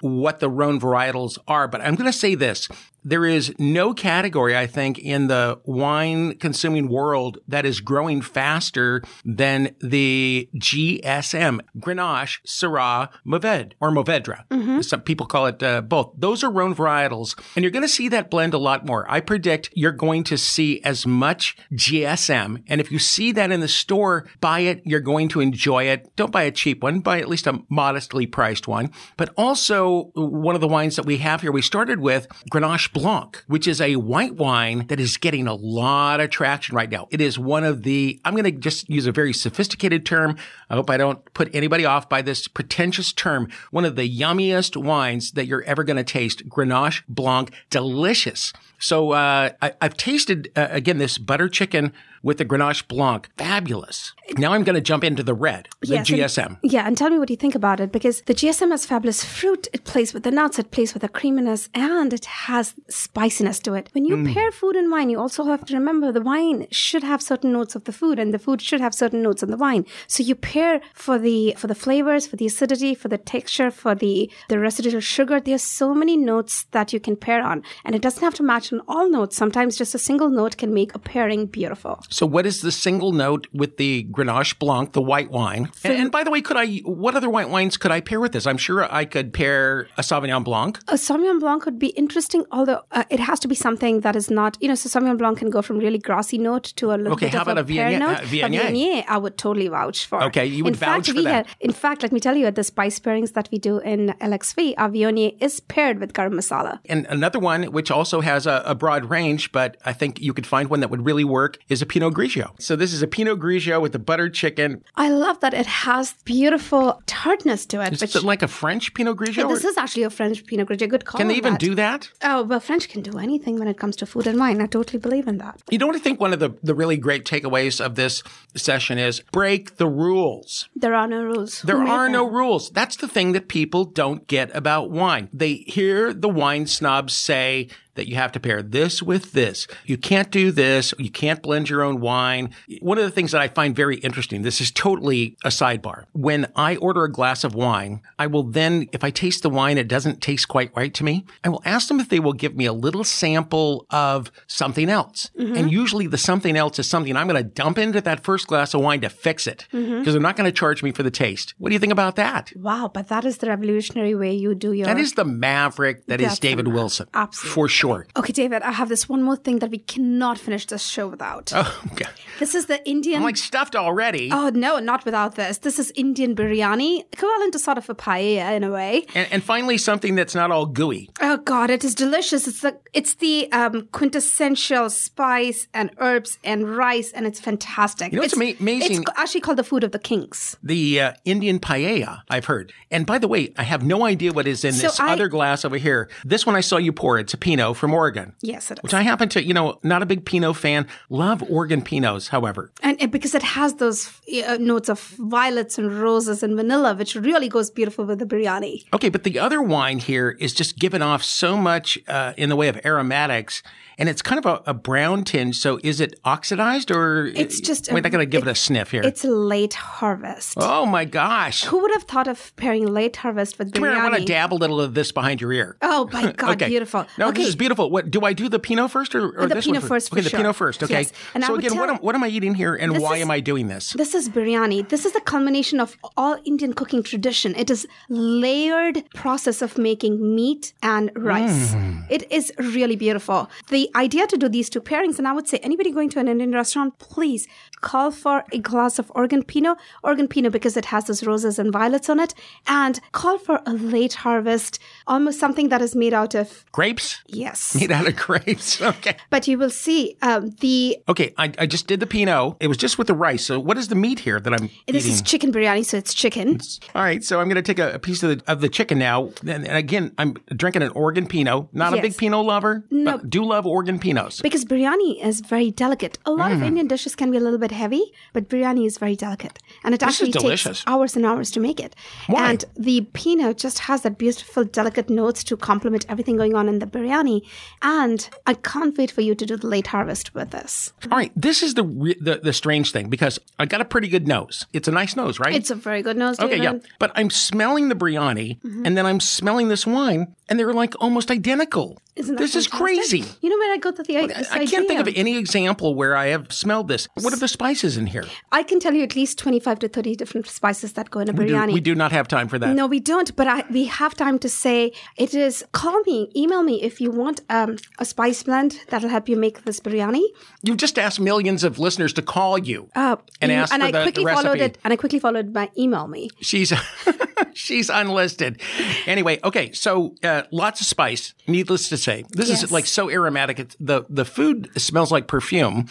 what 0.00 0.40
the 0.40 0.48
Rhone 0.48 0.80
varietals 0.80 1.38
are, 1.46 1.68
but 1.68 1.80
I'm 1.80 1.94
going 1.94 2.10
to 2.10 2.16
say 2.16 2.34
this 2.34 2.68
there 3.06 3.24
is 3.24 3.54
no 3.56 3.94
category, 3.94 4.56
I 4.56 4.66
think, 4.66 4.98
in 4.98 5.28
the 5.28 5.60
wine 5.64 6.36
consuming 6.38 6.88
world 6.88 7.38
that 7.46 7.64
is 7.64 7.80
growing 7.80 8.20
faster 8.20 9.00
than 9.24 9.76
the 9.80 10.48
GSM, 10.56 11.60
Grenache, 11.78 12.40
Syrah, 12.44 13.08
Mourvedre, 13.24 13.74
or 13.80 13.92
Mourvedre. 13.92 14.42
Mm-hmm. 14.50 14.80
Some 14.80 15.02
people 15.02 15.26
call 15.26 15.46
it 15.46 15.62
uh, 15.62 15.82
both. 15.82 16.14
Those 16.18 16.42
are 16.42 16.50
Rhone 16.50 16.74
varietals. 16.74 17.38
And 17.54 17.62
you're 17.62 17.70
going 17.70 17.84
to 17.84 17.88
see 17.88 18.08
that 18.08 18.28
blend 18.28 18.54
a 18.54 18.58
lot 18.58 18.84
more. 18.84 19.08
I 19.08 19.20
predict 19.20 19.70
you're 19.74 19.92
going 19.92 20.24
to 20.24 20.36
see 20.36 20.82
as 20.82 21.06
much 21.06 21.56
GSM. 21.74 22.64
And 22.66 22.80
if 22.80 22.90
you 22.90 22.98
see 22.98 23.30
that 23.30 23.52
in 23.52 23.60
the 23.60 23.68
store, 23.68 24.26
buy 24.40 24.60
it. 24.60 24.82
You're 24.84 24.98
going 24.98 25.28
to 25.28 25.40
enjoy 25.40 25.84
it. 25.84 26.10
Don't 26.16 26.32
buy 26.32 26.42
a 26.42 26.50
cheap 26.50 26.82
one. 26.82 26.98
Buy 26.98 27.20
at 27.20 27.28
least 27.28 27.46
a 27.46 27.62
modestly 27.68 28.26
priced 28.26 28.66
one. 28.66 28.90
But 29.16 29.30
also 29.36 30.10
one 30.14 30.54
of 30.54 30.60
the 30.60 30.68
wines 30.68 30.96
that 30.96 31.06
we 31.06 31.18
have 31.18 31.40
here, 31.40 31.52
we 31.52 31.62
started 31.62 32.00
with 32.00 32.26
Grenache 32.50 32.92
Blanc, 32.92 33.42
which 33.46 33.66
is 33.66 33.80
a 33.80 33.96
white 33.96 34.34
wine 34.34 34.86
that 34.88 35.00
is 35.00 35.16
getting 35.16 35.46
a 35.46 35.54
lot 35.54 36.20
of 36.20 36.30
traction 36.30 36.74
right 36.74 36.90
now. 36.90 37.06
It 37.10 37.20
is 37.20 37.38
one 37.38 37.64
of 37.64 37.82
the, 37.82 38.20
I'm 38.24 38.34
going 38.34 38.44
to 38.44 38.50
just 38.50 38.88
use 38.88 39.06
a 39.06 39.12
very 39.12 39.32
sophisticated 39.32 40.06
term. 40.06 40.36
I 40.70 40.74
hope 40.74 40.90
I 40.90 40.96
don't 40.96 41.22
put 41.34 41.54
anybody 41.54 41.84
off 41.84 42.08
by 42.08 42.22
this 42.22 42.48
pretentious 42.48 43.12
term. 43.12 43.48
One 43.70 43.84
of 43.84 43.96
the 43.96 44.08
yummiest 44.08 44.76
wines 44.76 45.32
that 45.32 45.46
you're 45.46 45.62
ever 45.62 45.84
going 45.84 45.96
to 45.96 46.04
taste. 46.04 46.48
Grenache 46.48 47.02
Blanc, 47.08 47.50
delicious. 47.70 48.52
So, 48.78 49.12
uh, 49.12 49.50
I, 49.62 49.72
have 49.80 49.96
tasted, 49.96 50.52
uh, 50.54 50.68
again, 50.70 50.98
this 50.98 51.16
butter 51.16 51.48
chicken 51.48 51.92
with 52.26 52.38
the 52.38 52.44
Grenache 52.44 52.88
Blanc. 52.88 53.28
Fabulous. 53.38 54.12
Now 54.36 54.52
I'm 54.52 54.64
going 54.64 54.74
to 54.74 54.80
jump 54.80 55.04
into 55.04 55.22
the 55.22 55.32
red, 55.32 55.68
the 55.80 55.94
yes, 55.94 56.10
GSM. 56.10 56.58
And, 56.60 56.72
yeah, 56.72 56.84
and 56.84 56.98
tell 56.98 57.08
me 57.08 57.20
what 57.20 57.30
you 57.30 57.36
think 57.36 57.54
about 57.54 57.78
it 57.78 57.92
because 57.92 58.22
the 58.22 58.34
GSM 58.34 58.72
has 58.72 58.84
fabulous 58.84 59.24
fruit. 59.24 59.68
It 59.72 59.84
plays 59.84 60.12
with 60.12 60.24
the 60.24 60.32
nuts, 60.32 60.58
it 60.58 60.72
plays 60.72 60.92
with 60.92 61.02
the 61.02 61.08
creaminess, 61.08 61.68
and 61.72 62.12
it 62.12 62.24
has 62.24 62.74
spiciness 62.88 63.60
to 63.60 63.74
it. 63.74 63.90
When 63.92 64.04
you 64.04 64.16
mm. 64.16 64.34
pair 64.34 64.50
food 64.50 64.74
and 64.74 64.90
wine, 64.90 65.08
you 65.08 65.20
also 65.20 65.44
have 65.44 65.64
to 65.66 65.74
remember 65.74 66.10
the 66.10 66.20
wine 66.20 66.66
should 66.72 67.04
have 67.04 67.22
certain 67.22 67.52
notes 67.52 67.76
of 67.76 67.84
the 67.84 67.92
food, 67.92 68.18
and 68.18 68.34
the 68.34 68.40
food 68.40 68.60
should 68.60 68.80
have 68.80 68.92
certain 68.92 69.22
notes 69.22 69.44
of 69.44 69.48
the 69.48 69.56
wine. 69.56 69.86
So 70.08 70.24
you 70.24 70.34
pair 70.34 70.80
for 70.94 71.20
the 71.20 71.54
for 71.56 71.68
the 71.68 71.76
flavors, 71.76 72.26
for 72.26 72.34
the 72.34 72.46
acidity, 72.46 72.96
for 72.96 73.06
the 73.06 73.18
texture, 73.18 73.70
for 73.70 73.94
the 73.94 74.28
the 74.48 74.58
residual 74.58 75.00
sugar. 75.00 75.38
There's 75.38 75.62
so 75.62 75.94
many 75.94 76.16
notes 76.16 76.64
that 76.72 76.92
you 76.92 76.98
can 76.98 77.14
pair 77.14 77.44
on, 77.44 77.62
and 77.84 77.94
it 77.94 78.02
doesn't 78.02 78.24
have 78.24 78.34
to 78.34 78.42
match 78.42 78.72
on 78.72 78.80
all 78.88 79.08
notes. 79.08 79.36
Sometimes 79.36 79.78
just 79.78 79.94
a 79.94 79.98
single 79.98 80.28
note 80.28 80.56
can 80.56 80.74
make 80.74 80.92
a 80.92 80.98
pairing 80.98 81.46
beautiful. 81.46 82.02
So, 82.16 82.24
what 82.24 82.46
is 82.46 82.62
the 82.62 82.72
single 82.72 83.12
note 83.12 83.46
with 83.52 83.76
the 83.76 84.04
Grenache 84.04 84.58
Blanc, 84.58 84.94
the 84.94 85.02
white 85.02 85.30
wine? 85.30 85.70
And, 85.84 85.92
and, 85.92 86.10
by 86.10 86.24
the 86.24 86.30
way, 86.30 86.40
could 86.40 86.56
I? 86.56 86.78
What 86.78 87.14
other 87.14 87.28
white 87.28 87.50
wines 87.50 87.76
could 87.76 87.90
I 87.90 88.00
pair 88.00 88.20
with 88.20 88.32
this? 88.32 88.46
I'm 88.46 88.56
sure 88.56 88.90
I 88.90 89.04
could 89.04 89.34
pair 89.34 89.86
a 89.98 90.00
Sauvignon 90.00 90.42
Blanc. 90.42 90.78
A 90.88 90.94
Sauvignon 90.94 91.40
Blanc 91.40 91.66
would 91.66 91.78
be 91.78 91.88
interesting, 91.88 92.46
although 92.50 92.80
uh, 92.92 93.04
it 93.10 93.20
has 93.20 93.38
to 93.40 93.48
be 93.48 93.54
something 93.54 94.00
that 94.00 94.16
is 94.16 94.30
not. 94.30 94.56
You 94.62 94.68
know, 94.68 94.74
so 94.74 94.88
Sauvignon 94.88 95.18
Blanc 95.18 95.36
can 95.36 95.50
go 95.50 95.60
from 95.60 95.76
really 95.76 95.98
grassy 95.98 96.38
note 96.38 96.64
to 96.76 96.86
a 96.86 96.96
little 96.96 97.12
okay, 97.12 97.26
bit 97.26 97.34
how 97.34 97.42
about 97.42 97.58
a, 97.58 97.60
a 97.60 97.64
Viognier? 97.64 97.98
note. 97.98 98.16
Uh, 98.16 98.20
Viognier? 98.22 98.60
A 98.60 98.72
Viognier, 98.72 99.04
I 99.08 99.18
would 99.18 99.36
totally 99.36 99.68
vouch 99.68 100.06
for. 100.06 100.22
Okay, 100.24 100.46
you 100.46 100.64
would 100.64 100.72
in 100.72 100.78
vouch 100.78 101.04
fact, 101.08 101.18
for 101.18 101.22
that. 101.22 101.46
Had, 101.46 101.56
in 101.60 101.72
fact, 101.72 102.02
let 102.02 102.12
me 102.12 102.20
tell 102.20 102.34
you, 102.34 102.46
at 102.46 102.54
the 102.54 102.64
spice 102.64 102.98
pairings 102.98 103.34
that 103.34 103.50
we 103.52 103.58
do 103.58 103.76
in 103.80 104.14
LXV, 104.22 104.72
our 104.78 104.88
Viognier 104.88 105.36
is 105.42 105.60
paired 105.60 106.00
with 106.00 106.14
garam 106.14 106.32
masala. 106.32 106.78
And 106.86 107.04
another 107.10 107.38
one, 107.38 107.64
which 107.64 107.90
also 107.90 108.22
has 108.22 108.46
a, 108.46 108.62
a 108.64 108.74
broad 108.74 109.10
range, 109.10 109.52
but 109.52 109.76
I 109.84 109.92
think 109.92 110.18
you 110.18 110.32
could 110.32 110.46
find 110.46 110.70
one 110.70 110.80
that 110.80 110.88
would 110.88 111.04
really 111.04 111.24
work, 111.24 111.58
is 111.68 111.82
a 111.82 111.86
Pinot 111.96 112.12
Grigio. 112.12 112.50
So 112.60 112.76
this 112.76 112.92
is 112.92 113.00
a 113.00 113.06
Pinot 113.06 113.38
Grigio 113.38 113.80
with 113.80 113.92
the 113.92 113.98
buttered 113.98 114.34
chicken. 114.34 114.84
I 114.96 115.08
love 115.08 115.40
that 115.40 115.54
it 115.54 115.64
has 115.64 116.12
beautiful 116.24 117.00
tartness 117.06 117.64
to 117.66 117.80
it. 117.80 117.94
Is 117.94 118.14
it 118.14 118.22
like 118.22 118.42
a 118.42 118.48
French 118.48 118.92
Pinot 118.92 119.16
Grigio? 119.16 119.38
Yeah, 119.38 119.48
this 119.48 119.64
is 119.64 119.78
actually 119.78 120.02
a 120.02 120.10
French 120.10 120.44
Pinot 120.44 120.68
Grigio. 120.68 120.90
Good 120.90 121.06
call. 121.06 121.18
Can 121.18 121.28
they 121.28 121.36
even 121.36 121.54
that. 121.54 121.60
do 121.60 121.74
that? 121.76 122.10
Oh, 122.22 122.42
well, 122.42 122.60
French 122.60 122.90
can 122.90 123.00
do 123.00 123.16
anything 123.18 123.58
when 123.58 123.66
it 123.66 123.78
comes 123.78 123.96
to 123.96 124.04
food 124.04 124.26
and 124.26 124.38
wine. 124.38 124.60
I 124.60 124.66
totally 124.66 124.98
believe 124.98 125.26
in 125.26 125.38
that. 125.38 125.62
You 125.70 125.78
know 125.78 125.86
what 125.86 125.96
I 125.96 125.98
think 125.98 126.20
one 126.20 126.34
of 126.34 126.38
the, 126.38 126.50
the 126.62 126.74
really 126.74 126.98
great 126.98 127.24
takeaways 127.24 127.82
of 127.82 127.94
this 127.94 128.22
session 128.54 128.98
is 128.98 129.20
break 129.32 129.78
the 129.78 129.88
rules. 129.88 130.68
There 130.76 130.94
are 130.94 131.06
no 131.06 131.22
rules. 131.22 131.62
There 131.62 131.82
are 131.82 132.10
no 132.10 132.28
rules. 132.28 132.68
That's 132.68 132.96
the 132.96 133.08
thing 133.08 133.32
that 133.32 133.48
people 133.48 133.86
don't 133.86 134.26
get 134.26 134.54
about 134.54 134.90
wine. 134.90 135.30
They 135.32 135.64
hear 135.66 136.12
the 136.12 136.28
wine 136.28 136.66
snobs 136.66 137.14
say, 137.14 137.68
that 137.96 138.08
you 138.08 138.14
have 138.14 138.32
to 138.32 138.40
pair 138.40 138.62
this 138.62 139.02
with 139.02 139.32
this. 139.32 139.66
You 139.84 139.98
can't 139.98 140.30
do 140.30 140.50
this. 140.50 140.94
You 140.98 141.10
can't 141.10 141.42
blend 141.42 141.68
your 141.68 141.82
own 141.82 142.00
wine. 142.00 142.50
One 142.80 142.98
of 142.98 143.04
the 143.04 143.10
things 143.10 143.32
that 143.32 143.40
I 143.40 143.48
find 143.48 143.74
very 143.74 143.96
interesting, 143.96 144.42
this 144.42 144.60
is 144.60 144.70
totally 144.70 145.36
a 145.44 145.48
sidebar. 145.48 146.04
When 146.12 146.46
I 146.54 146.76
order 146.76 147.04
a 147.04 147.10
glass 147.10 147.44
of 147.44 147.54
wine, 147.54 148.00
I 148.18 148.26
will 148.26 148.44
then, 148.44 148.88
if 148.92 149.02
I 149.02 149.10
taste 149.10 149.42
the 149.42 149.50
wine, 149.50 149.78
it 149.78 149.88
doesn't 149.88 150.20
taste 150.20 150.48
quite 150.48 150.70
right 150.76 150.94
to 150.94 151.04
me. 151.04 151.24
I 151.44 151.48
will 151.48 151.62
ask 151.64 151.88
them 151.88 152.00
if 152.00 152.08
they 152.08 152.20
will 152.20 152.32
give 152.32 152.56
me 152.56 152.66
a 152.66 152.72
little 152.72 153.04
sample 153.04 153.86
of 153.90 154.30
something 154.46 154.88
else. 154.88 155.30
Mm-hmm. 155.38 155.56
And 155.56 155.72
usually 155.72 156.06
the 156.06 156.18
something 156.18 156.56
else 156.56 156.78
is 156.78 156.88
something 156.88 157.16
I'm 157.16 157.26
going 157.26 157.42
to 157.42 157.48
dump 157.48 157.78
into 157.78 158.00
that 158.02 158.22
first 158.22 158.46
glass 158.46 158.74
of 158.74 158.80
wine 158.80 159.00
to 159.00 159.08
fix 159.08 159.46
it 159.46 159.66
mm-hmm. 159.72 159.98
because 159.98 160.14
they're 160.14 160.22
not 160.22 160.36
going 160.36 160.50
to 160.50 160.56
charge 160.56 160.82
me 160.82 160.92
for 160.92 161.02
the 161.02 161.10
taste. 161.10 161.54
What 161.58 161.70
do 161.70 161.74
you 161.74 161.78
think 161.78 161.92
about 161.92 162.16
that? 162.16 162.52
Wow, 162.56 162.90
but 162.92 163.08
that 163.08 163.24
is 163.24 163.38
the 163.38 163.48
revolutionary 163.48 164.14
way 164.14 164.34
you 164.34 164.54
do 164.54 164.72
your. 164.72 164.86
That 164.86 164.98
is 164.98 165.14
the 165.14 165.24
maverick 165.24 166.06
that 166.06 166.20
is 166.20 166.28
That's 166.28 166.38
David 166.40 166.68
Wilson. 166.68 167.08
absolutely. 167.14 167.54
For 167.54 167.68
sure. 167.68 167.85
Okay, 168.16 168.32
David, 168.32 168.62
I 168.62 168.72
have 168.72 168.88
this 168.88 169.08
one 169.08 169.22
more 169.22 169.36
thing 169.36 169.58
that 169.60 169.70
we 169.70 169.78
cannot 169.78 170.38
finish 170.38 170.66
this 170.66 170.84
show 170.86 171.06
without. 171.08 171.52
Oh, 171.54 171.82
okay. 171.92 172.06
This 172.38 172.54
is 172.54 172.66
the 172.66 172.86
Indian. 172.88 173.18
I'm 173.18 173.22
like 173.24 173.36
stuffed 173.36 173.74
already. 173.76 174.30
oh 174.32 174.50
no, 174.50 174.78
not 174.78 175.04
without 175.04 175.34
this. 175.36 175.58
This 175.58 175.78
is 175.78 175.90
Indian 175.94 176.34
biryani, 176.34 177.00
equivalent 177.12 177.52
to 177.54 177.58
sort 177.58 177.78
of 177.78 177.88
a 177.88 177.94
paella 177.94 178.54
in 178.56 178.64
a 178.64 178.70
way. 178.70 179.06
And, 179.14 179.28
and 179.32 179.42
finally, 179.42 179.78
something 179.78 180.14
that's 180.16 180.34
not 180.34 180.50
all 180.50 180.66
gooey. 180.66 181.08
Oh 181.20 181.38
god, 181.38 181.70
it 181.70 181.82
is 181.84 181.94
delicious. 181.94 182.46
It's 182.46 182.60
the 182.60 182.78
it's 182.92 183.14
the 183.14 183.50
um, 183.52 183.88
quintessential 183.92 184.90
spice 184.90 185.68
and 185.72 185.90
herbs 185.98 186.38
and 186.44 186.76
rice, 186.76 187.12
and 187.12 187.26
it's 187.26 187.40
fantastic. 187.40 188.12
You 188.12 188.16
know 188.16 188.22
what's 188.22 188.32
it's, 188.34 188.42
ama- 188.42 188.56
amazing? 188.60 189.02
It's 189.02 189.10
actually 189.16 189.40
called 189.42 189.58
the 189.58 189.64
food 189.64 189.84
of 189.84 189.92
the 189.92 189.98
kings. 189.98 190.56
The 190.62 191.00
uh, 191.00 191.12
Indian 191.24 191.58
paella, 191.60 192.20
I've 192.30 192.46
heard. 192.46 192.72
And 192.90 193.06
by 193.06 193.18
the 193.18 193.28
way, 193.28 193.52
I 193.56 193.62
have 193.62 193.84
no 193.84 194.04
idea 194.06 194.32
what 194.32 194.46
is 194.46 194.64
in 194.64 194.72
So 194.72 194.86
this 194.88 195.00
I- 195.00 195.12
other 195.12 195.28
glass 195.28 195.64
over 195.64 195.76
here. 195.76 196.08
This 196.24 196.46
one 196.46 196.56
I 196.56 196.60
saw 196.60 196.76
you 196.78 196.92
pour, 196.92 197.18
it's 197.18 197.34
a 197.34 197.36
Pinot 197.38 197.75
from 197.76 197.94
Oregon. 197.94 198.34
Yes, 198.42 198.70
it 198.70 198.78
is. 198.78 198.82
Which 198.82 198.94
I 198.94 199.02
happen 199.02 199.28
to, 199.30 199.42
you 199.42 199.54
know, 199.54 199.78
not 199.82 200.02
a 200.02 200.06
big 200.06 200.24
Pinot 200.24 200.56
fan. 200.56 200.86
Love 201.08 201.42
Oregon 201.48 201.82
Pinots, 201.82 202.28
however. 202.28 202.72
and 202.82 203.10
because 203.10 203.34
it 203.34 203.42
has 203.42 203.74
those 203.74 204.10
uh, 204.46 204.56
notes 204.60 204.88
of 204.88 205.00
violets 205.18 205.78
and 205.78 205.92
roses 206.00 206.42
and 206.42 206.56
vanilla, 206.56 206.94
which 206.94 207.14
really 207.14 207.48
goes 207.48 207.70
beautiful 207.70 208.04
with 208.04 208.18
the 208.18 208.26
biryani. 208.26 208.84
Okay, 208.92 209.08
but 209.08 209.24
the 209.24 209.38
other 209.38 209.62
wine 209.62 209.98
here 209.98 210.30
is 210.40 210.52
just 210.52 210.78
giving 210.78 211.02
off 211.02 211.22
so 211.22 211.56
much 211.56 211.98
uh, 212.08 212.32
in 212.36 212.48
the 212.48 212.56
way 212.56 212.68
of 212.68 212.78
aromatics, 212.84 213.62
and 213.98 214.08
it's 214.08 214.22
kind 214.22 214.38
of 214.38 214.46
a, 214.46 214.70
a 214.70 214.74
brown 214.74 215.24
tinge. 215.24 215.56
So 215.58 215.78
is 215.82 216.00
it 216.00 216.18
oxidized 216.24 216.90
or? 216.90 217.26
It's 217.34 217.60
just 217.60 217.90
a- 217.90 217.94
Wait, 217.94 218.04
I 218.06 218.08
gotta 218.08 218.26
give 218.26 218.42
it, 218.46 218.48
a 218.50 218.54
sniff 218.54 218.90
here. 218.90 219.02
It's 219.02 219.24
late 219.24 219.74
harvest. 219.74 220.54
oh 220.58 220.86
my 220.86 221.04
gosh! 221.04 221.64
Who 221.64 221.80
would 221.80 221.92
have 221.92 222.02
thought 222.04 222.28
of 222.28 222.54
pairing 222.56 222.86
late 222.86 223.16
harvest 223.16 223.58
with 223.58 223.72
Come 223.72 223.84
here, 223.84 223.92
I 223.92 224.02
want 224.02 224.16
to 224.16 224.24
dab 224.24 224.52
a 224.52 224.56
little 224.56 224.80
of 224.80 224.94
this 224.94 225.12
behind 225.12 225.40
your 225.40 225.52
ear. 225.52 225.76
Oh 225.82 226.08
my 226.12 226.32
god, 226.36 226.56
okay. 226.62 226.68
beautiful. 226.68 227.06
No, 227.18 227.28
okay. 227.28 227.38
this 227.38 227.48
is 227.48 227.56
beautiful. 227.56 227.90
What 227.90 228.10
do 228.10 228.20
I 228.22 228.32
do? 228.32 228.48
The 228.48 228.58
Pinot 228.58 228.90
first, 228.90 229.14
or, 229.14 229.30
or 229.38 229.46
The 229.46 229.56
Pinot 229.56 229.82
first, 229.82 230.10
for 230.10 230.16
Okay, 230.16 230.22
the 230.22 230.30
sure. 230.30 230.38
Pinot 230.40 230.56
first. 230.56 230.82
Okay. 230.82 230.94
Yes. 231.02 231.12
And 231.34 231.44
so 231.44 231.54
again, 231.54 231.76
what 231.76 231.86
tell- 231.86 231.96
am, 231.96 232.00
what 232.02 232.14
am 232.14 232.22
I 232.22 232.28
eating 232.28 232.54
here, 232.54 232.74
and 232.74 232.98
why 232.98 233.16
is- 233.16 233.22
am 233.22 233.30
I 233.30 233.40
doing 233.40 233.68
this? 233.68 233.92
This 233.94 234.14
is 234.14 234.28
biryani. 234.28 234.88
This 234.88 235.04
is 235.06 235.12
the 235.12 235.20
culmination 235.20 235.80
of 235.80 235.96
all 236.16 236.36
Indian 236.44 236.72
cooking 236.74 237.02
tradition. 237.02 237.54
It 237.56 237.70
is 237.70 237.86
layered 238.08 239.02
process 239.14 239.62
of 239.62 239.78
making 239.78 240.34
meat 240.34 240.72
and 240.82 241.10
rice. 241.16 241.74
Mm. 241.74 242.06
It 242.10 242.30
is 242.30 242.52
really 242.58 242.96
beautiful. 242.96 243.48
The 243.68 243.85
idea 243.94 244.26
to 244.26 244.36
do 244.36 244.48
these 244.48 244.70
two 244.70 244.80
pairings, 244.80 245.18
and 245.18 245.28
I 245.28 245.32
would 245.32 245.48
say 245.48 245.58
anybody 245.58 245.90
going 245.90 246.08
to 246.10 246.20
an 246.20 246.28
Indian 246.28 246.52
restaurant, 246.52 246.98
please 246.98 247.46
call 247.80 248.10
for 248.10 248.44
a 248.52 248.58
glass 248.58 248.98
of 248.98 249.10
Oregon 249.14 249.42
Pinot, 249.42 249.78
Oregon 250.02 250.28
Pinot 250.28 250.52
because 250.52 250.76
it 250.76 250.86
has 250.86 251.04
those 251.04 251.24
roses 251.24 251.58
and 251.58 251.72
violets 251.72 252.08
on 252.08 252.18
it, 252.20 252.34
and 252.66 253.00
call 253.12 253.38
for 253.38 253.60
a 253.66 253.72
late 253.72 254.14
harvest, 254.14 254.78
almost 255.06 255.38
something 255.38 255.68
that 255.68 255.80
is 255.82 255.94
made 255.94 256.14
out 256.14 256.34
of 256.34 256.64
Grapes 256.72 257.22
yes. 257.26 257.74
made 257.80 257.92
out 257.92 258.06
of 258.06 258.16
grapes. 258.16 258.80
Okay. 258.96 259.16
But 259.30 259.46
you 259.48 259.58
will 259.58 259.70
see 259.70 260.16
um, 260.22 260.50
the 260.60 260.98
Okay, 261.08 261.34
I, 261.38 261.52
I 261.58 261.66
just 261.66 261.86
did 261.86 262.00
the 262.00 262.06
Pinot. 262.06 262.56
It 262.60 262.68
was 262.68 262.76
just 262.76 262.98
with 262.98 263.06
the 263.08 263.14
rice. 263.14 263.44
So 263.44 263.58
what 263.60 263.76
is 263.78 263.88
the 263.88 263.94
meat 263.94 264.20
here 264.20 264.40
that 264.40 264.52
I'm 264.52 264.68
this 264.86 265.04
eating? 265.04 265.12
is 265.12 265.22
chicken 265.22 265.52
biryani, 265.52 265.84
so 265.84 265.96
it's 265.96 266.14
chicken. 266.14 266.58
All 266.94 267.02
right, 267.02 267.22
so 267.22 267.40
I'm 267.40 267.48
going 267.48 267.56
to 267.56 267.62
take 267.62 267.78
a, 267.78 267.92
a 267.94 267.98
piece 267.98 268.22
of 268.22 268.30
the, 268.44 268.52
of 268.52 268.60
the 268.60 268.68
chicken 268.68 268.98
now. 268.98 269.30
And, 269.42 269.66
and 269.66 269.76
again, 269.76 270.12
I'm 270.18 270.34
drinking 270.54 270.82
an 270.82 270.90
Oregon 270.90 271.26
Pinot. 271.26 271.68
Not 271.72 271.96
a 271.98 272.00
big 272.02 272.16
Pinot 272.16 272.44
lover, 272.44 272.84
No. 272.90 273.18
but 273.18 273.28
do 273.30 273.44
love 273.44 273.66
Oregon 273.66 273.98
Pinots. 273.98 274.42
Because 274.42 274.64
biryani 274.64 275.24
is 275.24 275.40
very 275.40 275.70
delicate. 275.70 276.18
A 276.26 276.30
lot 276.32 276.52
of 276.52 276.56
Mm. 276.56 276.66
Indian 276.66 276.86
dishes 276.86 277.14
can 277.14 277.30
be 277.30 277.36
a 277.36 277.40
little 277.40 277.58
bit 277.58 277.65
heavy, 277.72 278.12
but 278.32 278.48
biryani 278.48 278.86
is 278.86 278.98
very 278.98 279.16
delicate. 279.16 279.58
And 279.84 279.94
it 279.94 280.00
This 280.00 280.08
actually 280.20 280.32
takes 280.32 280.84
hours 280.86 281.16
and 281.16 281.24
hours 281.26 281.50
to 281.52 281.60
make 281.60 281.80
it. 281.80 281.94
Why? 282.26 282.50
And 282.50 282.64
the 282.76 283.02
pinot 283.12 283.58
just 283.58 283.80
has 283.80 284.02
that 284.02 284.18
beautiful, 284.18 284.64
delicate 284.64 285.08
notes 285.10 285.44
to 285.44 285.56
complement 285.56 286.06
everything 286.08 286.36
going 286.36 286.54
on 286.54 286.68
in 286.68 286.78
the 286.78 286.86
biryani. 286.86 287.42
And 287.82 288.28
I 288.46 288.54
can't 288.54 288.96
wait 288.96 289.10
for 289.10 289.20
you 289.20 289.34
to 289.34 289.46
do 289.46 289.56
the 289.56 289.66
late 289.66 289.88
harvest 289.88 290.34
with 290.34 290.50
this. 290.50 290.92
All 291.10 291.18
right, 291.18 291.32
this 291.36 291.62
is 291.62 291.74
the, 291.74 291.84
re- 291.84 292.16
the 292.20 292.40
the 292.42 292.52
strange 292.52 292.92
thing 292.92 293.08
because 293.08 293.38
I 293.58 293.66
got 293.66 293.80
a 293.80 293.84
pretty 293.84 294.08
good 294.08 294.26
nose. 294.28 294.66
It's 294.72 294.88
a 294.88 294.92
nice 294.92 295.16
nose, 295.16 295.38
right? 295.40 295.54
It's 295.54 295.70
a 295.70 295.74
very 295.74 296.02
good 296.02 296.16
nose, 296.16 296.38
Okay, 296.40 296.60
yeah. 296.62 296.74
But 296.98 297.12
I'm 297.14 297.30
smelling 297.30 297.88
the 297.88 297.94
biryani 297.94 298.26
Mm-hmm. 298.36 298.86
and 298.86 298.96
then 298.96 299.06
I'm 299.06 299.20
smelling 299.20 299.68
this 299.68 299.86
wine 299.86 300.34
and 300.48 300.58
they're 300.58 300.72
like 300.72 300.94
almost 301.00 301.30
identical. 301.30 301.98
Isn't 302.16 302.36
that 302.36 302.40
this 302.42 302.56
is 302.56 302.66
crazy. 302.66 303.24
You 303.42 303.50
know 303.50 303.56
where 303.58 303.74
I 303.74 303.76
got 303.76 303.96
the, 303.96 304.02
this 304.02 304.50
I 304.50 304.64
can't 304.66 304.88
think 304.88 305.00
of 305.00 305.08
any 305.14 305.36
example 305.36 305.94
where 305.94 306.16
I 306.16 306.26
have 306.28 306.50
smelled 306.52 306.88
this. 306.88 307.08
What 307.14 307.32
are 307.32 307.38
the 307.38 307.48
spices 307.56 307.92
in 308.00 308.06
here? 308.14 308.24
I 308.60 308.62
can 308.70 308.78
tell 308.84 308.94
you 308.98 309.02
at 309.08 309.14
least 309.20 309.38
25 309.38 309.78
to 309.80 309.88
30 309.88 310.14
different 310.20 310.46
spices 310.46 310.92
that 310.96 311.06
go 311.10 311.20
in 311.20 311.28
a 311.28 311.32
We 311.32 311.46
do, 311.46 311.54
biryani. 311.54 311.72
we 311.78 311.80
do 311.90 311.94
not 312.02 312.12
have 312.12 312.26
time 312.36 312.48
for 312.48 312.58
that. 312.60 312.74
No, 312.80 312.86
we 312.86 313.00
don't. 313.12 313.30
But 313.40 313.46
I, 313.56 313.58
we 313.78 313.84
have 314.00 314.12
time 314.14 314.38
to 314.44 314.48
say 314.48 314.92
it 315.24 315.32
is. 315.34 315.64
Call 315.72 315.98
me, 316.10 316.18
email 316.42 316.62
me 316.70 316.74
if 316.88 317.00
you 317.02 317.10
want 317.22 317.40
um, 317.58 317.76
a 317.98 318.04
spice 318.04 318.42
blend 318.42 318.70
that'll 318.90 319.08
help 319.16 319.28
you 319.28 319.36
make 319.46 319.56
this 319.64 319.80
biryani. 319.80 320.24
You've 320.66 320.76
just 320.86 320.98
asked 320.98 321.20
millions 321.20 321.64
of 321.64 321.78
listeners 321.86 322.12
to 322.14 322.22
call 322.22 322.58
you 322.58 322.88
Uh, 322.94 323.16
and 323.40 323.50
ask 323.52 323.72
and 323.72 323.82
for 323.82 323.88
I 323.88 323.90
the, 323.92 324.02
quickly 324.06 324.22
the 324.24 324.26
recipe. 324.26 324.44
followed 324.46 324.60
it, 324.66 324.78
and 324.84 324.92
I 324.92 324.96
quickly 324.96 325.18
followed 325.18 325.52
by 325.52 325.70
email 325.76 326.06
me. 326.08 326.28
She's 326.40 326.72
she's 327.54 327.88
unlisted. 327.90 328.60
Anyway, 329.06 329.38
okay, 329.42 329.72
so 329.72 330.14
uh, 330.22 330.42
lots 330.50 330.80
of 330.80 330.86
spice. 330.86 331.34
Needless 331.46 331.88
to 331.88 331.96
say, 331.96 332.24
this 332.30 332.50
is 332.50 332.70
like 332.72 332.86
so 332.86 333.10
aromatic. 333.10 333.58
It's, 333.58 333.76
the 333.80 334.04
the 334.08 334.24
food 334.24 334.70
smells 334.76 335.10
like 335.12 335.26
perfume, 335.26 335.86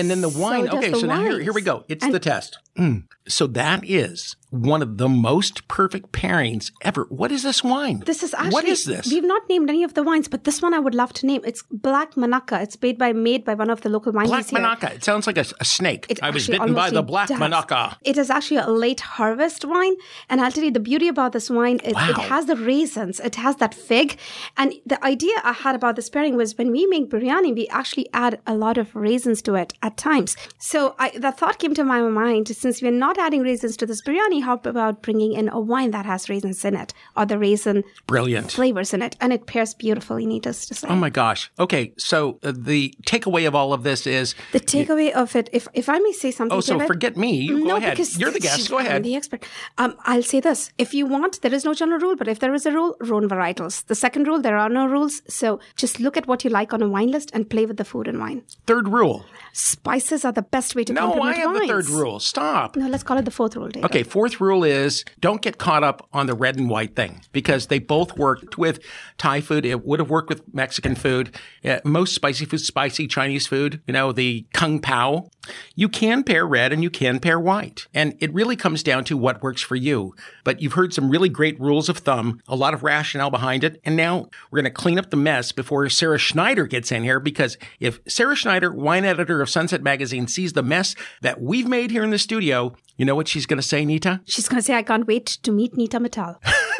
and 0.00 0.10
then 0.10 0.20
the 0.20 0.28
wine. 0.28 0.64
does 0.66 0.74
okay, 0.74 0.90
the 0.90 0.98
so 1.00 1.06
now 1.06 1.20
here, 1.20 1.38
here 1.40 1.52
we 1.52 1.62
go. 1.62 1.84
It's 1.88 2.04
And- 2.04 2.14
the 2.14 2.20
test. 2.20 2.58
Mm. 2.78 3.04
So 3.28 3.46
that 3.48 3.80
is 3.88 4.34
one 4.50 4.82
of 4.82 4.96
the 4.98 5.08
most 5.08 5.68
perfect 5.68 6.10
pairings 6.10 6.72
ever. 6.82 7.06
What 7.10 7.30
is 7.30 7.44
this 7.44 7.62
wine? 7.62 8.02
This 8.06 8.24
is 8.24 8.34
actually 8.34 8.50
what 8.50 8.64
is 8.64 8.84
this? 8.86 9.06
We've 9.12 9.22
not 9.34 9.42
named 9.48 9.68
any 9.70 9.84
of 9.84 9.94
the 9.94 10.02
wines, 10.02 10.26
but 10.26 10.42
this 10.42 10.60
one 10.60 10.74
I 10.74 10.80
would 10.80 10.96
love 10.96 11.12
to 11.18 11.26
name. 11.26 11.42
It's 11.44 11.62
Black 11.70 12.14
Manaka. 12.14 12.60
It's 12.64 12.76
made 12.82 12.98
by 12.98 13.12
made 13.12 13.44
by 13.44 13.54
one 13.54 13.70
of 13.70 13.82
the 13.82 13.88
local 13.88 14.12
wineries 14.12 14.26
Black 14.26 14.46
here. 14.50 14.58
Manaka. 14.58 14.88
It 14.96 15.04
sounds 15.04 15.28
like 15.28 15.36
a, 15.36 15.44
a 15.60 15.64
snake. 15.64 16.06
It 16.08 16.18
I 16.24 16.30
was 16.30 16.48
bitten 16.48 16.74
by 16.74 16.90
the 16.90 17.02
black 17.04 17.28
does. 17.28 17.38
Manaka. 17.38 17.96
It 18.02 18.16
is 18.18 18.30
actually 18.30 18.56
a 18.56 18.70
late 18.70 19.00
harvest 19.18 19.64
wine, 19.64 19.94
and 20.28 20.40
I'll 20.40 20.50
tell 20.50 20.64
you 20.64 20.72
the 20.72 20.80
beauty 20.90 21.06
about 21.06 21.30
this 21.32 21.48
wine 21.50 21.78
is 21.84 21.92
it 21.92 22.16
Wow. 22.18 22.24
has 22.34 22.46
the 22.46 22.56
raisins, 22.56 23.20
it 23.20 23.36
has 23.36 23.54
that 23.56 23.74
fig, 23.74 24.16
and 24.56 24.72
the 24.86 24.98
idea 25.04 25.34
I 25.44 25.52
had 25.52 25.74
about 25.76 25.94
this 25.94 26.08
pairing 26.10 26.34
was 26.36 26.56
when 26.58 26.72
we 26.72 26.82
make 26.86 27.10
biryani, 27.10 27.54
we 27.54 27.68
actually 27.68 28.08
add 28.12 28.40
a 28.46 28.54
lot 28.56 28.76
of 28.78 28.96
raisins 28.96 29.40
to 29.42 29.54
it 29.54 29.74
at 29.90 29.96
times. 29.96 30.36
So 30.58 30.94
I, 30.98 31.10
the 31.26 31.32
thought 31.32 31.58
came 31.58 31.74
to 31.74 31.84
my 31.84 32.00
mind: 32.02 32.48
since 32.62 32.80
we're 32.82 32.90
not 33.06 33.18
adding 33.18 33.42
raisins 33.42 33.76
to 33.78 33.86
this 33.86 34.02
biryani, 34.02 34.42
how 34.42 34.54
about 34.54 35.02
bringing 35.02 35.32
in 35.32 35.48
a 35.48 35.60
wine 35.60 35.90
that 35.96 36.06
has 36.06 36.28
raisins 36.28 36.64
in 36.64 36.74
it 36.82 36.92
or 37.16 37.26
the 37.26 37.38
raisin 37.38 37.82
Brilliant. 38.06 38.52
flavors 38.52 38.94
in 38.94 39.02
it, 39.02 39.16
and 39.20 39.32
it 39.32 39.46
pairs 39.46 39.74
beautifully. 39.74 40.24
Needless 40.26 40.66
to 40.66 40.74
say. 40.74 40.88
Oh 40.88 40.96
my 40.96 41.10
gosh. 41.10 41.50
Okay, 41.58 41.92
so 41.98 42.38
uh, 42.42 42.52
the 42.70 42.94
takeaway 43.12 43.46
of 43.48 43.54
all 43.54 43.72
of 43.72 43.82
this 43.82 44.06
is 44.06 44.34
The 44.52 44.60
takeaway 44.60 45.10
of 45.12 45.34
it, 45.36 45.48
if 45.52 45.66
if 45.74 45.88
I 45.88 45.98
may 45.98 46.12
say 46.12 46.30
something. 46.30 46.56
Oh, 46.56 46.60
so 46.60 46.74
David- 46.74 46.86
forget 46.86 47.16
me. 47.16 47.32
You 47.50 47.64
go 47.66 47.76
ahead. 47.76 47.92
because 47.92 48.18
You're 48.18 48.30
the 48.30 48.40
guest. 48.48 48.70
Go 48.70 48.78
ahead. 48.78 48.96
I'm 48.96 49.02
the 49.02 49.16
expert. 49.16 49.44
Um, 49.78 49.94
I'll 50.04 50.22
say 50.32 50.40
this: 50.40 50.72
if 50.78 50.94
you 50.94 51.06
want, 51.06 51.40
there 51.42 51.54
is 51.54 51.64
no 51.64 51.74
general 51.74 52.00
rule, 52.00 52.16
but 52.16 52.28
if 52.28 52.38
there 52.38 52.54
is 52.54 52.66
a 52.66 52.72
rule, 52.72 52.96
Rhone 53.00 53.28
varietals. 53.28 53.84
The 53.86 53.94
second 53.94 54.26
rule, 54.28 54.40
there 54.40 54.56
are 54.56 54.68
no 54.68 54.86
rules. 54.86 55.22
So 55.28 55.58
just 55.76 56.00
look 56.00 56.16
at 56.16 56.26
what 56.26 56.44
you 56.44 56.50
like 56.50 56.72
on 56.72 56.82
a 56.82 56.88
wine 56.88 57.10
list 57.10 57.30
and 57.34 57.48
play 57.50 57.66
with 57.66 57.76
the 57.76 57.84
food 57.84 58.06
and 58.08 58.18
wine. 58.20 58.42
third 58.66 58.88
rule. 58.88 59.24
Spices 59.70 60.24
are 60.24 60.32
the 60.32 60.42
best 60.42 60.74
way 60.74 60.82
to 60.84 60.92
No, 60.92 61.22
I 61.22 61.34
have 61.34 61.52
the 61.54 61.60
wines. 61.60 61.70
third 61.70 61.88
rule. 61.90 62.18
Stop. 62.18 62.74
No, 62.76 62.88
let's 62.88 63.04
call 63.04 63.16
it 63.18 63.24
the 63.24 63.30
fourth 63.30 63.54
rule, 63.54 63.68
David. 63.68 63.84
Okay, 63.86 64.02
fourth 64.02 64.40
rule 64.40 64.64
is 64.64 65.04
don't 65.20 65.40
get 65.40 65.58
caught 65.58 65.84
up 65.84 66.08
on 66.12 66.26
the 66.26 66.34
red 66.34 66.56
and 66.58 66.68
white 66.68 66.96
thing 66.96 67.20
because 67.32 67.68
they 67.68 67.78
both 67.78 68.16
worked 68.18 68.58
with 68.58 68.80
Thai 69.16 69.40
food. 69.40 69.64
It 69.64 69.84
would 69.86 70.00
have 70.00 70.10
worked 70.10 70.28
with 70.28 70.42
Mexican 70.52 70.94
food. 70.96 71.36
Uh, 71.64 71.78
most 71.84 72.14
spicy 72.14 72.44
food, 72.46 72.60
spicy 72.60 73.06
Chinese 73.06 73.46
food, 73.46 73.80
you 73.86 73.92
know, 73.92 74.10
the 74.12 74.44
kung 74.52 74.80
pao. 74.80 75.30
You 75.74 75.88
can 75.88 76.22
pair 76.24 76.46
red 76.46 76.72
and 76.72 76.82
you 76.82 76.90
can 76.90 77.18
pair 77.20 77.38
white. 77.40 77.86
And 77.94 78.14
it 78.20 78.32
really 78.34 78.56
comes 78.56 78.82
down 78.82 79.04
to 79.04 79.16
what 79.16 79.42
works 79.42 79.62
for 79.62 79.76
you. 79.76 80.14
But 80.44 80.60
you've 80.60 80.74
heard 80.74 80.92
some 80.92 81.10
really 81.10 81.28
great 81.28 81.58
rules 81.60 81.88
of 81.88 81.98
thumb, 81.98 82.40
a 82.48 82.56
lot 82.56 82.74
of 82.74 82.82
rationale 82.82 83.30
behind 83.30 83.64
it. 83.64 83.80
And 83.84 83.96
now 83.96 84.28
we're 84.50 84.60
going 84.60 84.72
to 84.72 84.80
clean 84.82 84.98
up 84.98 85.10
the 85.10 85.16
mess 85.16 85.52
before 85.52 85.88
Sara 85.88 86.18
Schneider 86.18 86.66
gets 86.66 86.92
in 86.92 87.02
here 87.04 87.20
because 87.20 87.56
if 87.78 88.00
Sara 88.06 88.34
Schneider, 88.36 88.72
wine 88.72 89.04
editor 89.04 89.40
of 89.40 89.48
Sunset 89.60 89.82
Magazine, 89.82 90.26
sees 90.26 90.54
the 90.54 90.62
mess 90.62 90.94
that 91.20 91.38
we've 91.38 91.68
made 91.68 91.90
here 91.90 92.02
in 92.02 92.08
the 92.08 92.18
studio, 92.18 92.74
you 92.96 93.04
know 93.04 93.14
what 93.14 93.28
she's 93.28 93.44
going 93.44 93.58
to 93.58 93.68
say, 93.72 93.84
Neeta? 93.84 94.20
She's 94.24 94.48
going 94.48 94.58
to 94.58 94.64
say, 94.64 94.74
"I 94.74 94.82
can't 94.82 95.06
wait 95.06 95.26
to 95.42 95.52
meet 95.52 95.74
Neeta 95.74 96.00
Mittal." 96.00 96.36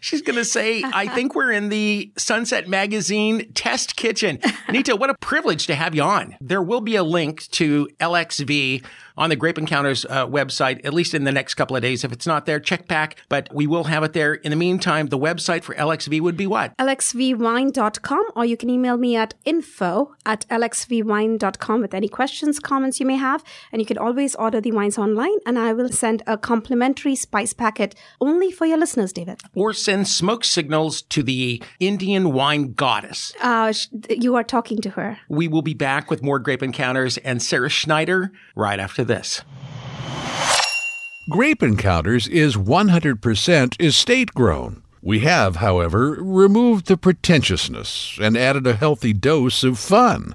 She's 0.00 0.22
going 0.22 0.36
to 0.36 0.44
say, 0.44 0.82
I 0.82 1.06
think 1.06 1.34
we're 1.34 1.52
in 1.52 1.68
the 1.68 2.12
Sunset 2.16 2.68
Magazine 2.68 3.52
test 3.52 3.94
kitchen. 3.96 4.38
Neeta, 4.68 4.98
what 4.98 5.10
a 5.10 5.14
privilege 5.20 5.66
to 5.68 5.74
have 5.76 5.94
you 5.94 6.02
on. 6.02 6.36
There 6.40 6.62
will 6.62 6.80
be 6.80 6.96
a 6.96 7.04
link 7.04 7.48
to 7.52 7.88
LXV 8.00 8.84
on 9.16 9.30
the 9.30 9.36
Grape 9.36 9.58
Encounters 9.58 10.04
uh, 10.06 10.26
website, 10.26 10.84
at 10.84 10.94
least 10.94 11.14
in 11.14 11.24
the 11.24 11.32
next 11.32 11.54
couple 11.54 11.76
of 11.76 11.82
days. 11.82 12.04
If 12.04 12.12
it's 12.12 12.26
not 12.26 12.46
there, 12.46 12.60
check 12.60 12.88
back, 12.88 13.16
but 13.28 13.48
we 13.52 13.66
will 13.66 13.84
have 13.84 14.02
it 14.02 14.12
there. 14.12 14.34
In 14.34 14.50
the 14.50 14.56
meantime, 14.56 15.08
the 15.08 15.18
website 15.18 15.62
for 15.62 15.74
LXV 15.74 16.20
would 16.20 16.36
be 16.36 16.46
what? 16.46 16.76
lxvwine.com, 16.78 18.26
or 18.34 18.44
you 18.44 18.56
can 18.56 18.70
email 18.70 18.96
me 18.96 19.16
at 19.16 19.34
info 19.44 20.14
at 20.24 20.46
lxvwine.com 20.48 21.80
with 21.80 21.94
any 21.94 22.08
questions, 22.08 22.58
comments 22.58 23.00
you 23.00 23.06
may 23.06 23.16
have. 23.16 23.44
And 23.70 23.80
you 23.80 23.86
can 23.86 23.98
always 23.98 24.34
order 24.34 24.60
the 24.60 24.72
wines 24.72 24.98
online, 24.98 25.38
and 25.46 25.58
I 25.58 25.72
will 25.72 25.90
send 25.90 26.22
a 26.26 26.36
complimentary 26.36 27.14
spice 27.14 27.52
packet 27.52 27.94
only 28.20 28.50
for 28.50 28.66
your 28.66 28.78
listeners, 28.78 29.12
David. 29.12 29.40
Or 29.54 29.72
send 29.72 30.08
smoke 30.08 30.44
signals 30.44 31.02
to 31.02 31.22
the 31.22 31.62
Indian 31.80 32.32
wine 32.32 32.72
goddess. 32.74 33.32
Uh, 33.40 33.72
you 34.08 34.36
are 34.36 34.44
talking 34.44 34.80
to 34.82 34.90
her. 34.90 35.18
We 35.28 35.48
will 35.48 35.62
be 35.62 35.74
back 35.74 36.10
with 36.10 36.22
more 36.22 36.38
Grape 36.38 36.62
Encounters 36.62 37.18
and 37.18 37.42
Sara 37.42 37.68
Schneider 37.68 38.32
right 38.54 38.80
after 38.80 39.01
this. 39.04 39.42
Grape 41.30 41.62
Encounters 41.62 42.26
is 42.28 42.56
100% 42.56 43.80
estate 43.80 44.34
grown. 44.34 44.82
We 45.00 45.20
have, 45.20 45.56
however, 45.56 46.16
removed 46.20 46.86
the 46.86 46.96
pretentiousness 46.96 48.18
and 48.20 48.36
added 48.36 48.66
a 48.66 48.74
healthy 48.74 49.12
dose 49.12 49.64
of 49.64 49.78
fun. 49.78 50.34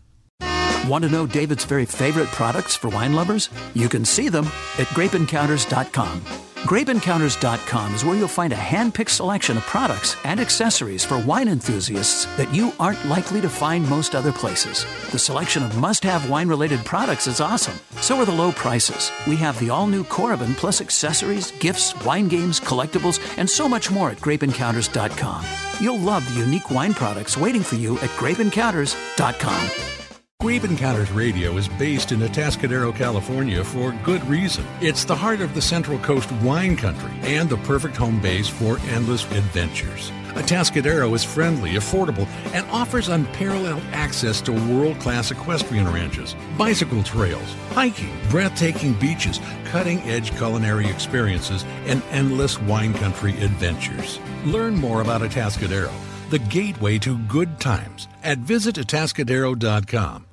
Want 0.88 1.04
to 1.04 1.10
know 1.10 1.28
David's 1.28 1.66
very 1.66 1.86
favorite 1.86 2.28
products 2.28 2.76
for 2.76 2.88
wine 2.90 3.14
lovers? 3.14 3.50
You 3.74 3.90
can 3.90 4.06
see 4.06 4.30
them 4.30 4.46
at 4.78 4.88
grapeencounters.com. 4.88 6.47
GrapeEncounters.com 6.64 7.94
is 7.94 8.04
where 8.04 8.18
you'll 8.18 8.28
find 8.28 8.52
a 8.52 8.58
hand 8.58 8.94
picked 8.94 9.12
selection 9.12 9.58
of 9.58 9.64
products 9.64 10.18
and 10.26 10.40
accessories 10.40 11.06
for 11.06 11.20
wine 11.20 11.48
enthusiasts 11.48 12.26
that 12.36 12.54
you 12.54 12.74
aren't 12.80 13.06
likely 13.06 13.40
to 13.42 13.48
find 13.48 13.88
most 13.90 14.16
other 14.16 14.34
places. 14.34 14.86
The 15.12 15.20
selection 15.20 15.64
of 15.64 15.78
must 15.78 16.04
have 16.04 16.30
wine 16.30 16.50
related 16.50 16.84
products 16.84 17.28
is 17.28 17.40
awesome. 17.40 17.80
So 18.02 18.18
are 18.18 18.26
the 18.26 18.32
low 18.32 18.52
prices. 18.52 19.12
We 19.28 19.36
have 19.38 19.58
the 19.60 19.70
all 19.70 19.88
new 19.88 20.04
Coravin 20.04 20.56
plus 20.58 20.82
accessories, 20.82 21.52
gifts, 21.52 21.94
wine 22.04 22.28
games, 22.28 22.60
collectibles, 22.60 23.20
and 23.38 23.50
so 23.50 23.70
much 23.70 23.92
more 23.92 24.10
at 24.10 24.18
GrapeEncounters.com. 24.18 25.46
You'll 25.80 26.00
love 26.00 26.28
the 26.28 26.42
unique 26.42 26.72
wine 26.72 26.94
products 26.94 27.38
waiting 27.38 27.62
for 27.62 27.76
you 27.76 27.98
at 28.00 28.10
GrapeEncounters.com. 28.18 29.97
Grape 30.44 30.66
Encounters 30.66 31.12
Radio 31.12 31.58
is 31.58 31.68
based 31.68 32.12
in 32.12 32.20
Atascadero, 32.20 32.96
California 32.96 33.64
for 33.64 33.92
good 34.04 34.24
reason. 34.28 34.64
It's 34.82 35.04
the 35.04 35.16
heart 35.16 35.42
of 35.42 35.56
the 35.56 35.62
Central 35.64 35.98
Coast 35.98 36.32
wine 36.44 36.78
country 36.78 37.12
and 37.24 37.50
the 37.50 37.58
perfect 37.58 37.98
home 37.98 38.22
base 38.22 38.48
for 38.48 38.78
endless 38.90 39.24
adventures. 39.32 40.12
Atascadero 40.36 41.12
is 41.16 41.24
friendly, 41.24 41.72
affordable, 41.72 42.28
and 42.54 42.68
offers 42.70 43.10
unparalleled 43.10 43.82
access 43.94 44.40
to 44.42 44.52
world 44.52 45.00
class 45.00 45.32
equestrian 45.32 45.92
ranches, 45.92 46.36
bicycle 46.56 47.02
trails, 47.02 47.56
hiking, 47.72 48.16
breathtaking 48.30 48.94
beaches, 49.00 49.40
cutting 49.66 50.00
edge 50.02 50.30
culinary 50.38 50.86
experiences, 50.88 51.66
and 51.88 52.04
endless 52.12 52.62
wine 52.62 52.94
country 52.94 53.32
adventures. 53.42 54.20
Learn 54.46 54.76
more 54.76 55.02
about 55.02 55.22
Atascadero, 55.22 55.92
the 56.30 56.40
gateway 56.40 57.00
to 57.00 57.18
good 57.28 57.60
times, 57.60 58.08
at 58.24 58.38
visitatascadero.com. 58.40 60.27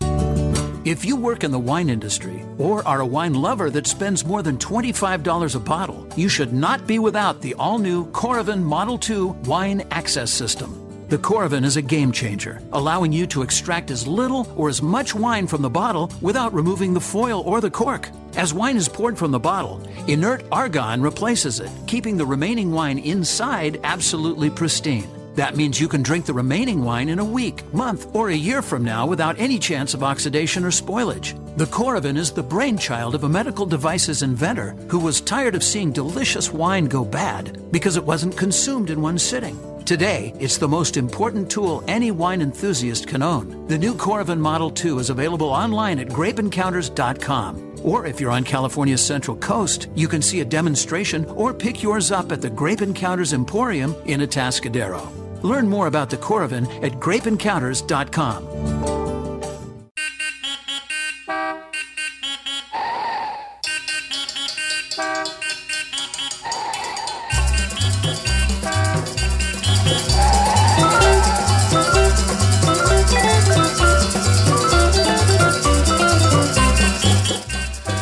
If 0.84 1.02
you 1.02 1.16
work 1.16 1.44
in 1.44 1.50
the 1.50 1.58
wine 1.58 1.88
industry 1.88 2.44
or 2.58 2.86
are 2.86 3.00
a 3.00 3.06
wine 3.06 3.32
lover 3.32 3.70
that 3.70 3.86
spends 3.86 4.26
more 4.26 4.42
than 4.42 4.58
$25 4.58 5.54
a 5.54 5.58
bottle, 5.58 6.06
you 6.14 6.28
should 6.28 6.52
not 6.52 6.86
be 6.86 6.98
without 6.98 7.40
the 7.40 7.54
all 7.54 7.78
new 7.78 8.04
Coravin 8.10 8.62
Model 8.62 8.98
2 8.98 9.28
Wine 9.46 9.86
Access 9.90 10.30
System. 10.30 11.06
The 11.08 11.16
Coravin 11.16 11.64
is 11.64 11.78
a 11.78 11.82
game 11.82 12.12
changer, 12.12 12.60
allowing 12.74 13.12
you 13.12 13.26
to 13.28 13.40
extract 13.40 13.90
as 13.90 14.06
little 14.06 14.46
or 14.56 14.68
as 14.68 14.82
much 14.82 15.14
wine 15.14 15.46
from 15.46 15.62
the 15.62 15.70
bottle 15.70 16.12
without 16.20 16.52
removing 16.52 16.92
the 16.92 17.00
foil 17.00 17.40
or 17.46 17.62
the 17.62 17.70
cork. 17.70 18.10
As 18.36 18.52
wine 18.52 18.76
is 18.76 18.86
poured 18.86 19.16
from 19.16 19.30
the 19.30 19.38
bottle, 19.38 19.80
inert 20.06 20.44
argon 20.52 21.00
replaces 21.00 21.60
it, 21.60 21.70
keeping 21.86 22.18
the 22.18 22.26
remaining 22.26 22.72
wine 22.72 22.98
inside 22.98 23.80
absolutely 23.84 24.50
pristine. 24.50 25.08
That 25.34 25.56
means 25.56 25.80
you 25.80 25.88
can 25.88 26.02
drink 26.02 26.26
the 26.26 26.34
remaining 26.34 26.84
wine 26.84 27.08
in 27.08 27.18
a 27.18 27.24
week, 27.24 27.62
month, 27.74 28.14
or 28.14 28.28
a 28.28 28.34
year 28.34 28.62
from 28.62 28.84
now 28.84 29.06
without 29.06 29.38
any 29.38 29.58
chance 29.58 29.92
of 29.92 30.04
oxidation 30.04 30.64
or 30.64 30.70
spoilage. 30.70 31.34
The 31.56 31.66
Coravin 31.66 32.16
is 32.16 32.30
the 32.30 32.42
brainchild 32.42 33.14
of 33.14 33.24
a 33.24 33.28
medical 33.28 33.66
devices 33.66 34.22
inventor 34.22 34.76
who 34.88 34.98
was 34.98 35.20
tired 35.20 35.54
of 35.54 35.64
seeing 35.64 35.92
delicious 35.92 36.52
wine 36.52 36.86
go 36.86 37.04
bad 37.04 37.70
because 37.72 37.96
it 37.96 38.04
wasn't 38.04 38.36
consumed 38.36 38.90
in 38.90 39.02
one 39.02 39.18
sitting. 39.18 39.58
Today, 39.84 40.32
it's 40.38 40.56
the 40.56 40.68
most 40.68 40.96
important 40.96 41.50
tool 41.50 41.84
any 41.88 42.10
wine 42.10 42.40
enthusiast 42.40 43.06
can 43.06 43.22
own. 43.22 43.66
The 43.66 43.76
new 43.76 43.94
Coravin 43.94 44.38
Model 44.38 44.70
2 44.70 44.98
is 44.98 45.10
available 45.10 45.48
online 45.48 45.98
at 45.98 46.08
grapeencounters.com. 46.08 47.80
Or 47.82 48.06
if 48.06 48.18
you're 48.18 48.30
on 48.30 48.44
California's 48.44 49.04
Central 49.04 49.36
Coast, 49.36 49.88
you 49.94 50.08
can 50.08 50.22
see 50.22 50.40
a 50.40 50.44
demonstration 50.44 51.26
or 51.26 51.52
pick 51.52 51.82
yours 51.82 52.10
up 52.10 52.32
at 52.32 52.40
the 52.40 52.48
Grape 52.48 52.80
Encounters 52.80 53.34
Emporium 53.34 53.94
in 54.06 54.20
Atascadero. 54.20 55.23
Learn 55.44 55.68
more 55.68 55.86
about 55.86 56.10
the 56.10 56.16
Coravin 56.16 56.66
at 56.82 56.92
grapeencounters.com. 56.94 58.84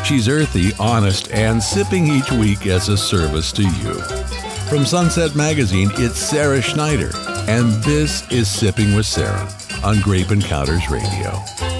She's 0.04 0.28
earthy, 0.28 0.72
honest, 0.78 1.32
and 1.32 1.60
sipping 1.60 2.06
each 2.06 2.30
week 2.30 2.66
as 2.66 2.88
a 2.88 2.96
service 2.96 3.50
to 3.52 3.62
you. 3.62 3.94
From 4.68 4.86
Sunset 4.86 5.34
Magazine, 5.34 5.90
it's 5.96 6.18
Sara 6.18 6.62
Schneider, 6.62 7.10
and 7.48 7.70
this 7.82 8.30
is 8.30 8.48
Sipping 8.48 8.94
with 8.94 9.06
Sara 9.06 9.48
on 9.84 10.00
Grape 10.00 10.30
Encounters 10.30 10.88
Radio. 10.90 11.71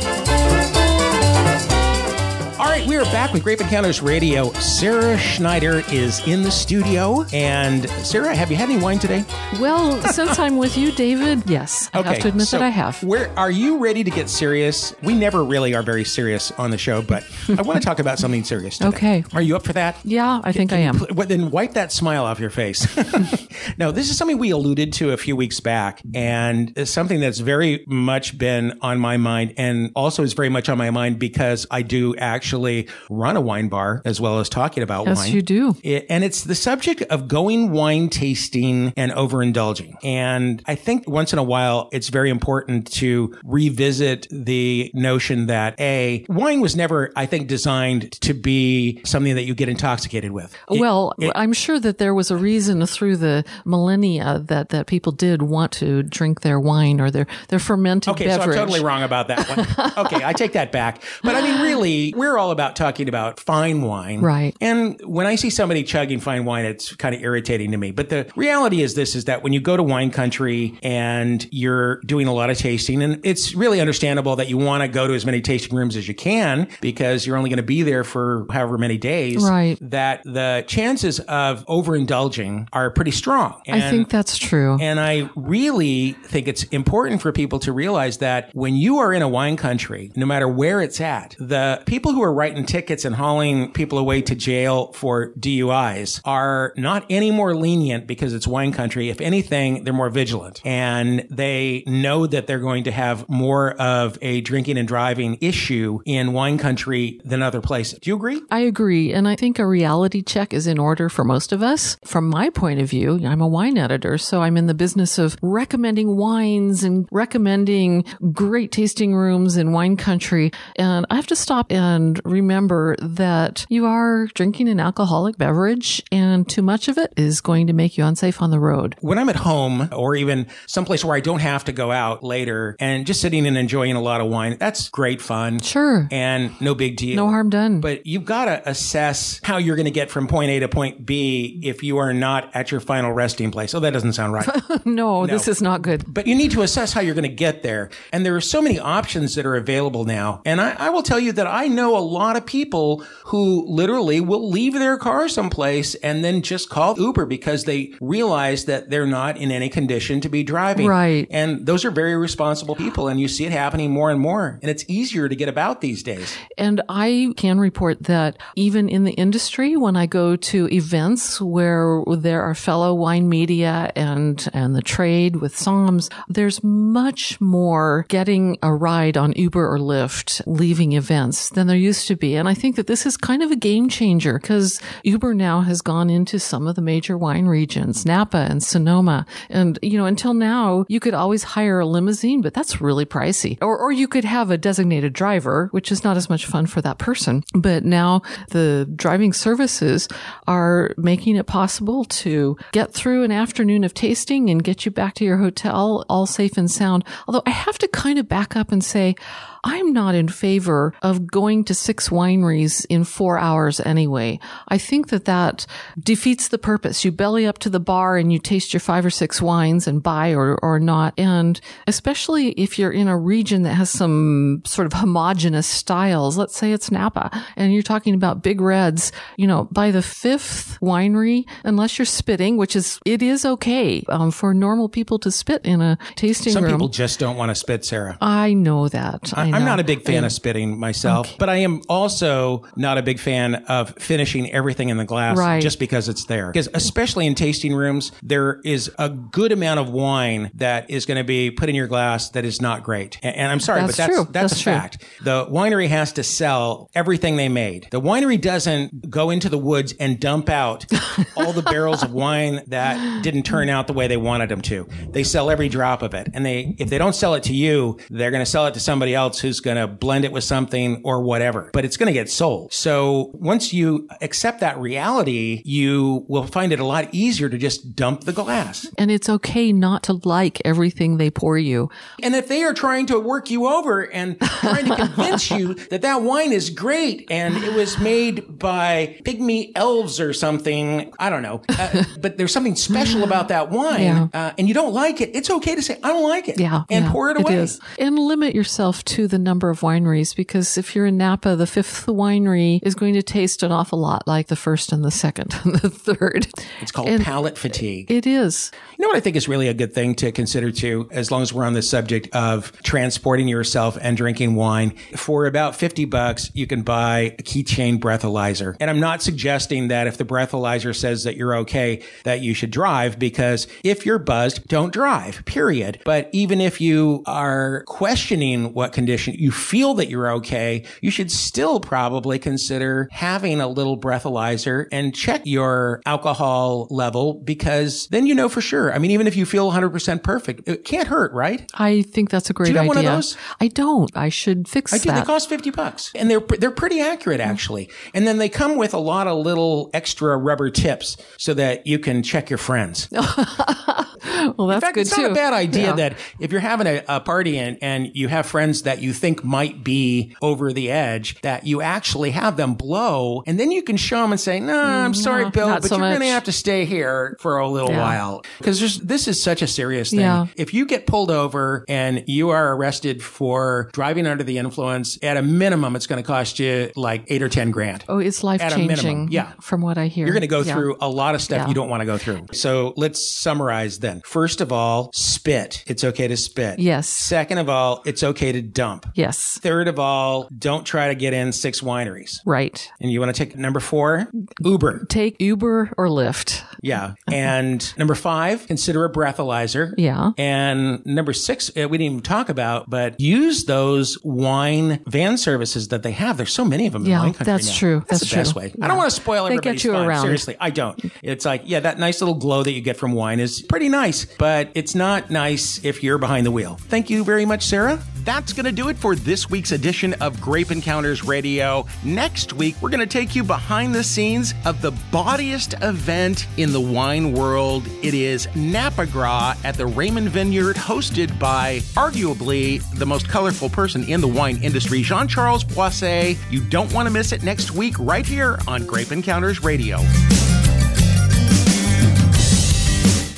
We 2.87 2.97
are 2.97 3.05
back 3.05 3.33
with 3.33 3.45
Grape 3.45 3.61
Encounters 3.61 4.03
Radio. 4.03 4.53
Sara 4.55 5.17
Schneider 5.17 5.85
is 5.93 6.27
in 6.27 6.43
the 6.43 6.51
studio. 6.51 7.25
And 7.33 7.89
Sara, 8.05 8.35
have 8.35 8.51
you 8.51 8.57
had 8.57 8.69
any 8.71 8.83
wine 8.83 8.99
today? 8.99 9.25
Well, 9.61 10.03
since 10.09 10.41
I'm 10.41 10.57
with 10.57 10.77
you, 10.77 10.91
David, 10.91 11.45
yes, 11.49 11.89
I 11.95 12.03
have 12.03 12.19
to 12.19 12.29
admit 12.29 12.49
so 12.49 12.59
that 12.59 12.65
I 12.65 12.71
have. 12.71 13.01
Where 13.05 13.31
are 13.39 13.53
you 13.53 13.79
ready 13.79 14.03
to 14.03 14.11
get 14.11 14.29
serious? 14.29 14.97
We 15.01 15.15
never 15.15 15.45
really 15.45 15.75
are 15.75 15.83
very 15.83 16.03
serious 16.05 16.51
on 16.53 16.73
the 16.73 16.79
show, 16.79 17.03
but 17.03 17.25
I 17.49 17.63
want 17.63 17.81
to 17.81 17.87
talk 17.87 18.01
about 18.01 18.19
something 18.19 18.43
serious 18.43 18.79
today. 18.79 18.89
Okay. 18.89 19.25
Are 19.33 19.43
you 19.43 19.55
up 19.55 19.63
for 19.65 19.75
that? 19.75 19.97
Yeah, 20.03 20.41
I 20.43 20.51
think 20.51 20.73
I 20.73 20.79
am. 20.79 21.07
Well, 21.13 21.29
then 21.29 21.53
wipe 21.53 21.75
that 21.75 21.93
smile 21.93 22.25
off 22.25 22.41
your 22.41 22.51
face. 22.51 22.85
no, 23.79 23.93
this 23.93 24.11
is 24.11 24.19
something 24.19 24.39
we 24.39 24.51
alluded 24.51 24.93
to 24.95 25.13
a 25.13 25.17
few 25.17 25.37
weeks 25.37 25.61
back, 25.61 26.03
and 26.15 26.73
it's 26.77 26.91
something 26.91 27.21
that's 27.21 27.39
very 27.39 27.85
much 27.87 28.37
been 28.37 28.77
on 28.83 28.99
my 28.99 29.19
mind, 29.19 29.55
and 29.57 29.93
also 29.95 30.25
is 30.25 30.33
very 30.33 30.49
much 30.49 30.69
on 30.69 30.77
my 30.77 30.91
mind 30.91 31.21
because 31.21 31.65
I 31.71 31.83
do 31.83 32.17
actually 32.17 32.72
run 33.11 33.37
a 33.37 33.41
wine 33.41 33.69
bar 33.69 34.03
as 34.05 34.21
well 34.21 34.39
as 34.41 34.49
talking 34.49 34.83
about 34.83 35.07
Yes, 35.07 35.17
wine. 35.19 35.33
you 35.33 35.43
do. 35.43 35.77
It- 35.83 36.07
and 36.11 36.25
it's 36.25 36.43
the 36.45 36.55
subject 36.55 37.03
of 37.03 37.29
going 37.29 37.71
wine 37.73 38.09
tasting 38.09 38.93
and 38.97 39.13
overindulging. 39.13 39.97
And 40.05 40.63
I 40.67 40.75
think 40.75 41.09
once 41.09 41.33
in 41.33 41.39
a 41.39 41.43
while, 41.43 41.89
it's 41.93 42.09
very 42.09 42.31
important 42.31 42.91
to 42.95 43.35
revisit 43.45 44.27
the 44.31 44.91
notion 44.95 45.47
that 45.47 45.79
A, 45.81 46.25
wine 46.29 46.61
was 46.61 46.75
never, 46.77 47.11
I 47.17 47.27
think, 47.27 47.49
designed 47.49 48.13
to 48.23 48.35
be 48.35 49.01
something 49.05 49.35
that 49.35 49.45
you 49.45 49.55
get 49.55 49.69
intoxicated 49.69 50.33
with. 50.33 50.55
It- 50.71 50.81
well, 50.81 51.13
it- 51.19 51.33
I'm 51.35 51.53
sure 51.53 51.79
that 51.81 51.99
there 51.99 52.15
was 52.15 52.31
a 52.31 52.37
reason 52.37 52.85
through 52.87 53.17
the 53.19 53.45
millennia 53.65 54.43
that, 54.47 54.69
that 54.71 54.87
people 54.87 55.13
did 55.13 55.43
want 55.43 55.73
to 55.73 56.03
drink 56.03 56.41
their 56.43 56.59
wine 56.61 57.01
or 57.01 57.11
their, 57.11 57.27
their 57.49 57.59
fermented 57.59 58.13
Okay, 58.13 58.27
beverage. 58.27 58.45
so 58.55 58.61
I'm 58.61 58.67
totally 58.67 58.85
wrong 58.85 59.03
about 59.03 59.29
that 59.29 59.49
one. 59.49 59.93
okay, 60.07 60.25
I 60.25 60.33
take 60.33 60.53
that 60.53 60.73
back. 60.73 61.03
But 61.23 61.35
I 61.35 61.43
mean, 61.43 61.61
really, 61.63 62.15
we're 62.17 62.39
all 62.39 62.51
about 62.51 62.62
talking 62.71 63.09
about 63.09 63.41
fine 63.41 63.83
wine. 63.83 64.21
Right. 64.21 64.57
And 64.61 65.01
when 65.05 65.27
I 65.27 65.35
see 65.35 65.51
somebody 65.51 65.83
chugging 65.83 66.21
fine 66.21 66.45
wine, 66.45 66.65
it's 66.65 66.95
kind 66.97 67.15
of 67.15 67.21
irritating 67.21 67.71
to 67.73 67.77
me. 67.77 67.91
But 67.91 68.09
the 68.09 68.31
reality 68.37 68.83
is 68.83 68.95
this 68.95 69.15
is 69.15 69.27
that 69.27 69.43
when 69.43 69.53
you 69.53 69.61
go 69.61 69.77
to 69.77 69.83
wine 69.83 70.11
country 70.11 70.79
and 70.83 71.47
you're 71.51 72.01
doing 72.03 72.27
a 72.27 72.33
lot 72.33 72.51
of 72.51 72.59
tasting, 72.59 73.03
and 73.03 73.21
it's 73.25 73.55
really 73.55 73.81
understandable 73.81 74.37
that 74.37 74.49
you 74.49 74.59
want 74.59 74.83
to 74.83 74.89
go 74.89 75.07
to 75.07 75.15
as 75.15 75.27
many 75.27 75.41
tasting 75.41 75.77
rooms 75.77 75.97
as 75.97 76.09
you 76.09 76.15
can 76.15 76.69
because 76.81 77.27
you're 77.27 77.37
only 77.37 77.51
going 77.51 77.59
to 77.59 77.63
be 77.63 77.83
there 77.83 78.05
for 78.05 78.47
however 78.51 78.79
many 78.79 78.99
days. 78.99 79.43
Right. 79.43 79.79
That 79.81 80.23
the 80.25 80.65
chances 80.67 81.21
of 81.21 81.67
overindulging 81.67 82.69
are 82.73 82.91
pretty 82.91 83.11
strong. 83.11 83.61
I 83.69 83.91
think 83.91 84.09
that's 84.09 84.39
true. 84.39 84.79
And 84.81 85.01
I 85.01 85.31
really 85.37 86.13
think 86.25 86.49
it's 86.49 86.65
important 86.65 87.21
for 87.23 87.33
people 87.33 87.59
to 87.61 87.73
realize 87.73 88.19
that 88.19 88.51
when 88.55 88.75
you 88.75 88.99
are 88.99 89.13
in 89.13 89.23
a 89.23 89.29
wine 89.29 89.57
country, 89.57 90.13
no 90.17 90.27
matter 90.27 90.49
where 90.49 90.81
it's 90.81 91.01
at, 91.01 91.37
the 91.39 91.83
people 91.87 92.13
who 92.13 92.23
are 92.23 92.33
writing 92.53 92.67
tickets 92.67 93.07
and 93.07 93.15
hauling 93.15 93.73
people 93.73 93.97
away 93.97 94.21
to 94.21 94.35
jail 94.35 94.93
for 94.93 95.33
DUIs 95.39 96.21
are 96.27 96.75
not 96.77 97.07
any 97.09 97.31
more 97.31 97.57
lenient 97.57 98.07
because 98.07 98.35
it's 98.35 98.47
wine 98.47 98.73
country. 98.73 99.09
If 99.09 99.23
anything, 99.23 99.85
they're 99.85 99.95
more 99.95 100.11
vigilant 100.11 100.61
and 100.67 101.27
they 101.31 101.83
know 101.87 102.27
that 102.27 102.47
they're 102.47 102.59
going 102.59 102.85
to 102.85 102.93
have 102.93 103.27
more 103.27 103.73
of 103.81 104.19
a 104.21 104.43
drinking 104.43 104.77
and 104.77 104.87
driving 104.87 105.39
issue 105.41 106.01
in 106.05 106.35
wine 106.35 106.59
country 106.59 107.23
than 107.25 107.41
other 107.41 107.63
places. 107.63 108.01
Do 108.01 108.11
you 108.11 108.17
agree? 108.17 108.43
I 108.51 108.61
agree. 108.61 109.15
And 109.15 109.27
I 109.27 109.35
think 109.35 109.59
a 109.59 109.67
reality 109.67 110.21
check 110.21 110.53
is 110.53 110.67
in 110.67 110.79
order 110.79 111.09
for 111.09 111.25
most 111.25 111.53
of 111.53 111.63
us. 111.63 111.97
From 112.05 112.29
my 112.29 112.51
point 112.51 112.81
of 112.81 112.91
view, 112.91 113.19
I'm 113.25 113.41
a 113.41 113.49
wine 113.49 113.79
editor, 113.79 114.19
so 114.19 114.43
I'm 114.43 114.59
in 114.59 114.67
the 114.67 114.75
business 114.75 115.19
of 115.19 115.39
recommending 115.41 116.19
wines 116.19 116.85
and 116.85 117.09
recommending 117.11 118.05
great 118.31 118.73
tasting 118.73 119.15
rooms 119.15 119.57
in 119.57 119.73
wine 119.73 119.97
country. 119.97 120.51
And 120.77 121.07
I 121.09 121.17
have 121.17 121.29
to 121.29 121.37
stop 121.37 121.73
and 121.73 122.21
remember 122.43 122.97
that 123.01 123.65
you 123.69 123.87
are 123.87 124.27
drinking 124.35 124.69
an 124.69 124.81
alcoholic 124.81 125.39
beverage 125.39 126.03
and 126.11 126.49
too 126.49 126.63
much 126.63 126.89
of 126.89 126.99
it 126.99 127.13
is 127.17 127.41
going 127.41 127.69
to 127.69 127.73
make 127.73 127.97
you 127.97 128.05
unsafe 128.05 128.43
on 128.43 128.51
the 128.51 128.59
road. 128.59 128.97
When 129.01 129.19
I'm 129.19 129.29
at 129.29 129.37
home 129.37 129.89
or 129.93 130.17
even 130.17 130.49
someplace 130.67 131.05
where 131.05 131.17
I 131.17 131.21
don't 131.21 131.41
have 131.41 131.65
to 131.67 131.73
go 131.73 131.91
out 131.93 132.23
later 132.25 132.77
and 132.81 133.07
just 133.07 133.21
sitting 133.21 133.47
and 133.47 133.57
enjoying 133.57 133.95
a 133.95 134.01
lot 134.03 134.21
of 134.21 134.27
wine, 134.27 134.57
that's 134.59 134.89
great 134.89 135.23
fun. 135.23 135.61
Sure. 135.61 136.09
And 136.11 136.61
no 136.61 136.75
big 136.75 136.97
deal. 136.97 137.17
No 137.17 137.29
harm 137.29 137.49
done. 137.49 137.81
But 137.81 138.07
you've 138.07 138.25
got 138.25 138.47
to 138.47 138.69
assess 138.69 139.41
how 139.45 139.59
you're 139.59 139.77
going 139.77 139.85
to 139.85 139.93
get 139.93 140.11
from 140.11 140.27
point 140.27 140.51
A 140.51 140.61
to 140.61 140.69
point 140.69 141.07
B 141.07 141.61
if 141.63 141.83
you 141.83 141.99
are 141.99 142.13
not 142.13 142.55
at 142.55 142.71
your 142.73 142.81
final 142.81 143.13
resting 143.13 143.51
place. 143.53 143.75
Oh, 143.75 143.81
that 143.81 143.93
doesn't 143.93 144.15
sound 144.15 144.33
right. 144.33 144.49
no, 144.85 145.27
this 145.27 145.47
is 145.47 145.63
not 145.63 145.83
good. 145.83 146.05
but 146.13 146.27
you 146.27 146.35
need 146.35 146.51
to 146.51 146.63
assess 146.63 146.93
how 146.93 147.01
you're 147.01 147.15
going 147.15 147.23
to 147.23 147.35
get 147.35 147.63
there. 147.63 147.91
And 148.13 148.27
there 148.27 148.35
are 148.35 148.41
so 148.41 148.61
many 148.61 148.79
options 148.81 149.37
that 149.37 149.47
are 149.47 149.55
available 149.55 150.05
now. 150.05 150.43
And 150.45 150.61
I, 150.61 150.75
I 150.79 150.91
will 150.91 151.03
tell 151.05 151.21
you 151.21 151.31
that 151.33 151.47
I 151.47 151.69
know 151.69 151.97
a 151.97 152.01
lot 152.01 152.32
of 152.37 152.47
people 152.47 153.05
who 153.27 153.67
literally 153.69 154.21
will 154.21 154.49
leave 154.49 154.75
their 154.75 154.97
car 154.97 155.29
someplace 155.29 155.95
and 155.97 156.25
then 156.25 156.43
just 156.43 156.69
call 156.69 156.99
Uber 156.99 157.27
because 157.27 157.65
they 157.65 157.95
realize 158.01 158.67
that 158.67 158.91
they're 158.91 159.07
not 159.07 159.37
in 159.37 159.51
any 159.51 159.69
condition 159.69 160.21
to 160.21 160.29
be 160.29 160.43
driving. 160.43 160.87
Right. 160.87 161.27
And 161.31 161.67
those 161.67 161.85
are 161.85 161.91
very 161.91 162.17
responsible 162.17 162.75
people. 162.75 163.09
And 163.09 163.21
you 163.21 163.29
see 163.29 163.45
it 163.45 163.53
happening 163.53 163.91
more 163.91 164.11
and 164.11 164.21
more. 164.21 164.59
And 164.63 164.71
it's 164.71 164.85
easier 164.89 165.29
to 165.29 165.37
get 165.37 165.49
about 165.49 165.81
these 165.81 166.03
days. 166.03 166.37
And 166.59 166.83
I 166.89 167.33
can 167.37 167.59
report 167.59 168.05
that 168.05 168.39
even 168.57 168.89
in 168.89 169.05
the 169.05 169.13
industry, 169.13 169.77
when 169.77 169.97
I 169.97 170.07
go 170.07 170.37
to 170.37 170.69
events 170.73 171.41
where 171.41 172.03
there 172.07 172.43
are 172.43 172.55
fellow 172.55 172.95
wine 172.95 173.29
media 173.29 173.93
and, 173.97 174.47
and 174.53 174.75
the 174.75 174.83
trade 174.83 175.37
with 175.37 175.55
somms, 175.55 176.13
there's 176.29 176.63
much 176.63 177.41
more 177.41 178.07
getting 178.09 178.59
a 178.63 178.73
ride 178.73 179.17
on 179.17 179.33
Uber 179.33 179.73
or 179.73 179.79
Lyft 179.79 180.43
leaving 180.47 180.93
events 180.93 181.51
than 181.51 181.67
there 181.67 181.77
used 181.77 182.07
to 182.09 182.17
be. 182.23 182.37
And 182.37 182.49
I 182.49 182.55
think 182.55 182.77
that 182.77 182.87
this 182.87 183.05
is 183.05 183.17
kind 183.17 183.43
of 183.43 183.51
a 183.51 183.57
game 183.57 183.89
changer 183.89 184.39
because 184.39 184.81
Uber 185.03 185.35
now 185.35 185.61
has 185.61 185.83
gone 185.83 186.09
into 186.09 186.39
some 186.39 186.69
of 186.69 186.77
the 186.77 186.81
major 186.81 187.19
wine 187.19 187.47
regions, 187.47 188.07
Napa 188.07 188.47
and 188.49 188.63
Sonoma. 188.63 189.27
And, 189.51 189.79
you 189.83 189.99
know, 189.99 190.07
until 190.07 190.33
now, 190.33 190.87
you 190.89 191.01
could 191.01 191.15
always 191.15 191.43
hire 191.43 191.81
a 191.81 191.87
limousine, 191.87 192.41
but 192.41 192.55
that's 192.55 192.81
really 192.81 193.05
pricey. 193.05 193.59
Or, 193.61 193.77
or 193.77 193.91
you 193.91 194.07
could 194.07 194.25
have 194.25 194.53
a 194.53 194.57
designated 194.57 195.13
driver, 195.13 195.69
which 195.73 195.91
is 195.91 196.05
not 196.05 196.17
as 196.17 196.31
much 196.31 196.47
fun 196.47 196.67
for 196.67 196.81
that 196.81 196.99
person. 196.99 197.43
But 197.55 197.85
now 197.85 198.23
the 198.51 198.89
driving 198.95 199.33
services 199.33 200.07
are 200.47 200.95
making 200.97 201.35
it 201.35 201.47
possible 201.47 202.05
to 202.23 202.57
get 202.71 202.95
through 202.95 203.25
an 203.25 203.33
afternoon 203.33 203.83
of 203.83 203.95
tasting 203.95 204.49
and 204.49 204.63
get 204.63 204.85
you 204.85 204.93
back 204.93 205.15
to 205.15 205.25
your 205.25 205.39
hotel 205.39 206.05
all 206.09 206.27
safe 206.27 206.57
and 206.57 206.71
sound. 206.71 207.05
Although 207.27 207.43
I 207.47 207.51
have 207.51 207.79
to 207.79 207.89
kind 207.89 208.21
of 208.21 208.29
back 208.29 208.55
up 208.55 208.71
and 208.71 208.85
say, 208.85 209.17
I'm 209.65 209.93
not 209.93 210.15
in 210.15 210.29
favor 210.29 210.93
of 211.03 211.27
going 211.27 211.65
to 211.65 211.75
six 211.75 212.09
wineries 212.09 212.85
in 212.89 213.05
four 213.05 213.39
hours 213.39 213.79
anyway. 213.81 214.41
I 214.69 214.79
think 214.79 215.09
that 215.11 215.27
that 215.27 215.67
defeats 215.99 216.49
the 216.49 216.59
purpose. 216.59 217.05
You 217.05 217.13
belly 217.13 217.47
up 217.47 217.59
to 217.59 217.71
the 217.71 217.79
bar 217.79 218.17
and 218.17 218.33
you 218.33 218.41
taste 218.41 218.73
your 218.73 218.81
five 218.81 219.07
or 219.07 219.11
six 219.11 219.41
wines 219.41 219.87
and 219.87 220.03
buy 220.03 220.35
or, 220.35 220.57
or 220.63 220.81
not. 220.81 221.15
And 221.17 221.61
especially 221.87 222.51
if 222.53 222.77
you're 222.79 222.91
in 222.91 223.07
a 223.07 223.17
region 223.17 223.63
that 223.63 223.75
has 223.75 223.89
some 223.89 224.63
sort 224.67 224.87
of 224.87 224.95
homogenous 224.95 225.67
styles, 225.67 226.37
let's 226.37 226.57
say 226.57 226.73
it's 226.73 226.91
Napa 226.91 227.31
and 227.57 227.73
you're 227.73 227.83
talking 227.83 228.15
about 228.15 228.43
big 228.43 228.61
reds, 228.61 229.13
you 229.37 229.47
know, 229.47 229.69
by 229.71 229.93
the 229.93 230.03
fifth 230.03 230.79
winery, 230.81 231.45
unless 231.63 231.99
you're 231.99 232.07
spitting, 232.07 232.57
which 232.57 232.75
is, 232.75 232.99
it 233.07 233.23
is 233.23 233.45
okay 233.45 234.03
um, 234.09 234.33
for 234.33 234.55
normal 234.55 234.89
people 234.89 235.19
to 235.21 235.31
spit 235.31 235.65
in 235.65 235.81
a 235.81 235.99
tasting 236.17 236.53
Some 236.53 236.65
room. 236.65 236.71
Some 236.73 236.79
people 236.79 236.89
just 236.89 237.21
don't 237.21 237.37
want 237.37 237.51
to 237.51 237.55
spit, 237.55 237.85
Sara. 237.85 238.19
I 238.21 238.55
know 238.55 238.89
that. 238.89 239.33
I 239.37 239.52
I'm 239.55 239.65
not 239.65 239.81
a 239.81 239.85
big 239.85 240.03
fan 240.03 240.25
I- 240.25 240.27
of 240.27 240.33
spitting 240.33 240.79
myself, 240.79 241.35
but 241.39 241.49
I 241.49 241.57
am 241.57 241.83
also 241.89 242.65
not 242.77 242.99
a 242.99 243.03
big 243.03 243.19
fan 243.19 243.55
of 243.69 243.95
finishing 243.99 244.51
everything 244.53 244.89
in 244.89 244.97
the 244.97 245.05
glass 245.05 245.37
Right. 245.37 245.63
just 245.63 245.79
because 245.79 246.09
it's 246.09 246.25
there. 246.27 246.49
Because 246.49 246.69
especially 246.75 247.27
in 247.27 247.35
tasting 247.35 247.75
rooms, 247.75 248.13
there 248.23 248.61
is 248.65 248.91
a 248.99 249.09
good 249.09 249.53
amount 249.53 249.81
of 249.81 249.91
wine 249.91 250.51
that 250.55 250.91
is 250.91 251.07
going 251.07 251.19
to 251.19 251.25
be 251.25 251.51
put 251.51 251.69
in 251.69 251.75
your 251.75 251.87
glass 251.87 252.31
that 252.31 252.45
is 252.45 252.61
not 252.61 252.83
great. 252.83 253.19
And, 253.23 253.37
and 253.37 253.53
I'm 253.53 253.61
sorry, 253.61 253.81
That's 253.83 253.93
but 253.93 253.97
that's 254.07 254.15
true. 254.15 254.25
that's, 254.31 254.53
That's 254.53 254.61
a 254.61 254.63
true. 254.65 254.73
fact. 254.73 255.05
The 255.23 255.47
winery 255.47 255.89
has 255.89 256.13
to 256.15 256.23
sell 256.23 256.91
everything 256.95 257.37
they 257.37 257.49
made. 257.49 257.89
The 257.91 258.01
winery 258.01 258.41
doesn't 258.41 259.11
go 259.11 259.31
into 259.31 259.49
the 259.49 259.59
woods 259.59 259.95
and 260.01 260.19
dump 260.21 260.49
out 260.49 260.87
all 261.37 261.53
the 261.53 261.63
barrels 261.63 262.03
of 262.03 262.13
wine 262.13 262.63
that 262.69 263.23
didn't 263.23 263.43
turn 263.45 263.69
out 263.69 263.87
the 263.87 263.93
way 263.93 264.07
they 264.07 264.17
wanted 264.17 264.49
them 264.49 264.61
to. 264.63 264.89
They 265.11 265.23
sell 265.25 265.51
every 265.51 265.69
drop 265.69 266.03
of 266.03 266.15
it. 266.15 266.29
And 266.35 266.45
they 266.45 266.75
if 266.79 266.89
they 266.91 266.99
don't 266.99 267.15
sell 267.15 267.35
it 267.35 267.43
to 267.45 267.55
you, 267.55 267.99
they're 268.11 268.31
going 268.31 268.45
to 268.45 268.51
sell 268.51 268.67
it 268.67 268.75
to 268.75 268.81
somebody 268.81 269.15
else 269.15 269.41
who's 269.43 269.61
going 269.61 269.77
to 269.77 269.87
blend 269.87 270.25
it 270.25 270.33
with 270.33 270.45
something 270.45 271.01
or 271.05 271.21
whatever. 271.23 271.71
But 271.73 271.85
it's 271.85 271.97
going 271.97 272.07
to 272.07 272.13
get 272.13 272.31
sold. 272.31 272.73
So 272.73 273.31
once 273.35 273.73
you 273.73 274.09
accept 274.21 274.61
that 274.61 274.79
reality, 274.79 275.63
you 275.65 276.25
will 276.29 276.45
find 276.47 276.73
it 276.73 276.81
a 276.81 276.85
lot 276.85 277.09
easier 277.13 277.49
to 277.49 277.59
just 277.59 277.95
dump 277.95 278.23
the 278.25 278.33
glass. 278.33 278.87
And 278.99 279.11
it's 279.11 279.29
okay 279.29 279.73
not 279.73 280.05
to 280.05 280.15
like 280.25 280.61
everything 280.65 281.17
they 281.19 281.31
pour 281.31 281.59
you. 281.59 281.91
And 282.23 282.35
if 282.35 282.49
they 282.49 282.63
are 282.63 282.75
trying 282.75 283.07
to 283.07 283.19
work 283.21 283.51
you 283.51 283.67
over 283.67 284.11
and 284.11 284.41
trying 284.41 284.87
to 284.87 284.97
convince 284.97 285.51
you 285.51 285.75
that 285.91 286.03
that 286.03 286.23
wine 286.23 286.53
is 286.53 286.71
great 286.71 287.31
and 287.31 287.57
it 287.57 287.75
was 287.75 287.99
made 287.99 288.59
by 288.59 289.19
pygmy 289.25 289.73
elves 289.75 290.21
or 290.21 290.33
something, 290.33 291.13
I 291.19 291.31
don't 291.31 291.43
know. 291.43 291.63
Uh, 291.69 292.05
but 292.21 292.37
there's 292.39 292.53
something 292.53 292.77
special 292.77 293.25
about 293.25 293.49
that 293.49 293.71
wine 293.71 294.01
Yeah. 294.03 294.29
uh, 294.33 294.53
and 294.59 294.69
you 294.69 294.75
don't 294.75 294.93
like 294.93 295.21
it, 295.21 295.31
it's 295.35 295.51
okay 295.51 295.75
to 295.75 295.83
say, 295.83 295.99
I 296.03 296.09
don't 296.09 296.29
like 296.29 296.49
it. 296.49 296.61
Yeah. 296.61 296.85
And 296.91 297.07
yeah, 297.07 297.13
pour 297.13 297.31
it 297.31 297.41
away. 297.41 297.55
is. 297.57 297.81
And 297.99 298.19
limit 298.19 298.55
yourself 298.55 299.05
to 299.05 299.27
the 299.33 299.39
number 299.39 299.71
of 299.71 299.81
wineries 299.81 300.37
because 300.37 300.79
if 300.79 300.95
you're 300.95 301.07
in 301.07 301.17
Napa, 301.17 301.57
the 301.57 301.67
fifth 301.67 302.07
winery 302.07 302.81
is 302.83 302.95
going 302.95 303.15
to 303.15 303.23
taste 303.23 303.63
an 303.63 303.73
awful 303.73 303.99
lot 303.99 304.29
like 304.29 304.47
the 304.49 304.57
first 304.57 304.93
and 304.93 305.03
the 305.03 305.11
second 305.11 305.55
and 305.65 305.77
the 305.77 305.91
third. 305.91 306.47
It's 306.81 306.93
called 306.93 307.09
And 307.09 307.25
palate 307.25 307.59
fatigue. 307.59 308.11
It 308.11 308.27
is. 308.27 308.71
You 308.99 309.03
know 309.03 309.09
what 309.09 309.17
I 309.17 309.21
think 309.21 309.35
is 309.37 309.49
really 309.49 309.69
a 309.69 309.75
good 309.75 309.95
thing 309.95 310.15
to 310.17 310.31
consider 310.31 310.71
too, 310.71 311.09
as 311.11 311.31
long 311.31 311.41
as 311.43 311.53
we're 311.53 311.65
on 311.65 311.73
the 311.73 311.83
subject 311.83 312.29
of 312.35 312.73
transporting 312.83 313.49
yourself 313.49 313.97
and 314.01 314.17
drinking 314.17 314.55
wine. 314.55 314.95
For 315.17 315.47
about 315.47 315.75
50 315.75 316.05
bucks, 316.05 316.51
you 316.53 316.67
can 316.67 316.83
buy 316.83 317.35
a 317.39 317.43
keychain 317.43 317.99
breathalyzer. 317.99 318.77
And 318.79 318.91
I'm 318.91 319.01
not 319.01 319.23
suggesting 319.23 319.89
that 319.89 320.07
if 320.07 320.19
the 320.19 320.25
breathalyzer 320.25 320.95
says 320.95 321.25
that 321.25 321.37
you're 321.37 321.57
okay, 321.57 322.03
that 322.25 322.43
you 322.43 322.53
should 322.53 322.71
drive 322.71 323.19
because 323.19 323.67
if 323.83 324.05
you're 324.05 324.19
buzzed, 324.19 324.69
don't 324.69 324.93
drive, 324.93 325.43
period. 325.47 326.01
But 326.05 326.29
even 326.33 326.61
if 326.61 326.83
you 326.83 327.23
are 327.25 327.83
questioning 327.85 328.75
what 328.75 328.93
condition 328.93 329.22
you 329.27 329.51
feel 329.51 329.95
that 329.95 330.09
you're 330.09 330.31
okay, 330.33 330.85
you 331.01 331.11
should 331.11 331.31
still 331.31 331.81
probably 331.81 332.39
consider 332.39 333.09
having 333.11 333.61
a 333.61 333.69
little 333.69 333.99
breathalyzer 333.99 334.87
and 334.93 335.15
check 335.15 335.43
your 335.45 336.01
alcohol 336.07 336.87
level 336.91 337.35
because 337.35 338.07
then 338.09 338.27
you 338.27 338.35
know 338.35 338.49
for 338.49 338.61
sure. 338.61 338.93
I 338.93 338.99
mean, 338.99 339.11
even 339.11 339.27
if 339.27 339.37
you 339.37 339.47
feel 339.47 339.71
100% 339.71 340.23
perfect, 340.23 340.69
it 340.69 340.85
can't 340.85 341.09
hurt, 341.09 341.33
right? 341.33 341.71
I 341.75 342.03
think 342.03 342.31
that's 342.31 342.51
a 342.51 342.53
great 342.53 342.71
idea. 342.71 342.83
Do 342.83 342.85
you 342.85 342.89
have 342.89 342.97
idea. 342.99 343.11
one 343.11 343.15
of 343.15 343.25
those? 343.25 343.37
I 343.61 343.69
don't. 343.69 344.11
I 344.17 344.29
should 344.29 344.69
fix 344.69 344.91
that. 344.93 345.07
I 345.07 345.15
do. 345.15 345.21
They 345.21 345.27
cost 345.27 345.49
50 345.49 345.71
bucks 345.71 346.11
and 346.15 346.31
they're, 346.31 346.41
they're 346.41 346.71
pretty 346.71 347.01
accurate 347.01 347.41
mm-hmm. 347.41 347.51
actually. 347.51 347.91
And 348.15 348.27
then 348.27 348.39
they 348.39 348.49
come 348.49 348.77
with 348.77 348.95
a 348.95 348.99
lot 348.99 349.27
of 349.27 349.39
little 349.39 349.91
extra 349.95 350.37
rubber 350.37 350.71
tips 350.71 351.17
so 351.39 351.55
that 351.55 351.87
you 351.87 351.99
can 351.99 352.23
check 352.23 352.51
your 352.51 352.59
friends. 352.59 353.09
well, 353.13 354.67
that's 354.69 354.81
fact, 354.81 354.95
good 354.95 355.03
it's 355.03 355.15
too. 355.15 355.23
not 355.23 355.31
a 355.33 355.35
bad 355.35 355.53
idea 355.53 355.83
Yeah. 355.89 355.93
that 355.93 356.19
if 356.39 356.53
you're 356.53 356.61
having 356.61 356.87
a, 356.87 357.03
a 357.09 357.21
party 357.21 357.59
and, 357.59 357.79
and 357.83 358.11
you 358.15 358.29
have 358.29 358.47
friends 358.47 358.83
that 358.83 359.02
you 359.03 359.13
think 359.13 359.45
might 359.45 359.83
be 359.85 360.35
over 360.41 360.73
the 360.73 360.91
edge, 360.91 361.41
that 361.43 361.67
you 361.67 361.81
actually 361.83 362.31
have 362.31 362.57
them 362.57 362.75
blow, 362.75 363.43
and 363.47 363.59
then 363.59 363.71
you 363.71 363.83
can 363.83 363.97
show 363.97 364.23
them 364.23 364.33
and 364.33 364.41
say, 364.41 364.61
"No, 364.61 364.81
I'm 364.81 365.15
sorry, 365.15 365.51
Bill, 365.51 365.69
Mm, 365.69 365.81
but 365.83 365.85
so 365.89 365.97
you're 365.97 366.09
going 366.09 366.21
to 366.21 366.27
have 366.27 366.45
to 366.45 366.53
stay 366.53 366.85
here 366.85 367.37
for 367.41 367.59
a 367.59 367.69
little 367.69 367.91
Yeah. 367.91 367.99
while 368.01 368.45
because 368.59 368.99
this 369.01 369.29
is 369.29 369.43
such 369.43 369.63
a 369.63 369.67
serious 369.67 370.11
thing. 370.11 370.21
Yeah. 370.21 370.47
If 370.57 370.75
you 370.75 370.87
get 370.87 371.07
pulled 371.07 371.31
over 371.31 371.85
and 371.89 372.25
you 372.27 372.51
are 372.51 372.75
arrested 372.75 373.23
for 373.23 373.91
driving 373.93 374.27
under 374.27 374.45
the 374.45 374.59
influence, 374.59 375.19
at 375.23 375.37
a 375.37 375.43
minimum, 375.43 375.97
it's 375.97 376.07
going 376.07 376.23
to 376.23 376.27
cost 376.27 376.59
you 376.59 376.91
like 376.97 377.25
eight 377.29 377.43
or 377.43 377.49
ten 377.49 377.71
grand. 377.71 378.05
Oh, 378.09 378.19
it's 378.19 378.43
life 378.45 378.61
At 378.61 378.73
a 378.73 378.77
minimum, 378.79 378.97
changing. 378.97 379.29
yeah. 379.33 379.53
From 379.61 379.81
what 379.83 379.99
I 379.99 380.07
hear. 380.07 380.27
You're 380.27 380.35
going 380.35 380.43
to 380.43 380.47
go 380.47 380.63
Yeah. 380.63 380.75
through 380.75 380.97
a 381.01 381.09
lot 381.09 381.35
of 381.35 381.43
stuff 381.43 381.69
you 381.69 381.75
don't 381.75 381.89
want 381.89 382.01
to 382.01 382.07
go 382.07 382.19
through. 382.19 382.47
So 382.53 382.93
let's 382.97 383.27
summarize 383.27 383.99
then. 383.99 384.23
First 384.25 384.61
of 384.61 384.73
all, 384.73 385.11
spit. 385.15 385.85
It's 385.87 386.05
okay 386.05 386.29
to 386.29 386.37
spit. 386.37 386.79
Yes. 386.79 387.09
Second 387.09 387.59
of 387.59 387.69
all, 387.69 388.03
it's 388.05 388.23
okay 388.23 388.53
to 388.53 388.61
dump. 388.63 388.92
Yes. 389.15 389.59
Third 389.59 389.89
of 389.89 389.99
all, 389.99 390.49
don't 390.57 390.85
try 390.85 391.09
to 391.09 391.15
get 391.15 391.33
in 391.33 391.53
six 391.53 391.81
wineries. 391.81 392.41
Right. 392.45 392.91
And 393.01 393.11
you 393.11 393.21
want 393.21 393.35
to 393.35 393.45
take 393.45 393.57
number 393.57 393.81
four, 393.81 394.29
Uber. 394.61 395.07
Take 395.07 395.41
Uber 395.41 395.93
or 395.97 396.07
Lyft. 396.09 396.65
Yeah. 396.83 397.15
And 397.33 397.97
number 397.97 398.15
five, 398.15 398.67
consider 398.67 399.05
a 399.07 399.11
breathalyzer. 399.13 399.95
Yeah. 399.97 400.33
And 400.37 401.05
number 401.07 401.33
six, 401.33 401.71
uh, 401.71 401.89
we 401.89 401.97
didn't 401.99 402.13
even 402.13 402.21
talk 402.21 402.49
about, 402.51 402.91
but 402.91 403.19
use 403.19 403.65
those 403.65 404.23
wine 404.23 405.03
van 405.07 405.39
services 405.39 405.89
that 405.89 406.03
they 406.03 406.13
have. 406.13 406.37
There's 406.37 406.53
so 406.53 406.65
many 406.65 406.87
of 406.87 406.93
them 406.93 407.07
Yeah, 407.07 407.17
in 407.17 407.23
wine 407.23 407.33
country 407.35 407.53
that's 407.53 407.69
now. 407.69 407.75
true. 407.75 407.99
That's, 408.09 408.21
That's 408.21 408.31
the 408.31 408.37
best 408.37 408.53
true. 408.53 408.61
way. 408.63 408.75
I 408.83 408.89
don't 408.89 408.97
want 408.99 409.09
to 409.11 409.17
spoil 409.17 409.49
They 409.49 409.57
get 409.59 409.83
you 409.85 409.93
fun. 409.93 410.07
around. 410.07 410.23
Seriously, 410.23 410.57
I 410.61 410.71
don't. 410.71 411.01
It's 411.23 411.45
like, 411.45 411.63
yeah, 411.65 411.81
that 411.81 411.99
nice 411.99 412.21
little 412.21 412.35
glow 412.35 412.63
that 412.63 412.73
you 412.73 412.81
get 412.83 412.97
from 412.99 413.13
wine 413.13 413.41
is 413.41 413.63
pretty 413.63 413.89
nice, 413.89 414.25
but 414.39 414.71
it's 414.75 414.95
not 414.95 415.31
nice 415.31 415.83
if 415.85 416.03
you're 416.03 416.19
behind 416.19 416.45
the 416.45 416.51
wheel. 416.51 416.77
Thank 416.89 417.09
you 417.09 417.25
very 417.25 417.47
much, 417.47 417.65
Sara. 417.65 417.99
That's 418.25 418.53
going 418.53 418.67
to 418.67 418.73
do 418.73 418.89
it 418.89 418.97
for 418.97 419.17
this 419.17 419.51
week's 419.51 419.73
edition 419.73 420.15
of 420.21 420.41
Grape 420.41 420.71
Encounters 420.71 421.25
Radio. 421.25 421.87
Next 422.05 422.53
week, 422.53 422.77
we're 422.81 422.91
going 422.91 423.01
to 423.01 423.07
take 423.07 423.35
you 423.35 423.43
behind 423.43 423.95
the 423.95 424.05
scenes 424.05 424.55
of 424.65 424.81
the 424.83 424.93
bawdiest 425.11 425.83
event 425.83 426.47
in 426.57 426.72
the 426.73 426.81
wine 426.81 427.33
world. 427.33 427.87
It 428.03 428.15
is 428.15 428.49
Napa 428.55 429.07
Gras 429.07 429.57
at 429.65 429.77
the 429.77 429.87
Raymond 429.87 430.31
Vineyard, 430.31 430.77
hosted 430.77 431.39
by 431.39 431.79
arguably 431.95 432.83
the 432.99 433.07
most 433.07 433.29
colorful 433.29 433.69
person 433.69 434.05
in 434.05 434.21
the 434.21 434.29
wine 434.29 434.63
industry, 434.63 435.03
Jean 435.03 435.29
Charles 435.29 435.65
Boisset. 435.65 436.37
You 436.51 436.61
don't 436.61 436.93
want 436.93 437.07
to 437.07 437.13
miss 437.13 437.33
it 437.33 437.43
next 437.43 437.73
week, 437.73 437.99
right 437.99 438.27
here 438.27 438.59
on 438.67 438.87
Grape 438.87 439.13
Encounters 439.13 439.63
Radio. 439.63 439.99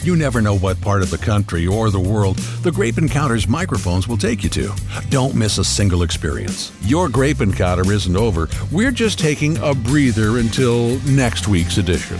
You 0.04 0.16
never 0.16 0.42
know 0.42 0.58
what 0.58 0.78
part 0.82 1.00
of 1.00 1.10
the 1.10 1.16
country 1.16 1.66
or 1.66 1.90
the 1.90 1.98
world 1.98 2.36
the 2.36 2.70
Grape 2.70 2.98
Encounters 2.98 3.48
microphones 3.48 4.06
will 4.06 4.18
take 4.18 4.42
you 4.42 4.50
to. 4.50 4.70
Don't 5.08 5.34
miss 5.34 5.56
a 5.56 5.64
single 5.64 6.02
experience. 6.02 6.72
Your 6.82 7.08
Grape 7.08 7.40
Encounter 7.40 7.90
isn't 7.90 8.14
over. 8.14 8.48
We're 8.70 8.90
just 8.90 9.18
taking 9.18 9.56
a 9.58 9.74
breather 9.74 10.38
until 10.38 10.98
next 11.00 11.48
week's 11.48 11.78
edition. 11.78 12.18